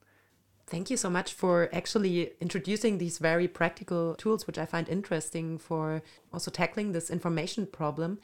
Thank 0.65 0.89
you 0.89 0.97
so 0.97 1.09
much 1.09 1.33
for 1.33 1.69
actually 1.73 2.31
introducing 2.39 2.97
these 2.97 3.17
very 3.17 3.47
practical 3.47 4.15
tools, 4.15 4.47
which 4.47 4.57
I 4.57 4.65
find 4.65 4.87
interesting 4.87 5.57
for 5.57 6.01
also 6.31 6.51
tackling 6.51 6.93
this 6.93 7.09
information 7.09 7.67
problem. 7.67 8.19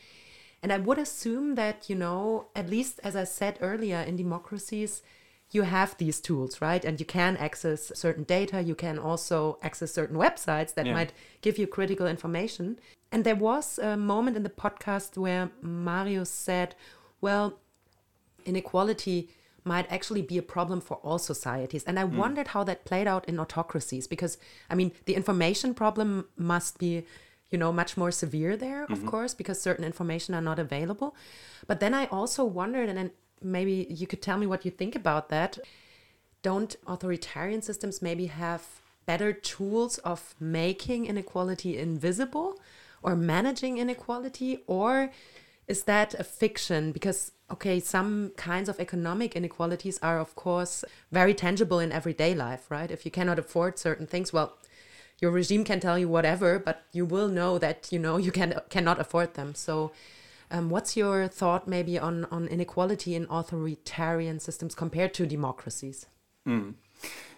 And 0.63 0.71
I 0.71 0.77
would 0.77 0.97
assume 0.97 1.55
that, 1.55 1.89
you 1.89 1.95
know, 1.95 2.47
at 2.55 2.69
least 2.69 2.99
as 3.03 3.15
I 3.15 3.25
said 3.25 3.57
earlier, 3.61 3.99
in 3.99 4.15
democracies, 4.15 5.01
you 5.51 5.63
have 5.63 5.97
these 5.97 6.21
tools, 6.21 6.61
right? 6.61 6.85
And 6.85 6.99
you 6.99 7.05
can 7.05 7.35
access 7.37 7.91
certain 7.95 8.23
data. 8.23 8.61
You 8.61 8.75
can 8.75 8.99
also 8.99 9.57
access 9.61 9.91
certain 9.91 10.17
websites 10.17 10.73
that 10.75 10.85
yeah. 10.85 10.93
might 10.93 11.13
give 11.41 11.57
you 11.57 11.67
critical 11.67 12.07
information. 12.07 12.79
And 13.11 13.23
there 13.23 13.35
was 13.35 13.79
a 13.79 13.97
moment 13.97 14.37
in 14.37 14.43
the 14.43 14.49
podcast 14.49 15.17
where 15.17 15.49
Marius 15.61 16.29
said, 16.29 16.75
well, 17.19 17.59
inequality 18.49 19.29
might 19.63 19.91
actually 19.91 20.21
be 20.21 20.37
a 20.37 20.41
problem 20.41 20.81
for 20.81 20.95
all 20.97 21.19
societies. 21.19 21.83
And 21.83 21.99
I 21.99 22.03
mm. 22.03 22.15
wondered 22.15 22.49
how 22.49 22.63
that 22.63 22.85
played 22.85 23.07
out 23.07 23.27
in 23.27 23.39
autocracies 23.39 24.07
because, 24.07 24.37
I 24.69 24.75
mean, 24.75 24.91
the 25.05 25.15
information 25.15 25.73
problem 25.73 26.25
must 26.37 26.79
be, 26.79 27.05
you 27.51 27.57
know, 27.57 27.71
much 27.71 27.97
more 27.97 28.11
severe 28.11 28.55
there, 28.55 28.83
mm-hmm. 28.83 28.93
of 28.93 29.05
course, 29.05 29.33
because 29.33 29.61
certain 29.61 29.85
information 29.85 30.33
are 30.33 30.41
not 30.41 30.59
available. 30.59 31.15
But 31.67 31.79
then 31.79 31.93
I 31.93 32.05
also 32.07 32.43
wondered, 32.45 32.89
and 32.89 32.97
then 32.97 33.11
maybe 33.41 33.87
you 33.89 34.07
could 34.07 34.21
tell 34.21 34.37
me 34.37 34.47
what 34.47 34.65
you 34.65 34.71
think 34.71 34.95
about 34.95 35.29
that. 35.29 35.59
Don't 36.41 36.75
authoritarian 36.87 37.61
systems 37.61 38.01
maybe 38.01 38.27
have 38.27 38.65
better 39.05 39.33
tools 39.33 39.97
of 39.99 40.35
making 40.39 41.05
inequality 41.05 41.77
invisible 41.77 42.59
or 43.01 43.15
managing 43.15 43.77
inequality? 43.77 44.63
Or 44.67 45.11
is 45.69 45.83
that 45.83 46.15
a 46.15 46.23
fiction? 46.23 46.91
Because, 46.91 47.31
okay, 47.51 47.79
some 47.79 48.31
kinds 48.35 48.67
of 48.67 48.79
economic 48.79 49.35
inequalities 49.35 49.99
are, 50.01 50.19
of 50.19 50.35
course, 50.35 50.83
very 51.11 51.33
tangible 51.33 51.79
in 51.79 51.91
everyday 51.91 52.33
life, 52.33 52.69
right? 52.69 52.89
If 52.89 53.05
you 53.05 53.11
cannot 53.11 53.39
afford 53.39 53.77
certain 53.77 54.07
things, 54.07 54.33
well, 54.33 54.57
your 55.21 55.31
regime 55.31 55.63
can 55.63 55.79
tell 55.79 55.99
you 55.99 56.09
whatever, 56.09 56.59
but 56.59 56.83
you 56.91 57.05
will 57.05 57.27
know 57.27 57.57
that 57.59 57.89
you 57.91 57.99
know 57.99 58.17
you 58.17 58.31
can 58.31 58.59
cannot 58.69 58.99
afford 58.99 59.33
them. 59.35 59.53
So 59.53 59.91
um, 60.49 60.69
what's 60.69 60.97
your 60.97 61.27
thought 61.27 61.67
maybe 61.67 61.99
on, 61.99 62.25
on 62.25 62.47
inequality 62.47 63.15
in 63.15 63.27
authoritarian 63.29 64.39
systems 64.39 64.73
compared 64.75 65.13
to 65.15 65.25
democracies? 65.25 66.05
Mm. 66.47 66.75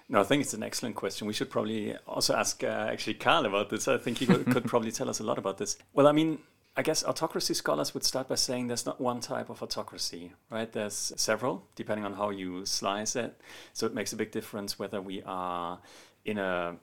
No, 0.09 0.21
I 0.21 0.23
think 0.23 0.43
it's 0.43 0.53
an 0.53 0.63
excellent 0.63 0.95
question. 0.95 1.27
We 1.27 1.33
should 1.33 1.49
probably 1.49 1.95
also 2.05 2.35
ask 2.35 2.63
uh, 2.63 2.67
actually 2.67 3.15
Carl 3.15 3.45
about 3.45 3.69
this. 3.69 3.87
I 3.87 3.97
think 3.97 4.19
he 4.19 4.25
could, 4.25 4.45
could 4.45 4.65
probably 4.71 4.91
tell 4.91 5.09
us 5.09 5.19
a 5.19 5.23
lot 5.23 5.37
about 5.37 5.57
this. 5.57 5.77
Well, 5.93 6.07
I 6.07 6.11
mean, 6.11 6.39
I 6.75 6.83
guess 6.83 7.03
autocracy 7.03 7.53
scholars 7.53 7.93
would 7.93 8.05
start 8.05 8.29
by 8.29 8.35
saying 8.35 8.67
there's 8.67 8.85
not 8.85 9.01
one 9.01 9.19
type 9.19 9.49
of 9.49 9.61
autocracy, 9.61 10.31
right? 10.49 10.71
There's 10.71 11.11
several, 11.17 11.67
depending 11.75 12.05
on 12.05 12.13
how 12.13 12.29
you 12.29 12.65
slice 12.65 13.15
it. 13.15 13.39
So 13.73 13.85
it 13.85 13.93
makes 13.93 14.13
a 14.13 14.15
big 14.15 14.31
difference 14.31 14.79
whether 14.79 15.01
we 15.01 15.21
are 15.23 15.79
in 16.23 16.37
a 16.37 16.77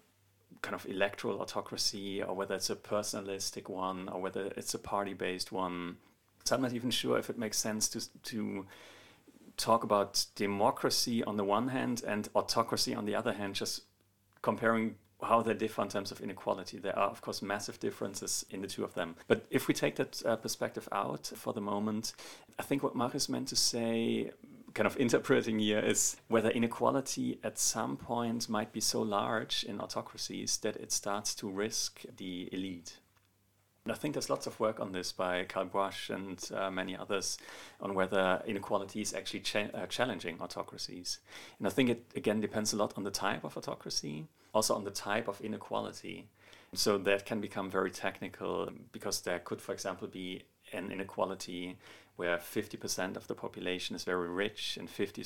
kind 0.60 0.74
of 0.74 0.84
electoral 0.86 1.40
autocracy 1.40 2.22
or 2.22 2.34
whether 2.34 2.54
it's 2.56 2.68
a 2.68 2.76
personalistic 2.76 3.68
one 3.68 4.08
or 4.08 4.20
whether 4.20 4.52
it's 4.56 4.74
a 4.74 4.78
party 4.78 5.14
based 5.14 5.52
one 5.52 5.96
so 6.48 6.56
I'm 6.56 6.62
not 6.62 6.72
even 6.72 6.90
sure 6.90 7.18
if 7.18 7.28
it 7.28 7.38
makes 7.38 7.58
sense 7.58 7.88
to 7.90 8.00
to 8.30 8.66
talk 9.58 9.84
about 9.84 10.24
democracy 10.34 11.22
on 11.24 11.36
the 11.36 11.44
one 11.44 11.68
hand 11.68 12.02
and 12.06 12.28
autocracy 12.34 12.94
on 12.94 13.04
the 13.04 13.14
other 13.14 13.34
hand, 13.34 13.54
just 13.54 13.82
comparing 14.40 14.94
how 15.22 15.42
they 15.42 15.54
differ 15.54 15.82
in 15.82 15.88
terms 15.88 16.12
of 16.12 16.20
inequality. 16.20 16.78
There 16.78 16.98
are, 16.98 17.08
of 17.08 17.20
course, 17.20 17.42
massive 17.42 17.80
differences 17.80 18.44
in 18.50 18.62
the 18.62 18.68
two 18.68 18.84
of 18.84 18.94
them. 18.94 19.16
But 19.26 19.46
if 19.50 19.68
we 19.68 19.74
take 19.74 19.96
that 19.96 20.22
uh, 20.24 20.36
perspective 20.36 20.88
out 20.92 21.32
for 21.34 21.52
the 21.52 21.60
moment, 21.60 22.12
I 22.58 22.62
think 22.62 22.82
what 22.82 22.94
Marius 22.94 23.28
meant 23.28 23.48
to 23.48 23.56
say, 23.56 24.30
kind 24.74 24.86
of 24.86 24.96
interpreting 24.96 25.58
here, 25.58 25.80
is 25.80 26.16
whether 26.28 26.50
inequality 26.50 27.40
at 27.42 27.58
some 27.58 27.96
point 27.96 28.48
might 28.48 28.72
be 28.72 28.80
so 28.80 29.02
large 29.02 29.64
in 29.64 29.80
autocracies 29.80 30.58
that 30.58 30.76
it 30.76 30.92
starts 30.92 31.34
to 31.36 31.48
risk 31.48 32.02
the 32.16 32.48
elite 32.52 32.98
I 33.90 33.94
think 33.94 34.14
there's 34.14 34.30
lots 34.30 34.46
of 34.46 34.58
work 34.60 34.80
on 34.80 34.92
this 34.92 35.12
by 35.12 35.44
Karl 35.44 35.66
Boix 35.66 35.92
and 36.08 36.38
uh, 36.54 36.70
many 36.70 36.96
others 36.96 37.38
on 37.80 37.94
whether 37.94 38.42
inequality 38.46 39.00
is 39.00 39.14
actually 39.14 39.40
cha- 39.40 39.70
uh, 39.74 39.86
challenging 39.86 40.40
autocracies. 40.40 41.18
And 41.58 41.66
I 41.66 41.70
think 41.70 41.90
it 41.90 42.04
again 42.16 42.40
depends 42.40 42.72
a 42.72 42.76
lot 42.76 42.94
on 42.96 43.04
the 43.04 43.10
type 43.10 43.44
of 43.44 43.56
autocracy, 43.56 44.26
also 44.52 44.74
on 44.74 44.84
the 44.84 44.90
type 44.90 45.28
of 45.28 45.40
inequality. 45.40 46.28
So 46.74 46.98
that 46.98 47.24
can 47.24 47.40
become 47.40 47.70
very 47.70 47.90
technical 47.90 48.68
because 48.92 49.22
there 49.22 49.38
could, 49.38 49.62
for 49.62 49.72
example, 49.72 50.06
be 50.06 50.42
an 50.72 50.92
inequality 50.92 51.78
where 52.16 52.36
50% 52.36 53.16
of 53.16 53.26
the 53.26 53.34
population 53.34 53.96
is 53.96 54.04
very 54.04 54.28
rich 54.28 54.76
and 54.76 54.90
50 54.90 55.24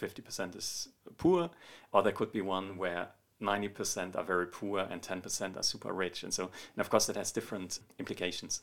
50% 0.00 0.56
is 0.56 0.88
poor, 1.18 1.50
or 1.92 2.02
there 2.02 2.12
could 2.12 2.32
be 2.32 2.40
one 2.40 2.76
where 2.76 3.08
90% 3.42 4.16
are 4.16 4.24
very 4.24 4.46
poor 4.46 4.80
and 4.80 5.02
10% 5.02 5.56
are 5.56 5.62
super 5.62 5.92
rich. 5.92 6.22
And 6.22 6.32
so, 6.32 6.44
and 6.74 6.80
of 6.80 6.88
course, 6.88 7.06
that 7.06 7.16
has 7.16 7.32
different 7.32 7.80
implications. 7.98 8.62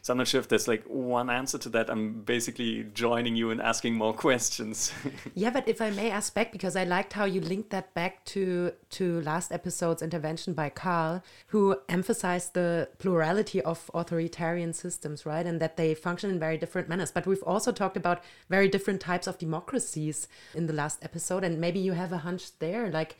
So 0.00 0.12
I'm 0.12 0.18
not 0.18 0.28
sure 0.28 0.40
if 0.40 0.48
there's 0.48 0.68
like 0.68 0.84
one 0.84 1.30
answer 1.30 1.58
to 1.58 1.68
that. 1.70 1.90
I'm 1.90 2.22
basically 2.22 2.84
joining 2.94 3.36
you 3.36 3.50
and 3.50 3.60
asking 3.60 3.94
more 3.94 4.12
questions. 4.26 4.92
yeah, 5.34 5.50
but 5.50 5.68
if 5.68 5.80
I 5.80 5.90
may 5.90 6.10
ask 6.10 6.34
back, 6.34 6.52
because 6.52 6.76
I 6.76 6.84
liked 6.84 7.12
how 7.12 7.24
you 7.24 7.40
linked 7.40 7.70
that 7.70 7.94
back 7.94 8.24
to 8.26 8.72
to 8.90 9.20
last 9.22 9.52
episode's 9.52 10.02
intervention 10.02 10.54
by 10.54 10.68
Carl, 10.68 11.22
who 11.48 11.76
emphasized 11.88 12.54
the 12.54 12.88
plurality 12.98 13.60
of 13.62 13.90
authoritarian 13.94 14.72
systems, 14.72 15.24
right, 15.26 15.46
and 15.46 15.60
that 15.60 15.76
they 15.76 15.94
function 15.94 16.30
in 16.30 16.38
very 16.38 16.58
different 16.58 16.88
manners. 16.88 17.10
But 17.10 17.26
we've 17.26 17.42
also 17.42 17.72
talked 17.72 17.96
about 17.96 18.22
very 18.48 18.68
different 18.68 19.00
types 19.00 19.26
of 19.26 19.38
democracies 19.38 20.28
in 20.54 20.66
the 20.66 20.72
last 20.72 20.98
episode, 21.02 21.44
and 21.44 21.60
maybe 21.60 21.78
you 21.78 21.92
have 21.92 22.12
a 22.12 22.18
hunch 22.18 22.58
there, 22.58 22.90
like 22.90 23.16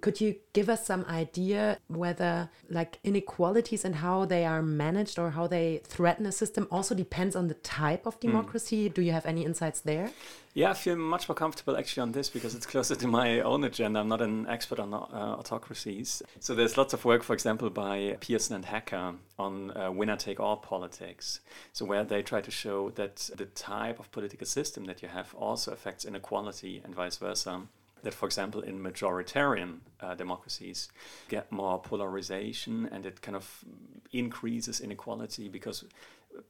could 0.00 0.20
you 0.20 0.36
give 0.52 0.68
us 0.68 0.86
some 0.86 1.04
idea 1.08 1.78
whether 1.88 2.50
like 2.70 2.98
inequalities 3.04 3.84
and 3.84 3.96
how 3.96 4.24
they 4.24 4.44
are 4.44 4.62
managed 4.62 5.18
or 5.18 5.30
how 5.30 5.46
they 5.46 5.80
threaten 5.84 6.26
a 6.26 6.32
system 6.32 6.66
also 6.70 6.94
depends 6.94 7.36
on 7.36 7.48
the 7.48 7.54
type 7.54 8.06
of 8.06 8.14
hmm. 8.14 8.28
democracy? 8.28 8.88
Mm. 8.88 8.94
Do 8.94 9.02
you 9.02 9.12
have 9.12 9.26
any 9.26 9.44
insights 9.44 9.80
there? 9.80 10.10
Yeah, 10.54 10.70
I 10.70 10.74
feel 10.74 10.96
much 10.96 11.28
more 11.28 11.36
comfortable 11.36 11.76
actually 11.76 12.02
on 12.02 12.12
this 12.12 12.28
because 12.28 12.54
it's 12.54 12.66
closer 12.66 12.96
to 12.96 13.06
my 13.06 13.40
own 13.40 13.62
agenda. 13.64 14.00
I'm 14.00 14.08
not 14.08 14.20
an 14.20 14.46
expert 14.48 14.80
on 14.80 14.92
uh, 14.92 14.96
autocracies. 15.38 16.22
So 16.40 16.54
there's 16.54 16.76
lots 16.76 16.92
of 16.94 17.04
work, 17.04 17.22
for 17.22 17.32
example, 17.32 17.70
by 17.70 18.16
Pierson 18.20 18.56
and 18.56 18.64
Hacker 18.64 19.14
on 19.38 19.76
uh, 19.76 19.92
winner 19.92 20.16
take 20.16 20.40
all 20.40 20.56
politics. 20.56 21.40
So 21.72 21.84
where 21.84 22.02
they 22.02 22.22
try 22.22 22.40
to 22.40 22.50
show 22.50 22.90
that 22.90 23.30
the 23.36 23.46
type 23.46 24.00
of 24.00 24.10
political 24.10 24.46
system 24.46 24.86
that 24.86 25.00
you 25.00 25.08
have 25.08 25.32
also 25.34 25.72
affects 25.72 26.04
inequality 26.04 26.82
and 26.84 26.94
vice 26.94 27.18
versa 27.18 27.62
that, 28.02 28.14
for 28.14 28.26
example, 28.26 28.60
in 28.60 28.80
majoritarian 28.80 29.78
uh, 30.00 30.14
democracies, 30.14 30.88
get 31.28 31.50
more 31.50 31.80
polarization 31.80 32.88
and 32.92 33.06
it 33.06 33.20
kind 33.22 33.36
of 33.36 33.64
increases 34.12 34.80
inequality 34.80 35.48
because 35.48 35.84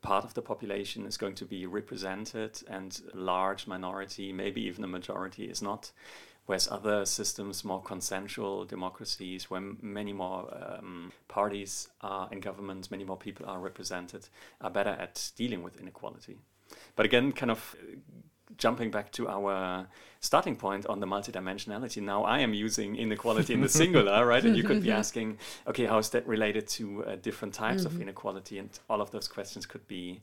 part 0.03 0.25
of 0.25 0.35
the 0.35 0.43
population 0.43 1.07
is 1.07 1.17
going 1.17 1.35
to 1.35 1.45
be 1.45 1.67
represented 1.67 2.63
and 2.69 3.01
a 3.13 3.17
large 3.17 3.67
minority, 3.67 4.33
maybe 4.33 4.63
even 4.63 4.85
a 4.85 4.89
majority, 4.89 5.45
is 5.45 5.63
not. 5.63 5.93
Whereas 6.47 6.67
other 6.71 7.05
systems, 7.05 7.63
more 7.63 7.83
consensual 7.83 8.65
democracies, 8.65 9.51
where 9.51 9.61
many 9.83 10.15
more 10.15 10.49
um, 10.79 11.13
parties 11.29 11.89
are 12.01 12.27
in 12.33 12.41
government, 12.41 12.91
many 12.91 13.05
more 13.05 13.19
people 13.19 13.45
are 13.47 13.59
represented, 13.59 14.29
are 14.63 14.71
better 14.71 14.97
at 14.99 15.31
dealing 15.37 15.63
with 15.63 15.79
inequality. 15.79 16.39
But 16.97 17.05
again, 17.05 17.33
kind 17.33 17.51
of 17.51 17.77
jumping 18.59 18.91
back 18.91 19.11
to 19.13 19.29
our 19.29 19.87
starting 20.21 20.57
point 20.57 20.85
on 20.87 21.01
the 21.01 21.07
multidimensionality, 21.07 22.03
now 22.03 22.25
I 22.25 22.41
am 22.41 22.53
using 22.53 22.97
inequality 22.97 23.55
in 23.55 23.61
the 23.61 23.69
singular, 23.83 24.27
right? 24.27 24.45
And 24.45 24.57
you 24.57 24.65
could 24.65 24.83
be 24.83 24.91
asking, 25.03 25.39
okay, 25.67 25.87
how 25.87 25.99
is 25.99 26.11
that 26.11 26.27
related 26.27 26.67
to 26.69 27.05
uh, 27.05 27.17
different 27.17 27.55
types 27.55 27.85
mm-hmm. 27.85 27.97
of 27.97 28.03
inequality? 28.03 28.59
And 28.59 28.71
all 28.91 29.01
of 29.01 29.11
those 29.11 29.29
questions 29.29 29.65
could 29.65 29.87
be 29.87 30.21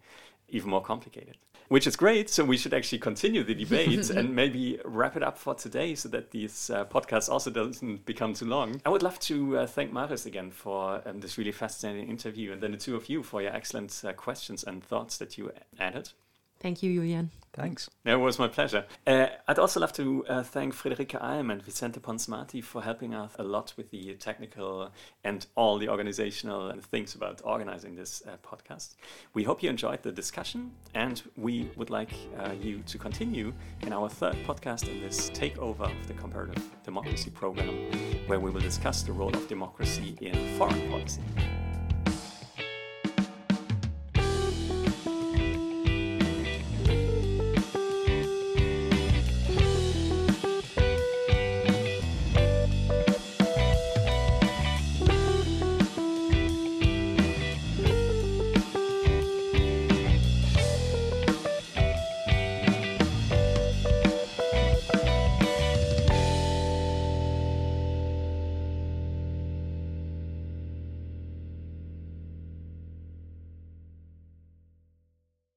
even 0.49 0.69
more 0.69 0.81
complicated, 0.81 1.37
which 1.69 1.87
is 1.87 1.95
great. 1.95 2.29
So 2.29 2.43
we 2.43 2.57
should 2.57 2.73
actually 2.73 2.99
continue 2.99 3.43
the 3.43 3.55
debate 3.55 4.09
and 4.17 4.35
maybe 4.35 4.79
wrap 4.83 5.15
it 5.15 5.23
up 5.23 5.37
for 5.37 5.55
today 5.55 5.95
so 5.95 6.09
that 6.09 6.31
this 6.31 6.69
uh, 6.69 6.85
podcast 6.85 7.29
also 7.29 7.49
doesn't 7.49 8.05
become 8.05 8.33
too 8.33 8.45
long. 8.45 8.81
I 8.85 8.89
would 8.89 9.03
love 9.03 9.19
to 9.21 9.59
uh, 9.59 9.67
thank 9.67 9.91
Marius 9.91 10.25
again 10.25 10.51
for 10.51 11.01
um, 11.05 11.21
this 11.21 11.37
really 11.37 11.51
fascinating 11.51 12.09
interview 12.09 12.51
and 12.51 12.61
then 12.61 12.71
the 12.71 12.77
two 12.77 12.95
of 12.95 13.09
you 13.09 13.23
for 13.23 13.41
your 13.41 13.53
excellent 13.53 14.03
uh, 14.05 14.13
questions 14.13 14.63
and 14.63 14.83
thoughts 14.83 15.17
that 15.17 15.37
you 15.37 15.51
added. 15.79 16.11
Thank 16.59 16.81
you, 16.83 16.93
Julian. 16.93 17.31
Thanks. 17.55 17.89
it 18.03 18.15
was 18.15 18.37
my 18.37 18.49
pleasure. 18.49 18.85
Uh, 19.07 19.27
I'd 19.47 19.59
also 19.59 19.79
love 19.79 19.93
to 19.93 20.25
uh, 20.27 20.43
thank 20.43 20.75
Friederike 20.75 21.15
Alm 21.21 21.49
and 21.51 21.61
Vicente 21.61 22.01
Ponsmati 22.01 22.61
for 22.61 22.81
helping 22.81 23.13
us 23.13 23.31
a 23.39 23.43
lot 23.43 23.73
with 23.77 23.91
the 23.91 24.13
technical 24.15 24.91
and 25.23 25.45
all 25.55 25.77
the 25.77 25.87
organizational 25.87 26.73
things 26.81 27.15
about 27.15 27.41
organizing 27.45 27.95
this 27.95 28.21
uh, 28.27 28.35
podcast. 28.45 28.95
We 29.33 29.43
hope 29.43 29.63
you 29.63 29.69
enjoyed 29.69 30.03
the 30.03 30.11
discussion, 30.11 30.71
and 30.93 31.23
we 31.37 31.69
would 31.77 31.89
like 31.89 32.13
uh, 32.37 32.51
you 32.59 32.79
to 32.87 32.97
continue 32.97 33.53
in 33.81 33.93
our 33.93 34.09
third 34.09 34.35
podcast 34.45 34.89
in 34.89 35.01
this 35.01 35.29
takeover 35.29 35.89
of 35.89 36.07
the 36.07 36.13
Comparative 36.13 36.61
Democracy 36.83 37.29
Program, 37.29 37.89
where 38.27 38.41
we 38.41 38.51
will 38.51 38.61
discuss 38.61 39.01
the 39.01 39.13
role 39.13 39.33
of 39.33 39.47
democracy 39.47 40.17
in 40.19 40.57
foreign 40.57 40.89
policy. 40.89 41.21